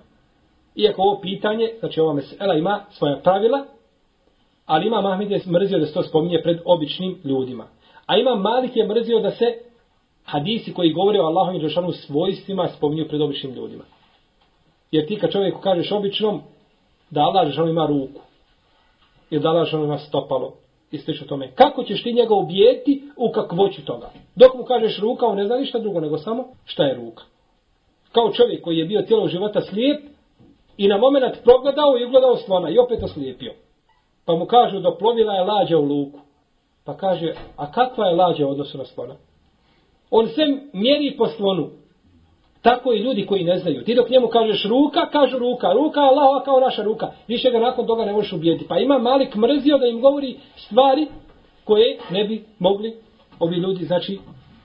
Iako 0.75 1.01
ovo 1.01 1.19
pitanje, 1.21 1.69
znači 1.79 1.99
ova 1.99 2.13
mesela 2.13 2.55
ima 2.55 2.79
svoja 2.89 3.19
pravila, 3.23 3.65
ali 4.65 4.87
ima 4.87 5.01
Mahmed 5.01 5.31
je 5.31 5.41
mrzio 5.47 5.79
da 5.79 5.85
se 5.85 5.93
to 5.93 6.03
spominje 6.03 6.39
pred 6.43 6.59
običnim 6.65 7.17
ljudima. 7.23 7.67
A 8.05 8.17
ima 8.17 8.35
Malik 8.35 8.75
je 8.75 8.87
mrzio 8.87 9.19
da 9.19 9.31
se 9.31 9.45
hadisi 10.25 10.73
koji 10.73 10.93
govore 10.93 11.21
o 11.21 11.25
Allahom 11.25 11.55
i 11.55 11.59
Đešanu 11.59 11.91
svojstvima 11.91 12.67
spominju 12.67 13.07
pred 13.07 13.21
običnim 13.21 13.53
ljudima. 13.53 13.83
Jer 14.91 15.07
ti 15.07 15.19
kad 15.19 15.31
čovjeku 15.31 15.61
kažeš 15.61 15.91
običnom 15.91 16.41
da 17.09 17.21
Allah 17.21 17.47
Đešanu 17.47 17.69
ima 17.69 17.85
ruku, 17.85 18.21
ili 19.29 19.41
da 19.41 19.49
Allah 19.49 19.65
Đešanu 19.65 19.83
ima 19.83 19.97
stopalo, 19.97 20.53
i 20.91 20.97
slično 20.97 21.27
tome, 21.27 21.51
kako 21.55 21.83
ćeš 21.83 22.03
ti 22.03 22.13
njega 22.13 22.33
ubijeti 22.33 23.03
u 23.17 23.31
kakvoću 23.31 23.85
toga? 23.85 24.09
Dok 24.35 24.55
mu 24.55 24.63
kažeš 24.63 24.99
ruka, 24.99 25.25
on 25.25 25.37
ne 25.37 25.45
zna 25.45 25.57
ništa 25.57 25.79
drugo 25.79 25.99
nego 25.99 26.17
samo 26.17 26.45
šta 26.65 26.83
je 26.83 26.95
ruka. 26.95 27.23
Kao 28.11 28.31
čovjek 28.31 28.63
koji 28.63 28.77
je 28.77 28.85
bio 28.85 29.01
cijelo 29.01 29.27
života 29.27 29.61
slijep 29.61 30.01
i 30.77 30.87
na 30.87 30.97
moment 30.97 31.35
progledao 31.43 31.97
i 31.99 32.05
ugledao 32.05 32.35
slona 32.35 32.69
i 32.69 32.79
opet 32.79 33.03
oslijepio. 33.03 33.53
Pa 34.25 34.35
mu 34.35 34.45
kažu 34.45 34.79
da 34.79 34.95
plovila 34.99 35.33
je 35.33 35.43
lađa 35.43 35.77
u 35.77 35.85
luku. 35.85 36.19
Pa 36.85 36.97
kaže, 36.97 37.33
a 37.55 37.71
kakva 37.71 38.05
je 38.05 38.15
lađa 38.15 38.47
u 38.47 38.49
odnosu 38.49 38.77
na 38.77 38.85
slona? 38.85 39.15
On 40.11 40.27
se 40.27 40.41
mjeri 40.73 41.15
po 41.17 41.27
slonu. 41.27 41.69
Tako 42.61 42.93
i 42.93 42.99
ljudi 42.99 43.25
koji 43.25 43.43
ne 43.43 43.57
znaju. 43.57 43.83
Ti 43.83 43.95
dok 43.95 44.09
njemu 44.09 44.27
kažeš 44.27 44.65
ruka, 44.65 45.09
kažu 45.11 45.37
ruka. 45.37 45.73
Ruka 45.73 45.99
je 45.99 46.07
Allahova 46.07 46.43
kao 46.43 46.59
naša 46.59 46.83
ruka. 46.83 47.07
Više 47.27 47.51
ga 47.51 47.59
nakon 47.59 47.87
toga 47.87 48.05
ne 48.05 48.13
možeš 48.13 48.33
ubijeti. 48.33 48.67
Pa 48.67 48.79
ima 48.79 48.97
Malik 48.97 49.35
mrzio 49.35 49.77
da 49.77 49.85
im 49.85 50.01
govori 50.01 50.37
stvari 50.55 51.07
koje 51.63 51.97
ne 52.09 52.23
bi 52.23 52.43
mogli 52.59 52.95
ovi 53.39 53.55
ljudi, 53.55 53.85
znači, 53.85 54.19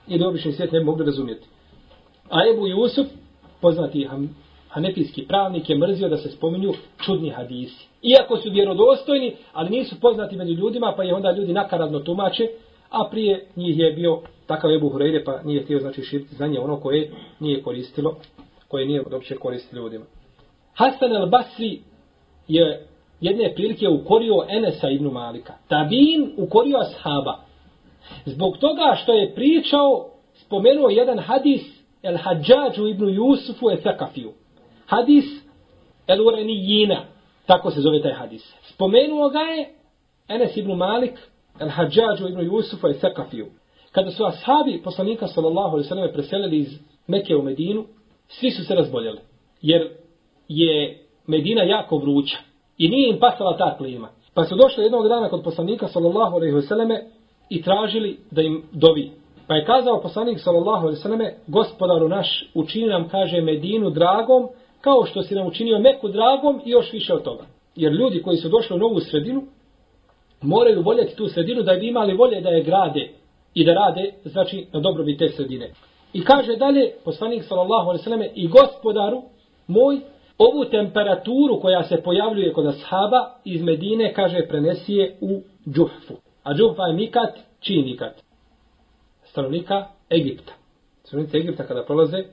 ili 0.07 0.25
obični 0.25 0.51
svijet 0.51 0.71
ne 0.71 0.79
bi 0.79 0.85
mogli 0.85 1.05
razumjeti. 1.05 1.47
A 2.29 2.39
Ebu 2.53 2.67
Jusuf, 2.67 3.07
poznati 3.61 4.07
hanefijski 4.69 5.27
pravnik, 5.27 5.69
je 5.69 5.77
mrzio 5.77 6.09
da 6.09 6.17
se 6.17 6.29
spominju 6.29 6.73
čudni 7.05 7.29
hadisi. 7.29 7.87
Iako 8.01 8.37
su 8.37 8.49
vjerodostojni, 8.49 9.35
ali 9.53 9.69
nisu 9.69 9.99
poznati 10.01 10.35
među 10.35 10.53
ljudima, 10.53 10.93
pa 10.97 11.03
je 11.03 11.15
onda 11.15 11.31
ljudi 11.31 11.53
nakaradno 11.53 11.99
tumače, 11.99 12.47
a 12.93 13.09
prije 13.11 13.45
njih 13.55 13.79
je 13.79 13.91
bio 13.91 14.21
takav 14.47 14.71
Ebu 14.71 14.89
Hureyre, 14.89 15.23
pa 15.25 15.41
nije 15.43 15.63
htio 15.63 15.79
znači 15.79 16.01
širiti 16.01 16.35
znanje 16.35 16.59
ono 16.59 16.79
koje 16.79 17.11
nije 17.39 17.63
koristilo, 17.63 18.15
koje 18.67 18.85
nije 18.85 19.03
uopće 19.11 19.35
koristilo 19.35 19.81
ljudima. 19.81 20.05
Hasan 20.73 21.11
al-Basri 21.11 21.77
je 22.47 22.87
jedne 23.21 23.53
prilike 23.55 23.87
ukorio 23.89 24.45
Enesa 24.49 24.89
ibn 24.89 25.05
Malika. 25.05 25.53
Tabin 25.67 26.33
ukorio 26.37 26.77
ashaba. 26.77 27.39
Zbog 28.25 28.57
toga 28.57 28.95
što 29.03 29.13
je 29.13 29.35
pričao, 29.35 30.09
spomenuo 30.33 30.89
jedan 30.89 31.19
hadis 31.19 31.61
el 32.03 32.17
Hadžađu 32.17 32.87
ibn 32.87 33.09
Jusufu 33.09 33.71
e 33.71 33.77
Thakafiju. 33.77 34.33
Hadis 34.85 35.25
el 36.07 36.27
Urenijina, 36.27 37.05
tako 37.45 37.71
se 37.71 37.81
zove 37.81 38.01
taj 38.01 38.13
hadis. 38.13 38.53
Spomenuo 38.63 39.29
ga 39.29 39.39
je 39.39 39.73
Enes 40.27 40.57
ibn 40.57 40.71
Malik, 40.71 41.32
el 41.59 41.69
Hadžađu 41.69 42.27
ibn 42.27 42.41
Jusufa 42.41 42.89
i 42.89 42.93
Thakafiju. 42.93 43.47
Kada 43.91 44.11
su 44.11 44.25
ashabi 44.25 44.81
poslanika 44.83 45.27
sallallahu 45.27 45.69
alaihi 45.69 45.87
sallam 45.89 46.09
preselili 46.13 46.57
iz 46.57 46.79
Mekke 47.07 47.35
u 47.35 47.41
Medinu, 47.41 47.85
svi 48.27 48.51
su 48.51 48.65
se 48.65 48.75
razboljeli. 48.75 49.19
Jer 49.61 49.89
je 50.47 51.03
Medina 51.27 51.63
jako 51.63 51.97
vruća 51.97 52.37
i 52.77 52.89
nije 52.89 53.09
im 53.09 53.19
pasala 53.19 53.57
ta 53.57 53.77
klima. 53.77 54.09
Pa 54.33 54.43
su 54.43 54.55
došli 54.55 54.83
jednog 54.83 55.07
dana 55.07 55.29
kod 55.29 55.43
poslanika 55.43 55.87
sallallahu 55.87 56.35
alaihi 56.35 56.61
sallam 56.61 56.89
i 57.49 57.61
tražili 57.61 58.19
da 58.31 58.41
im 58.41 58.63
dovi. 58.71 59.11
Pa 59.47 59.55
je 59.55 59.65
kazao 59.65 60.01
poslanik 60.01 60.39
sallallahu 60.39 60.81
alaihi 60.85 61.01
sallam, 61.01 61.19
gospodaru 61.47 62.09
naš 62.09 62.49
učini 62.53 62.87
nam, 62.87 63.09
kaže, 63.09 63.41
Medinu 63.41 63.89
dragom, 63.89 64.47
kao 64.81 65.05
što 65.05 65.23
si 65.23 65.35
nam 65.35 65.47
učinio 65.47 65.79
Meku 65.79 66.07
dragom 66.07 66.61
i 66.65 66.69
još 66.69 66.93
više 66.93 67.13
od 67.13 67.23
toga. 67.23 67.43
Jer 67.75 67.91
ljudi 67.91 68.21
koji 68.21 68.37
su 68.37 68.49
došli 68.49 68.75
u 68.75 68.79
novu 68.79 68.99
sredinu, 68.99 69.43
moraju 70.43 70.81
voljeti 70.81 71.15
tu 71.15 71.27
sredinu 71.27 71.63
da 71.63 71.73
bi 71.73 71.87
imali 71.87 72.13
volje 72.13 72.41
da 72.41 72.49
je 72.49 72.63
grade 72.63 73.09
i 73.53 73.65
da 73.65 73.73
rade, 73.73 74.11
znači, 74.25 74.67
na 74.73 74.79
dobrobit 74.79 75.19
te 75.19 75.29
sredine. 75.29 75.71
I 76.13 76.23
kaže 76.23 76.55
dalje, 76.55 76.91
poslanik 77.05 77.43
sallallahu 77.43 77.89
alaihi 77.89 78.03
sallam, 78.03 78.21
i 78.35 78.47
gospodaru 78.47 79.21
moj, 79.67 79.99
ovu 80.37 80.65
temperaturu 80.65 81.59
koja 81.61 81.83
se 81.83 82.01
pojavljuje 82.01 82.53
kod 82.53 82.65
ashaba 82.67 83.31
iz 83.45 83.61
Medine, 83.61 84.13
kaže, 84.13 84.47
prenesije 84.47 85.17
u 85.21 85.41
džuhfu. 85.69 86.13
A 86.43 86.53
džuhfa 86.53 86.83
je 86.83 86.93
mikat, 86.93 87.39
čiji 87.59 87.83
mikat? 87.83 88.23
Stanovnika 89.23 89.85
Egipta. 90.09 90.53
Stanovnice 91.03 91.37
Egipta 91.37 91.63
kada 91.63 91.83
prolaze, 91.83 92.23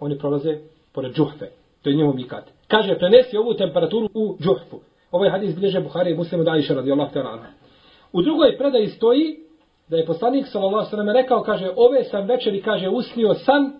oni 0.00 0.18
prolaze 0.18 0.58
pored 0.92 1.12
džuhfe. 1.12 1.46
To 1.82 1.90
je 1.90 1.96
njemu 1.96 2.14
mikat. 2.14 2.44
Kaže, 2.68 2.98
prenesi 2.98 3.36
ovu 3.36 3.54
temperaturu 3.54 4.08
u 4.14 4.36
džuhfu. 4.40 4.80
Ovaj 5.10 5.30
hadis 5.30 5.54
bilježe 5.54 5.80
Buhari 5.80 6.10
i 6.10 6.14
muslimu 6.14 6.44
da 6.44 6.56
iša 6.56 6.74
radijallahu 6.74 7.14
ta'ala. 7.14 7.46
U 8.12 8.22
drugoj 8.22 8.58
predaji 8.58 8.88
stoji, 8.88 9.36
da 9.88 9.96
je 9.96 10.06
poslanik 10.06 10.46
sallallahu 10.46 10.90
sallam 10.90 11.06
ve 11.06 11.12
rekao 11.12 11.42
kaže 11.42 11.70
ove 11.76 12.04
sam 12.04 12.26
večeri 12.26 12.62
kaže 12.62 12.88
usnio 12.88 13.34
sam 13.34 13.72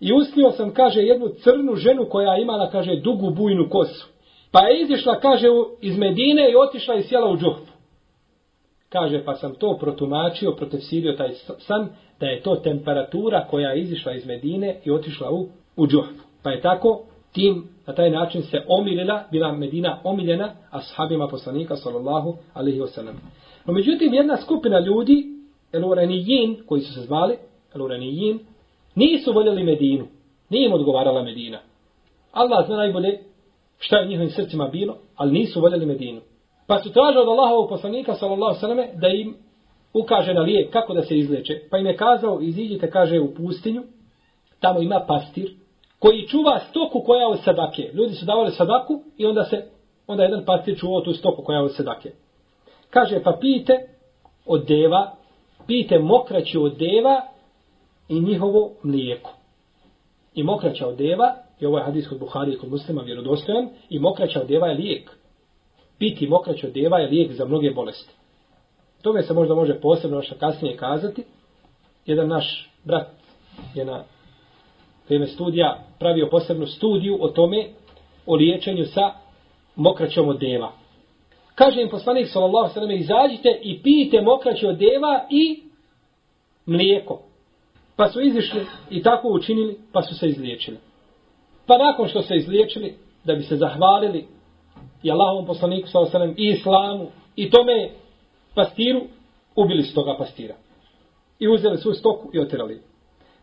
i 0.00 0.12
usnio 0.12 0.50
sam 0.50 0.74
kaže 0.74 1.00
jednu 1.00 1.28
crnu 1.28 1.76
ženu 1.76 2.06
koja 2.10 2.34
je 2.34 2.42
imala 2.42 2.70
kaže 2.70 2.96
dugu 2.96 3.30
bujnu 3.30 3.68
kosu. 3.70 4.08
Pa 4.50 4.60
je 4.60 4.82
izišla 4.82 5.20
kaže 5.20 5.46
iz 5.80 5.98
Medine 5.98 6.50
i 6.50 6.56
otišla 6.56 6.94
i 6.94 7.02
sjela 7.02 7.30
u 7.30 7.36
džuhfu 7.36 7.74
kaže 8.94 9.24
pa 9.24 9.34
sam 9.34 9.54
to 9.54 9.76
protumačio 9.80 10.52
protefsirio 10.52 11.12
taj 11.12 11.34
san 11.58 11.88
da 12.20 12.26
je 12.26 12.42
to 12.42 12.56
temperatura 12.56 13.46
koja 13.50 13.70
je 13.70 13.80
izišla 13.80 14.12
iz 14.12 14.26
Medine 14.26 14.80
i 14.84 14.90
otišla 14.90 15.30
u 15.30 15.46
u 15.76 15.86
džuhfu 15.86 16.24
pa 16.42 16.50
je 16.50 16.60
tako 16.60 17.04
tim 17.34 17.68
na 17.86 17.94
taj 17.94 18.10
način 18.10 18.42
se 18.42 18.62
omilila 18.68 19.24
bila 19.30 19.52
Medina 19.52 20.00
omiljena 20.04 20.52
ashabima 20.70 21.28
poslanika 21.28 21.76
sallallahu 21.76 22.36
alaihi 22.54 22.80
wasallam. 22.80 23.14
No 23.66 23.72
međutim, 23.72 24.14
jedna 24.14 24.36
skupina 24.36 24.80
ljudi, 24.80 25.24
Eluranijin, 25.72 26.56
koji 26.66 26.80
su 26.80 26.92
se 26.94 27.00
zvali, 27.00 27.36
Eluranijin, 27.74 28.38
nisu 28.94 29.32
voljeli 29.32 29.64
Medinu. 29.64 30.06
Nije 30.50 30.66
im 30.66 30.72
odgovarala 30.72 31.22
Medina. 31.22 31.58
Allah 32.32 32.66
zna 32.66 32.76
najbolje 32.76 33.18
šta 33.78 33.96
je 33.96 34.06
u 34.06 34.08
njihovim 34.08 34.30
srcima 34.30 34.68
bilo, 34.68 34.96
ali 35.16 35.32
nisu 35.32 35.60
voljeli 35.60 35.86
Medinu. 35.86 36.20
Pa 36.66 36.78
su 36.78 36.92
tražili 36.92 37.22
od 37.22 37.28
Allahovog 37.28 37.68
poslanika, 37.68 38.14
sallallahu 38.14 38.60
sallame, 38.60 38.88
da 38.94 39.08
im 39.08 39.36
ukaže 39.94 40.34
na 40.34 40.40
lijek 40.40 40.72
kako 40.72 40.94
da 40.94 41.02
se 41.02 41.18
izleče. 41.18 41.60
Pa 41.70 41.78
im 41.78 41.86
je 41.86 41.96
kazao, 41.96 42.40
iziđite, 42.40 42.90
kaže, 42.90 43.20
u 43.20 43.34
pustinju, 43.34 43.82
tamo 44.60 44.80
ima 44.80 45.04
pastir, 45.08 45.54
koji 46.04 46.26
čuva 46.28 46.60
stoku 46.70 47.00
koja 47.00 47.20
je 47.20 47.26
od 47.26 47.44
sadake. 47.44 47.90
Ljudi 47.92 48.14
su 48.14 48.24
davali 48.24 48.50
sadaku 48.50 49.02
i 49.18 49.26
onda 49.26 49.44
se, 49.44 49.64
onda 50.06 50.22
jedan 50.22 50.44
pastir 50.44 50.78
čuvao 50.78 51.00
tu 51.00 51.12
stoku 51.12 51.42
koja 51.42 51.58
je 51.58 51.64
od 51.64 51.74
sadake. 51.74 52.10
Kaže, 52.90 53.22
pa 53.22 53.38
pijte 53.40 53.88
od 54.46 54.66
deva, 54.66 55.12
pijte 55.66 55.98
mokraću 55.98 56.64
od 56.64 56.76
deva 56.76 57.20
i 58.08 58.20
njihovo 58.20 58.72
mlijeko. 58.82 59.30
I 60.34 60.42
mokraća 60.42 60.86
od 60.86 60.96
deva, 60.96 61.34
i 61.60 61.66
ovo 61.66 61.78
je 61.78 61.84
hadis 61.84 62.08
kod 62.08 62.18
Buhari 62.18 62.52
i 62.52 62.58
kod 62.58 62.70
muslima 62.70 63.02
vjerodostojan, 63.02 63.68
i 63.90 63.98
mokraća 63.98 64.40
od 64.40 64.46
deva 64.46 64.68
je 64.68 64.74
lijek. 64.74 65.10
Piti 65.98 66.28
mokraću 66.28 66.66
od 66.66 66.72
deva 66.72 66.98
je 66.98 67.08
lijek 67.08 67.32
za 67.32 67.44
mnoge 67.44 67.70
bolesti. 67.70 68.14
Tome 69.02 69.22
se 69.22 69.34
možda 69.34 69.54
može 69.54 69.80
posebno 69.80 70.16
ono 70.16 70.26
što 70.26 70.34
kasnije 70.34 70.76
kazati. 70.76 71.24
Jedan 72.06 72.28
naš 72.28 72.70
brat 72.84 73.08
je 73.74 73.84
na 73.84 74.04
vrijeme 75.06 75.26
studija 75.26 75.84
pravio 75.98 76.28
posebnu 76.30 76.66
studiju 76.66 77.18
o 77.20 77.28
tome, 77.28 77.66
o 78.26 78.34
liječenju 78.34 78.84
sa 78.84 79.10
mokraćom 79.76 80.28
od 80.28 80.40
deva. 80.40 80.72
Kaže 81.54 81.82
im 81.82 81.88
poslanik 81.88 82.28
sallallahu 82.28 82.74
sallam, 82.74 82.90
izađite 82.90 83.60
i 83.62 83.82
pijte 83.82 84.22
mokraće 84.22 84.68
od 84.68 84.76
deva 84.76 85.26
i 85.30 85.62
mlijeko. 86.66 87.22
Pa 87.96 88.08
su 88.08 88.20
izišli 88.20 88.66
i 88.90 89.02
tako 89.02 89.28
učinili, 89.28 89.78
pa 89.92 90.02
su 90.02 90.18
se 90.18 90.28
izliječili. 90.28 90.78
Pa 91.66 91.78
nakon 91.78 92.08
što 92.08 92.22
se 92.22 92.36
izliječili, 92.36 92.94
da 93.24 93.34
bi 93.34 93.42
se 93.42 93.56
zahvalili 93.56 94.26
i 95.02 95.10
Allahovom 95.10 95.46
poslaniku 95.46 95.88
sallallahu 95.88 96.12
sallam, 96.12 96.34
i 96.36 96.48
islamu, 96.48 97.06
i 97.36 97.50
tome 97.50 97.90
pastiru, 98.54 99.00
ubili 99.56 99.82
su 99.82 99.94
toga 99.94 100.16
pastira. 100.18 100.54
I 101.38 101.48
uzeli 101.48 101.78
svu 101.78 101.92
stoku 101.92 102.30
i 102.32 102.38
otirali. 102.38 102.80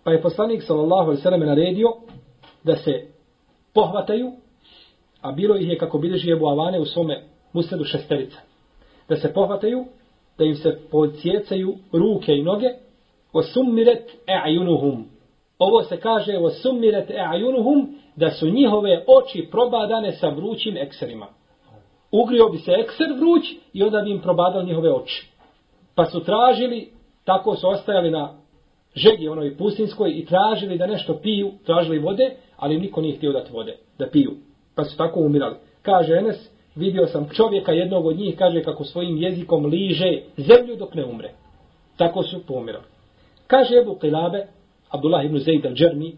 Pa 0.03 0.11
je 0.11 0.21
poslanik 0.21 0.63
sallallahu 0.63 1.15
sallam 1.15 1.39
naredio 1.39 1.87
da 2.63 2.75
se 2.75 3.07
pohvataju, 3.73 4.31
a 5.21 5.31
bilo 5.31 5.55
ih 5.55 5.69
je 5.69 5.77
kako 5.77 5.97
bilježi 5.97 6.31
Ebu 6.31 6.47
Avane 6.47 6.79
u 6.79 6.85
svome 6.85 7.23
musnedu 7.53 7.83
šesterica. 7.83 8.37
Da 9.09 9.15
se 9.15 9.33
pohvataju, 9.33 9.85
da 10.37 10.43
im 10.43 10.55
se 10.55 10.79
pocijecaju 10.91 11.75
ruke 11.91 12.33
i 12.33 12.43
noge, 12.43 12.67
o 13.33 13.43
summiret 13.43 14.11
e'ajunuhum. 14.27 15.05
Ovo 15.59 15.83
se 15.83 15.97
kaže 15.97 16.37
o 16.37 16.49
sumiret 16.49 17.09
e'ajunuhum, 17.09 17.95
da 18.15 18.29
su 18.29 18.49
njihove 18.49 19.03
oči 19.07 19.47
probadane 19.51 20.11
sa 20.11 20.29
vrućim 20.29 20.77
ekserima. 20.77 21.27
Ugrio 22.11 22.49
bi 22.49 22.57
se 22.57 22.71
ekser 22.71 23.07
vruć 23.19 23.43
i 23.73 23.83
onda 23.83 24.01
bi 24.01 24.11
im 24.11 24.21
probadao 24.21 24.63
njihove 24.63 24.93
oči. 24.93 25.31
Pa 25.95 26.05
su 26.05 26.23
tražili, 26.23 26.89
tako 27.25 27.55
su 27.55 27.69
ostajali 27.69 28.11
na 28.11 28.40
žegi 28.95 29.27
onoj 29.27 29.57
pustinskoj 29.57 30.11
i 30.11 30.25
tražili 30.25 30.77
da 30.77 30.87
nešto 30.87 31.19
piju, 31.23 31.51
tražili 31.65 31.99
vode, 31.99 32.35
ali 32.57 32.79
niko 32.79 33.01
nije 33.01 33.17
htio 33.17 33.31
dati 33.31 33.51
vode, 33.53 33.77
da 33.99 34.07
piju. 34.07 34.31
Pa 34.75 34.83
su 34.83 34.97
tako 34.97 35.19
umirali. 35.19 35.55
Kaže 35.81 36.13
Enes, 36.13 36.51
vidio 36.75 37.07
sam 37.07 37.29
čovjeka 37.33 37.71
jednog 37.71 38.05
od 38.05 38.17
njih, 38.17 38.37
kaže 38.37 38.63
kako 38.63 38.83
svojim 38.83 39.17
jezikom 39.17 39.65
liže 39.65 40.21
zemlju 40.37 40.75
dok 40.75 40.93
ne 40.93 41.05
umre. 41.05 41.31
Tako 41.97 42.23
su 42.23 42.45
pomirali. 42.47 42.85
Kaže 43.47 43.75
Ebu 43.77 43.97
Qilabe, 44.01 44.45
Abdullah 44.89 45.25
ibn 45.25 45.37
Zaid 45.37 45.65
al-Džermi, 45.65 46.11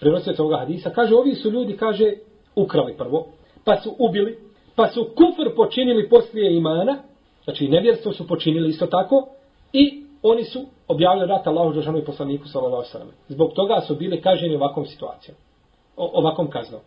prenosio 0.00 0.34
ovoga 0.38 0.56
hadisa, 0.56 0.90
kaže, 0.90 1.14
ovi 1.14 1.34
su 1.34 1.50
ljudi, 1.50 1.76
kaže, 1.76 2.12
ukrali 2.54 2.96
prvo, 2.96 3.26
pa 3.64 3.76
su 3.76 3.96
ubili, 3.98 4.38
pa 4.76 4.88
su 4.88 5.04
kufr 5.04 5.54
počinili 5.56 6.08
poslije 6.08 6.56
imana, 6.56 6.98
znači 7.44 7.68
nevjerstvo 7.68 8.12
su 8.12 8.26
počinili 8.26 8.68
isto 8.68 8.86
tako, 8.86 9.28
i 9.72 10.04
oni 10.22 10.44
su 10.44 10.66
objavili 10.88 11.26
rat 11.26 11.46
Allahu 11.46 11.72
Đelšanu 11.72 11.98
i 11.98 12.04
poslaniku 12.04 12.48
sallallahu 12.48 12.84
sallam. 12.84 13.08
Zbog 13.28 13.52
toga 13.52 13.80
su 13.80 13.94
bili 13.94 14.20
kažnjeni 14.20 14.56
ovakvom 14.56 14.86
situacijom, 14.86 15.36
ovakvom 15.96 16.50
kaznom. 16.50 16.80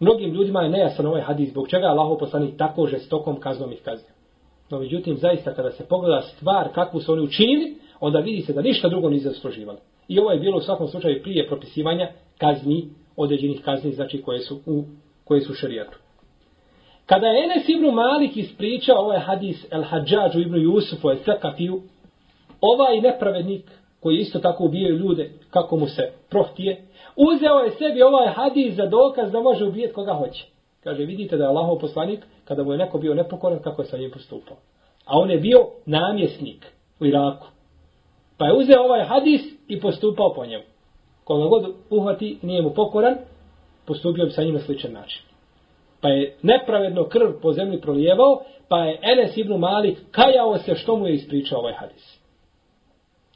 Mnogim 0.00 0.34
ljudima 0.34 0.62
je 0.62 0.70
nejasan 0.70 1.06
ovaj 1.06 1.22
hadis, 1.22 1.50
zbog 1.50 1.68
čega 1.68 1.86
je 1.86 1.90
Allahu 1.90 2.18
poslanik 2.18 2.56
tako 2.58 2.86
žestokom 2.86 3.40
kaznom 3.40 3.72
ih 3.72 3.82
kaznio. 3.84 4.14
No 4.70 4.78
međutim, 4.78 5.16
zaista 5.16 5.54
kada 5.54 5.70
se 5.70 5.88
pogleda 5.88 6.22
stvar 6.22 6.72
kakvu 6.74 7.00
su 7.00 7.12
oni 7.12 7.22
učinili, 7.22 7.74
onda 8.00 8.18
vidi 8.18 8.42
se 8.42 8.52
da 8.52 8.62
ništa 8.62 8.88
drugo 8.88 9.10
nisu 9.10 9.28
zasluživali. 9.28 9.78
I 10.08 10.18
ovo 10.18 10.30
je 10.30 10.40
bilo 10.40 10.58
u 10.58 10.60
svakom 10.60 10.88
slučaju 10.88 11.22
prije 11.22 11.46
propisivanja 11.46 12.08
kazni, 12.38 12.88
određenih 13.16 13.60
kazni, 13.64 13.92
znači 13.92 14.22
koje 14.22 14.40
su 14.40 14.60
u 14.66 14.84
koje 15.24 15.40
su 15.40 15.54
šerijatu. 15.54 15.98
Kada 17.06 17.26
je 17.26 17.44
Enes 17.44 17.68
ibn 17.68 17.94
Malik 17.94 18.36
ispričao 18.36 18.98
ovaj 18.98 19.18
hadis 19.18 19.66
El 19.70 19.82
Hadžađu 19.82 20.40
ibn 20.40 20.62
Jusufu 20.62 21.10
El 21.10 21.16
Sekafiju, 21.24 21.82
ovaj 22.60 23.00
nepravednik 23.00 23.70
koji 24.00 24.16
isto 24.16 24.38
tako 24.38 24.64
ubijaju 24.64 24.96
ljude 24.96 25.30
kako 25.50 25.76
mu 25.76 25.86
se 25.86 26.12
prohtije, 26.30 26.86
uzeo 27.16 27.58
je 27.58 27.70
sebi 27.70 28.02
ovaj 28.02 28.28
hadis 28.28 28.74
za 28.74 28.86
dokaz 28.86 29.32
da 29.32 29.40
može 29.40 29.64
ubijeti 29.64 29.94
koga 29.94 30.12
hoće. 30.12 30.44
Kaže, 30.84 31.04
vidite 31.04 31.36
da 31.36 31.44
je 31.44 31.48
Allahov 31.48 31.78
poslanik, 31.78 32.20
kada 32.44 32.62
mu 32.62 32.72
je 32.72 32.78
neko 32.78 32.98
bio 32.98 33.14
nepokoran, 33.14 33.58
kako 33.62 33.82
je 33.82 33.86
sa 33.86 33.96
njim 33.96 34.10
postupao. 34.10 34.56
A 35.04 35.18
on 35.18 35.30
je 35.30 35.38
bio 35.38 35.66
namjesnik 35.86 36.66
u 37.00 37.06
Iraku. 37.06 37.46
Pa 38.38 38.46
je 38.46 38.56
uzeo 38.56 38.84
ovaj 38.84 39.04
hadis 39.04 39.40
i 39.68 39.80
postupao 39.80 40.32
po 40.34 40.46
njemu. 40.46 40.64
Koga 41.24 41.46
god 41.46 41.74
uhvati, 41.90 42.38
nije 42.42 42.62
mu 42.62 42.70
pokoran, 42.70 43.16
postupio 43.86 44.24
bi 44.24 44.30
sa 44.30 44.42
njim 44.42 44.54
na 44.54 44.60
sličan 44.60 44.92
način. 44.92 45.22
Pa 46.00 46.08
je 46.08 46.36
nepravedno 46.42 47.04
krv 47.04 47.30
po 47.42 47.52
zemlji 47.52 47.80
prolijevao, 47.80 48.42
pa 48.68 48.84
je 48.84 48.98
Enes 49.02 49.36
ibn 49.36 49.58
Malik 49.58 49.98
kajao 50.10 50.58
se 50.58 50.74
što 50.74 50.96
mu 50.96 51.06
je 51.06 51.14
ispričao 51.14 51.58
ovaj 51.58 51.72
hadis. 51.72 52.19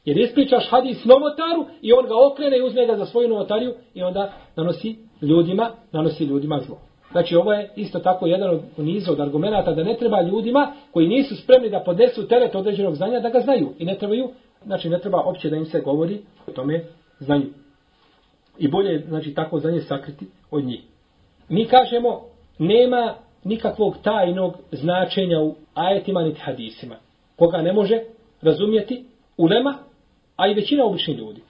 Jer 0.05 0.17
ispričaš 0.17 0.69
hadis 0.69 1.05
novotaru 1.05 1.65
i 1.81 1.93
on 1.93 2.05
ga 2.05 2.13
okrene 2.31 2.57
i 2.57 2.61
uzme 2.61 2.85
ga 2.85 2.97
za 2.97 3.05
svoju 3.05 3.29
novotariju 3.29 3.73
i 3.93 4.03
onda 4.03 4.33
nanosi 4.55 4.95
ljudima, 5.21 5.71
nanosi 5.91 6.23
ljudima 6.23 6.59
zlo. 6.65 6.77
Znači 7.11 7.35
ovo 7.35 7.53
je 7.53 7.69
isto 7.75 7.99
tako 7.99 8.27
jedan 8.27 8.49
od 8.49 8.61
niza 8.77 9.11
od 9.11 9.19
argumenta 9.19 9.73
da 9.73 9.83
ne 9.83 9.97
treba 9.97 10.21
ljudima 10.21 10.73
koji 10.91 11.07
nisu 11.07 11.35
spremni 11.35 11.69
da 11.69 11.79
podnesu 11.79 12.27
teret 12.27 12.55
određenog 12.55 12.95
znanja 12.95 13.19
da 13.19 13.29
ga 13.29 13.39
znaju. 13.39 13.69
I 13.77 13.85
ne 13.85 13.97
trebaju, 13.97 14.29
znači 14.65 14.89
ne 14.89 14.99
treba 14.99 15.21
opće 15.21 15.49
da 15.49 15.55
im 15.55 15.65
se 15.65 15.81
govori 15.81 16.21
o 16.47 16.51
tome 16.51 16.83
znanju. 17.19 17.45
I 18.57 18.67
bolje 18.67 18.89
je 18.89 19.05
znači, 19.07 19.33
tako 19.33 19.59
znanje 19.59 19.81
sakriti 19.81 20.25
od 20.51 20.63
njih. 20.63 20.81
Mi 21.49 21.65
kažemo 21.65 22.21
nema 22.59 23.15
nikakvog 23.43 23.95
tajnog 24.03 24.57
značenja 24.71 25.41
u 25.41 25.55
ajetima 25.73 26.21
niti 26.23 26.39
hadisima. 26.39 26.95
Koga 27.35 27.57
ne 27.57 27.73
može 27.73 27.99
razumjeti 28.41 29.05
ulema, 29.37 29.77
a 30.35 30.47
i 30.47 30.53
većina 30.53 30.85
običnih 30.85 31.17
ljudi. 31.17 31.41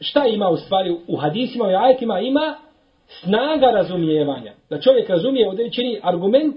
Šta 0.00 0.26
ima 0.26 0.48
u 0.48 0.56
stvari 0.56 0.96
u 1.08 1.16
hadisima 1.16 1.70
i 1.70 1.74
ajetima? 1.74 2.20
Ima 2.20 2.56
snaga 3.06 3.66
razumijevanja. 3.66 4.52
Da 4.70 4.80
čovjek 4.80 5.10
razumije 5.10 5.48
određeni 5.48 6.00
argument, 6.02 6.56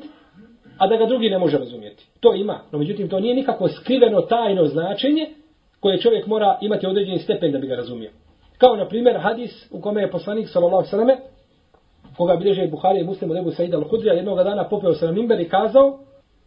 a 0.77 0.87
da 0.87 0.97
ga 0.97 1.05
drugi 1.05 1.29
ne 1.29 1.37
može 1.37 1.57
razumijeti. 1.57 2.05
To 2.19 2.35
ima. 2.35 2.59
No 2.71 2.79
međutim, 2.79 3.09
to 3.09 3.19
nije 3.19 3.35
nikako 3.35 3.67
skriveno 3.67 4.21
tajno 4.21 4.65
značenje 4.65 5.29
koje 5.79 6.01
čovjek 6.01 6.27
mora 6.27 6.57
imati 6.61 6.87
određeni 6.87 7.19
stepen 7.19 7.51
da 7.51 7.57
bi 7.57 7.67
ga 7.67 7.75
razumio. 7.75 8.11
Kao 8.57 8.75
na 8.75 8.87
primjer 8.87 9.17
hadis 9.17 9.67
u 9.71 9.81
kome 9.81 10.01
je 10.01 10.11
poslanik 10.11 10.49
sallallahu 10.49 10.89
sallam 10.89 11.07
koga 12.17 12.35
bilježe 12.35 12.67
Buhari 12.67 12.99
i 12.99 13.03
Muslim 13.03 13.31
od 13.31 13.37
Ebu 13.37 13.51
Saida 13.51 13.77
al-Hudrija 13.77 14.13
jednog 14.13 14.37
dana 14.37 14.69
popeo 14.69 14.93
se 14.93 15.05
na 15.05 15.11
mimber 15.11 15.39
i 15.39 15.49
kazao 15.49 15.99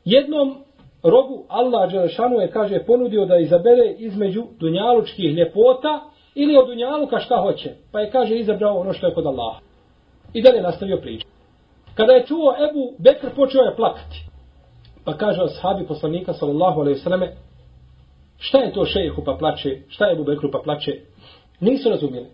jednom 0.04 0.56
robu 1.04 1.44
Allah 1.48 1.92
Đelešanu 1.92 2.40
je 2.40 2.50
kaže 2.50 2.84
ponudio 2.84 3.26
da 3.26 3.36
izabere 3.36 3.94
između 3.98 4.44
dunjalučkih 4.60 5.34
ljepota 5.34 6.00
ili 6.34 6.56
od 6.56 6.66
dunjaluka 6.66 7.18
šta 7.18 7.36
hoće. 7.36 7.70
Pa 7.92 8.00
je 8.00 8.10
kaže 8.10 8.36
izabrao 8.36 8.78
ono 8.78 8.92
što 8.92 9.06
je 9.06 9.14
kod 9.14 9.26
Allaha. 9.26 9.60
I 10.32 10.42
dalje 10.42 10.62
nastavio 10.62 10.96
priču. 10.96 11.26
Kada 11.94 12.12
je 12.12 12.26
čuo 12.26 12.54
Ebu 12.70 12.94
Bekr 12.98 13.26
počeo 13.36 13.62
je 13.62 13.76
plakati. 13.76 14.24
Pa 15.04 15.16
kaže 15.16 15.42
ashabi 15.42 15.86
poslanika 15.86 16.32
sallallahu 16.32 16.80
alaihi 16.80 16.98
sallame 16.98 17.32
šta 18.38 18.58
je 18.58 18.72
to 18.72 18.84
šejihu 18.84 19.22
pa 19.24 19.36
plače, 19.38 19.78
šta 19.88 20.06
je 20.06 20.12
Ebu 20.12 20.24
Bekru 20.24 20.50
pa 20.50 20.58
plače. 20.64 21.00
Nisu 21.60 21.90
razumjeli. 21.90 22.26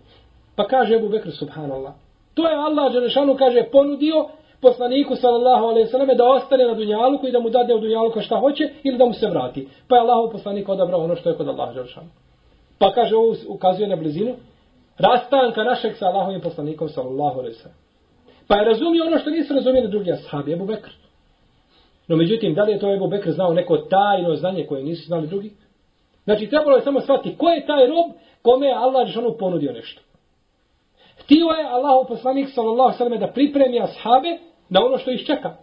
Pa 0.55 0.67
kaže 0.67 0.95
Ebu 0.95 1.09
Bekr 1.09 1.31
subhanallah. 1.31 1.93
To 2.33 2.49
je 2.49 2.55
Allah 2.55 2.93
Đelešanu 2.93 3.35
kaže 3.37 3.63
ponudio 3.71 4.27
poslaniku 4.61 5.15
sallallahu 5.15 5.65
alejhi 5.65 5.85
ve 5.85 5.91
selleme 5.91 6.15
da 6.15 6.25
ostane 6.25 6.65
na 6.65 6.73
dunjaluku 6.73 7.27
i 7.27 7.31
da 7.31 7.39
mu 7.39 7.49
dade 7.49 7.73
od 7.73 7.81
dunjaluka 7.81 8.21
šta 8.21 8.39
hoće 8.39 8.69
ili 8.83 8.97
da 8.97 9.05
mu 9.05 9.13
se 9.13 9.27
vrati. 9.27 9.67
Pa 9.87 9.95
je 9.95 10.01
Allahov 10.01 10.31
poslanik 10.31 10.69
odabrao 10.69 11.03
ono 11.03 11.15
što 11.15 11.29
je 11.29 11.37
kod 11.37 11.47
Allaha 11.47 11.73
dželle 11.73 12.07
Pa 12.79 12.91
kaže 12.91 13.15
ovo 13.15 13.35
ukazuje 13.47 13.87
na 13.87 13.95
blizinu 13.95 14.35
rastanka 14.97 15.63
našeg 15.63 15.95
sa 15.95 16.05
Allahovim 16.05 16.41
poslanikom 16.41 16.89
sallallahu 16.89 17.39
alejhi 17.39 17.55
ve 17.57 17.61
sellem. 17.61 17.77
Pa 18.47 18.57
je 18.57 18.65
razumio 18.65 19.05
ono 19.05 19.17
što 19.17 19.29
nisu 19.29 19.53
razumjeli 19.53 19.87
drugi 19.87 20.11
ashabi, 20.11 20.53
Abu 20.53 20.65
Bekr. 20.65 20.89
No 22.07 22.15
međutim, 22.15 22.53
da 22.53 22.63
li 22.63 22.71
je 22.71 22.79
to 22.79 22.93
Ebu 22.93 23.07
Bekr 23.07 23.31
znao 23.31 23.53
neko 23.53 23.77
tajno 23.77 24.35
znanje 24.35 24.65
koje 24.65 24.83
nisu 24.83 25.05
znali 25.05 25.27
drugi? 25.27 25.51
Znači, 26.23 26.47
trebalo 26.47 26.75
je 26.75 26.81
samo 26.81 27.01
shvatiti 27.01 27.37
ko 27.37 27.49
je 27.49 27.65
taj 27.65 27.87
rob 27.87 28.11
kome 28.41 28.67
je 28.67 28.73
Allah 28.73 29.07
Žešanu 29.07 29.35
ponudio 29.39 29.73
nešto. 29.73 30.01
Htio 31.17 31.45
je 31.45 31.65
Allahov 31.69 32.05
poslanik 32.07 32.49
sallallahu 32.49 32.97
sallam 32.97 33.19
da 33.19 33.27
pripremi 33.27 33.81
ashabe 33.81 34.37
na 34.71 34.85
ono 34.85 34.97
što 34.97 35.11
ih 35.11 35.25
čeka. 35.25 35.55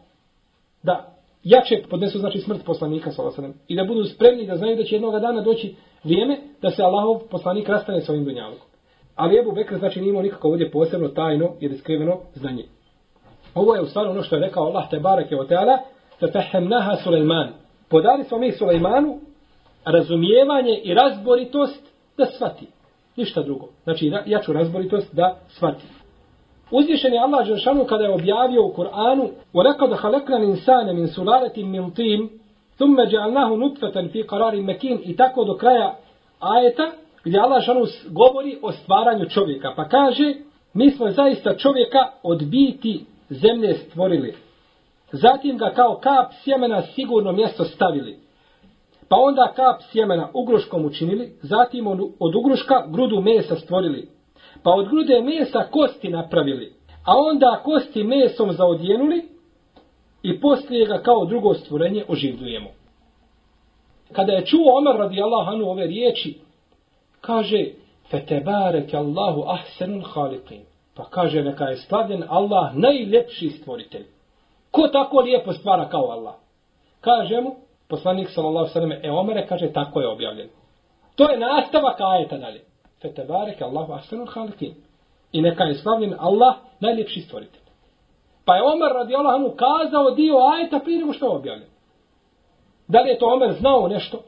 Da 0.83 1.15
jače 1.45 1.83
podnesu 1.91 2.19
znači 2.19 2.39
smrt 2.39 2.65
poslanika 2.65 3.11
sallallahu 3.11 3.37
sallam 3.37 3.55
i 3.69 3.77
da 3.77 3.85
budu 3.85 4.05
spremni 4.05 4.47
da 4.47 4.57
znaju 4.57 4.77
da 4.77 4.85
će 4.85 4.95
jednog 4.95 5.21
dana 5.21 5.41
doći 5.41 5.75
vrijeme 6.05 6.39
da 6.63 6.71
se 6.71 6.83
Allahov 6.83 7.19
poslanik 7.31 7.69
rastane 7.69 8.01
sa 8.01 8.13
ovim 8.13 8.25
dunjalukom. 8.25 8.69
Ali 9.17 9.39
Ebu 9.39 9.53
Bekr 9.53 9.79
znači 9.79 10.01
nije 10.01 10.11
imao 10.11 10.23
nikako 10.23 10.49
ovdje 10.49 10.71
posebno 10.71 11.09
tajno 11.09 11.55
ili 11.61 11.79
skriveno 11.79 12.21
znanje. 12.35 12.65
Ovo 13.55 13.75
je 13.75 13.81
u 13.81 13.87
stvari 13.87 14.09
ono 14.09 14.23
što 14.23 14.37
je 14.37 14.43
rekao 14.43 14.65
Allah 14.65 14.91
te 14.91 14.99
barake 14.99 15.37
o 15.37 15.45
teala 15.45 15.79
fefehemnaha 16.21 16.97
Sulejman. 16.97 17.49
Podali 17.89 18.25
smo 18.25 18.39
mi 18.39 18.53
Sulejmanu 18.53 19.19
razumijevanje 19.85 20.81
i 20.85 20.95
razboritost 20.95 21.83
da 22.17 22.27
shvati. 22.27 22.67
Ništa 23.17 23.43
drugo. 23.43 23.69
Znači, 23.85 24.13
jaču 24.27 24.53
razboritost 24.53 25.15
da 25.15 25.39
shvati. 25.49 25.85
Uzvišen 26.72 27.14
je 27.14 27.20
Allah 27.20 27.48
Đeršanu 27.48 27.86
kada 27.86 28.04
je 28.04 28.14
objavio 28.14 28.66
u 28.66 28.74
Kur'anu 28.74 29.30
وَلَكَدْ 29.54 29.96
خَلَقْنَا 29.96 30.38
الْإِنسَانَ 30.38 30.96
مِنْ 30.96 31.08
سُلَالَةٍ 31.08 31.64
مِنْ 31.64 31.92
طِينٍ 31.92 32.30
ثُمَّ 32.78 32.98
جَعَلْنَاهُ 33.04 33.50
نُطْفَةً 33.58 34.08
فِي 34.12 34.24
قَرَارٍ 34.24 34.56
مَكِينٍ 34.56 35.00
I 35.04 35.16
tako 35.16 35.44
do 35.44 35.58
kraja 35.58 35.96
ajeta 36.40 36.92
gdje 37.24 37.40
Allah 37.40 37.58
Đeršanu 37.58 37.86
govori 38.10 38.58
o 38.62 38.72
stvaranju 38.72 39.30
čovjeka. 39.30 39.74
Pa 39.76 39.88
kaže, 39.88 40.34
mi 40.74 40.92
smo 40.92 41.12
zaista 41.12 41.56
čovjeka 41.56 42.00
od 42.24 42.44
biti 42.44 43.06
zemlje 43.30 43.74
stvorili. 43.74 44.36
Zatim 45.12 45.58
ga 45.58 45.70
kao 45.70 46.00
kap 46.04 46.34
sjemena 46.44 46.82
sigurno 46.82 47.32
mjesto 47.32 47.64
stavili. 47.64 48.20
Pa 49.10 49.16
onda 49.16 49.54
kap 49.56 49.82
sjemena 49.92 50.30
ugruškom 50.34 50.86
učinili, 50.86 51.32
zatim 51.42 51.88
od 52.20 52.36
ugruška 52.36 52.86
grudu 52.88 53.22
mesa 53.22 53.56
stvorili. 53.56 54.08
Pa 54.63 54.71
od 54.71 54.89
grude 54.89 55.23
mesa 55.23 55.65
kosti 55.71 56.09
napravili, 56.09 56.73
a 57.05 57.13
onda 57.17 57.61
kosti 57.65 58.05
mesom 58.05 58.53
zaodjenuli 58.53 59.29
i 60.23 60.41
poslije 60.41 60.87
ga 60.87 60.99
kao 60.99 61.25
drugo 61.25 61.55
stvorenje 61.55 62.05
oživljujemo. 62.09 62.69
Kada 64.13 64.33
je 64.33 64.47
čuo 64.47 64.79
Omer 64.79 64.97
radijallahu 64.97 65.51
anhu 65.51 65.71
ove 65.71 65.87
riječi, 65.87 66.39
kaže, 67.21 67.65
Fetebarek 68.11 68.95
Allahu 68.95 69.45
ahsenun 69.47 70.03
haliqin. 70.03 70.61
Pa 70.97 71.05
kaže, 71.05 71.43
neka 71.43 71.65
je 71.65 71.77
slavljen 71.77 72.25
Allah 72.29 72.75
najljepši 72.75 73.51
stvoritelj. 73.51 74.07
Ko 74.71 74.89
tako 74.89 75.21
lijepo 75.21 75.53
stvara 75.53 75.89
kao 75.89 76.11
Allah? 76.11 76.35
Kaže 77.01 77.41
mu, 77.41 77.55
poslanik 77.89 78.29
sallallahu 78.31 78.73
sallam, 78.73 78.93
e 78.93 79.11
Omere 79.11 79.47
kaže, 79.47 79.73
tako 79.73 80.01
je 80.01 80.09
objavljen. 80.09 80.49
To 81.17 81.31
je 81.31 81.39
nastavak 81.39 82.01
ajeta 82.01 82.37
dalje. 82.37 82.61
Fetebareke 83.03 83.65
Allahu 83.65 83.93
ahsanul 83.93 84.27
halikin. 84.27 84.75
I 85.33 85.43
neka 85.43 85.65
je 85.65 85.75
slavljen 85.75 86.15
Allah 86.19 86.55
najljepši 86.81 87.21
stvoritelj. 87.21 87.63
Pa 88.45 88.57
je 88.57 88.63
Omer 88.63 88.93
radi 88.95 89.15
Allahanu 89.15 89.51
kazao 89.57 90.11
dio 90.11 90.37
ajeta 90.37 90.79
prije 90.79 90.99
nego 90.99 91.13
što 91.13 91.27
je 91.27 91.37
objavljen. 91.37 91.69
Da 92.89 93.01
li 93.01 93.11
je 93.11 93.19
to 93.19 93.27
Omer 93.27 93.53
znao 93.53 93.89
nešto? 93.89 94.19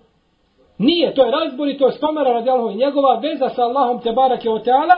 Nije, 0.78 1.14
to 1.14 1.24
je 1.24 1.30
razbor 1.30 1.68
i 1.68 1.78
to 1.78 1.86
je 1.86 1.92
spomera 1.92 2.32
radi 2.32 2.50
Allahom 2.50 2.72
i 2.72 2.84
njegova 2.84 3.20
veza 3.22 3.48
sa 3.48 3.62
Allahom 3.62 4.00
te 4.00 4.12
barake 4.12 4.50
o 4.50 4.58
teala, 4.58 4.94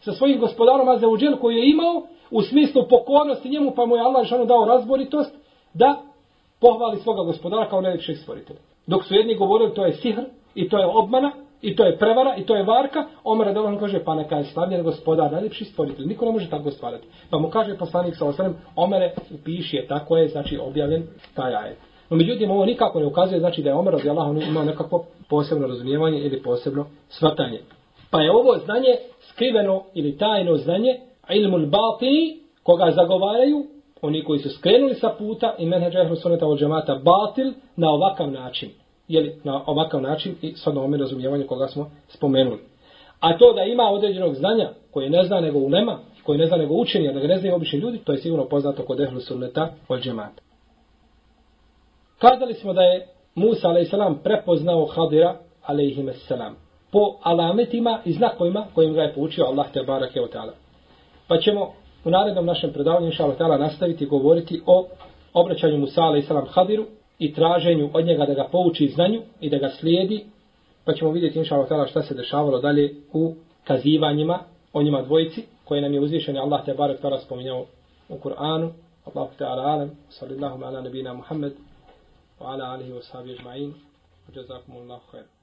sa 0.00 0.12
svojim 0.12 0.40
gospodarom 0.40 0.88
Azeuđel 0.88 1.36
koji 1.36 1.56
je 1.56 1.70
imao 1.70 2.02
u 2.30 2.42
smislu 2.42 2.82
pokornosti 2.90 3.48
njemu, 3.48 3.72
pa 3.76 3.86
mu 3.86 3.96
je 3.96 4.02
Allah 4.02 4.26
žanu 4.26 4.44
dao 4.44 4.64
razboritost 4.64 5.34
da 5.74 5.96
pohvali 6.60 6.96
svoga 6.96 7.22
gospodara 7.22 7.68
kao 7.68 7.80
najljepšeg 7.80 8.16
stvoritelja. 8.16 8.60
Dok 8.86 9.04
su 9.04 9.14
jedni 9.14 9.34
govorili 9.34 9.74
to 9.74 9.84
je 9.84 9.92
sihr 9.92 10.20
i 10.54 10.68
to 10.68 10.78
je 10.78 10.86
obmana 10.86 11.32
i 11.62 11.76
to 11.76 11.84
je 11.84 11.98
prevara 11.98 12.34
i 12.36 12.46
to 12.46 12.56
je 12.56 12.62
varka, 12.62 13.04
Omer 13.24 13.46
radi 13.46 13.78
kaže 13.80 14.04
pa 14.04 14.14
neka 14.14 14.36
je 14.36 14.44
slavljen 14.44 14.82
gospodar 14.82 15.32
najljepši 15.32 15.64
stvoritelj. 15.64 16.06
Niko 16.06 16.24
ne 16.24 16.32
može 16.32 16.50
tako 16.50 16.70
stvarati. 16.70 17.06
Pa 17.30 17.38
mu 17.38 17.48
kaže 17.48 17.78
poslanik 17.78 18.16
sa 18.16 18.26
osrem, 18.26 18.56
Omere 18.76 19.14
upiši 19.34 19.76
je 19.76 19.86
tako 19.86 20.16
je, 20.16 20.28
znači 20.28 20.58
objavljen 20.58 21.06
taj 21.34 21.54
ajet. 21.54 21.78
No 22.10 22.16
međutim, 22.16 22.50
ovo 22.50 22.64
nikako 22.64 23.00
ne 23.00 23.06
ukazuje 23.06 23.40
znači 23.40 23.62
da 23.62 23.70
je 23.70 23.76
Omer 23.76 23.94
radijallahu 23.94 24.30
anhu 24.30 24.42
imao 24.42 24.64
nekako 24.64 25.04
posebno 25.28 25.66
razumijevanje 25.66 26.18
ili 26.18 26.42
posebno 26.42 26.86
svatanje. 27.08 27.60
Pa 28.10 28.22
je 28.22 28.32
ovo 28.32 28.58
znanje 28.64 28.96
skriveno 29.20 29.82
ili 29.94 30.18
tajno 30.18 30.56
znanje, 30.56 31.00
ilmul 31.30 31.66
batini, 31.66 32.40
koga 32.62 32.90
zagovaraju, 32.90 33.66
oni 34.02 34.24
koji 34.24 34.38
su 34.38 34.50
skrenuli 34.50 34.94
sa 34.94 35.14
puta 35.18 35.54
i 35.58 35.66
menheđa 35.66 36.00
ehlu 36.00 36.16
suneta 36.16 36.46
od 36.46 36.58
džemata 36.58 36.94
batil 36.94 37.52
na 37.76 37.90
ovakav 37.90 38.30
način. 38.30 38.70
Jeli, 39.08 39.40
na 39.44 39.62
ovakav 39.66 40.02
način 40.02 40.34
i 40.42 40.52
s 40.56 40.66
ovome 40.66 40.96
razumijevanju 40.96 41.46
koga 41.46 41.68
smo 41.68 41.90
spomenuli. 42.08 42.58
A 43.20 43.38
to 43.38 43.52
da 43.52 43.62
ima 43.62 43.82
određenog 43.82 44.34
znanja 44.34 44.70
koje 44.90 45.10
ne 45.10 45.24
zna 45.24 45.40
nego 45.40 45.58
ulema, 45.58 45.98
koje 46.22 46.38
ne 46.38 46.46
zna 46.46 46.56
nego 46.56 46.74
učenja, 46.74 47.12
da 47.12 47.20
ga 47.20 47.26
ne 47.26 47.38
znaju 47.38 47.54
obični 47.54 47.78
ljudi, 47.78 47.98
to 47.98 48.12
je 48.12 48.18
sigurno 48.18 48.44
poznato 48.44 48.82
kod 48.82 49.00
ehlu 49.00 49.20
sunneta 49.20 49.72
od 49.88 50.00
džemata. 50.00 50.42
Kazali 52.18 52.54
smo 52.54 52.72
da 52.72 52.82
je 52.82 53.06
Musa 53.34 53.68
a.s. 53.68 54.22
prepoznao 54.24 54.86
Hadira 54.86 55.36
a.s. 55.66 56.32
po 56.92 57.16
alametima 57.22 58.00
i 58.04 58.12
znakovima 58.12 58.66
kojim 58.74 58.94
ga 58.94 59.02
je 59.02 59.14
poučio 59.14 59.44
Allah 59.44 59.66
te 59.72 59.82
barake 59.82 60.20
o 60.20 60.26
ta'ala. 60.26 60.52
Pa 61.28 61.38
ćemo 61.38 61.72
u 62.04 62.10
narednom 62.10 62.46
našem 62.46 62.72
predavanju 62.72 63.06
inša 63.06 63.24
Allah 63.24 63.60
nastaviti 63.60 64.06
govoriti 64.06 64.62
o 64.66 64.86
obraćanju 65.34 65.78
Musa 65.78 66.02
a.s. 66.02 66.54
Hadiru 66.54 66.86
i 67.18 67.34
traženju 67.34 67.90
od 67.94 68.06
njega 68.06 68.26
da 68.26 68.34
ga 68.34 68.48
pouči 68.52 68.88
znanju 68.88 69.22
i 69.40 69.50
da 69.50 69.58
ga 69.58 69.68
slijedi, 69.68 70.24
pa 70.84 70.92
ćemo 70.92 71.10
vidjeti 71.10 71.38
inša 71.38 71.54
Allah 71.54 71.90
šta 71.90 72.02
se 72.02 72.14
dešavalo 72.14 72.58
dalje 72.58 72.94
u 73.12 73.34
kazivanjima 73.64 74.38
o 74.72 74.82
njima 74.82 75.02
dvojici 75.02 75.42
koje 75.64 75.80
nam 75.80 75.94
je 75.94 76.00
uzvišen 76.00 76.38
Allah 76.38 76.64
te 76.64 76.74
barek 76.74 77.00
tada 77.00 77.18
spominjao 77.18 77.66
u 78.08 78.18
Kur'anu. 78.18 78.72
Allahu 79.06 79.30
te 79.38 79.44
ala 79.44 79.62
alam, 79.62 79.90
sallallahu 80.10 80.64
ala 80.64 80.80
nabina 80.80 81.14
Muhammed, 81.14 81.52
wa 82.40 82.46
ala 82.52 82.64
alihi 82.64 82.92
wa 82.92 83.02
sahbihi 83.02 83.38
ajma'in, 83.38 83.70
wa 84.28 84.34
jazakumullahu 84.34 85.00
khairu. 85.10 85.26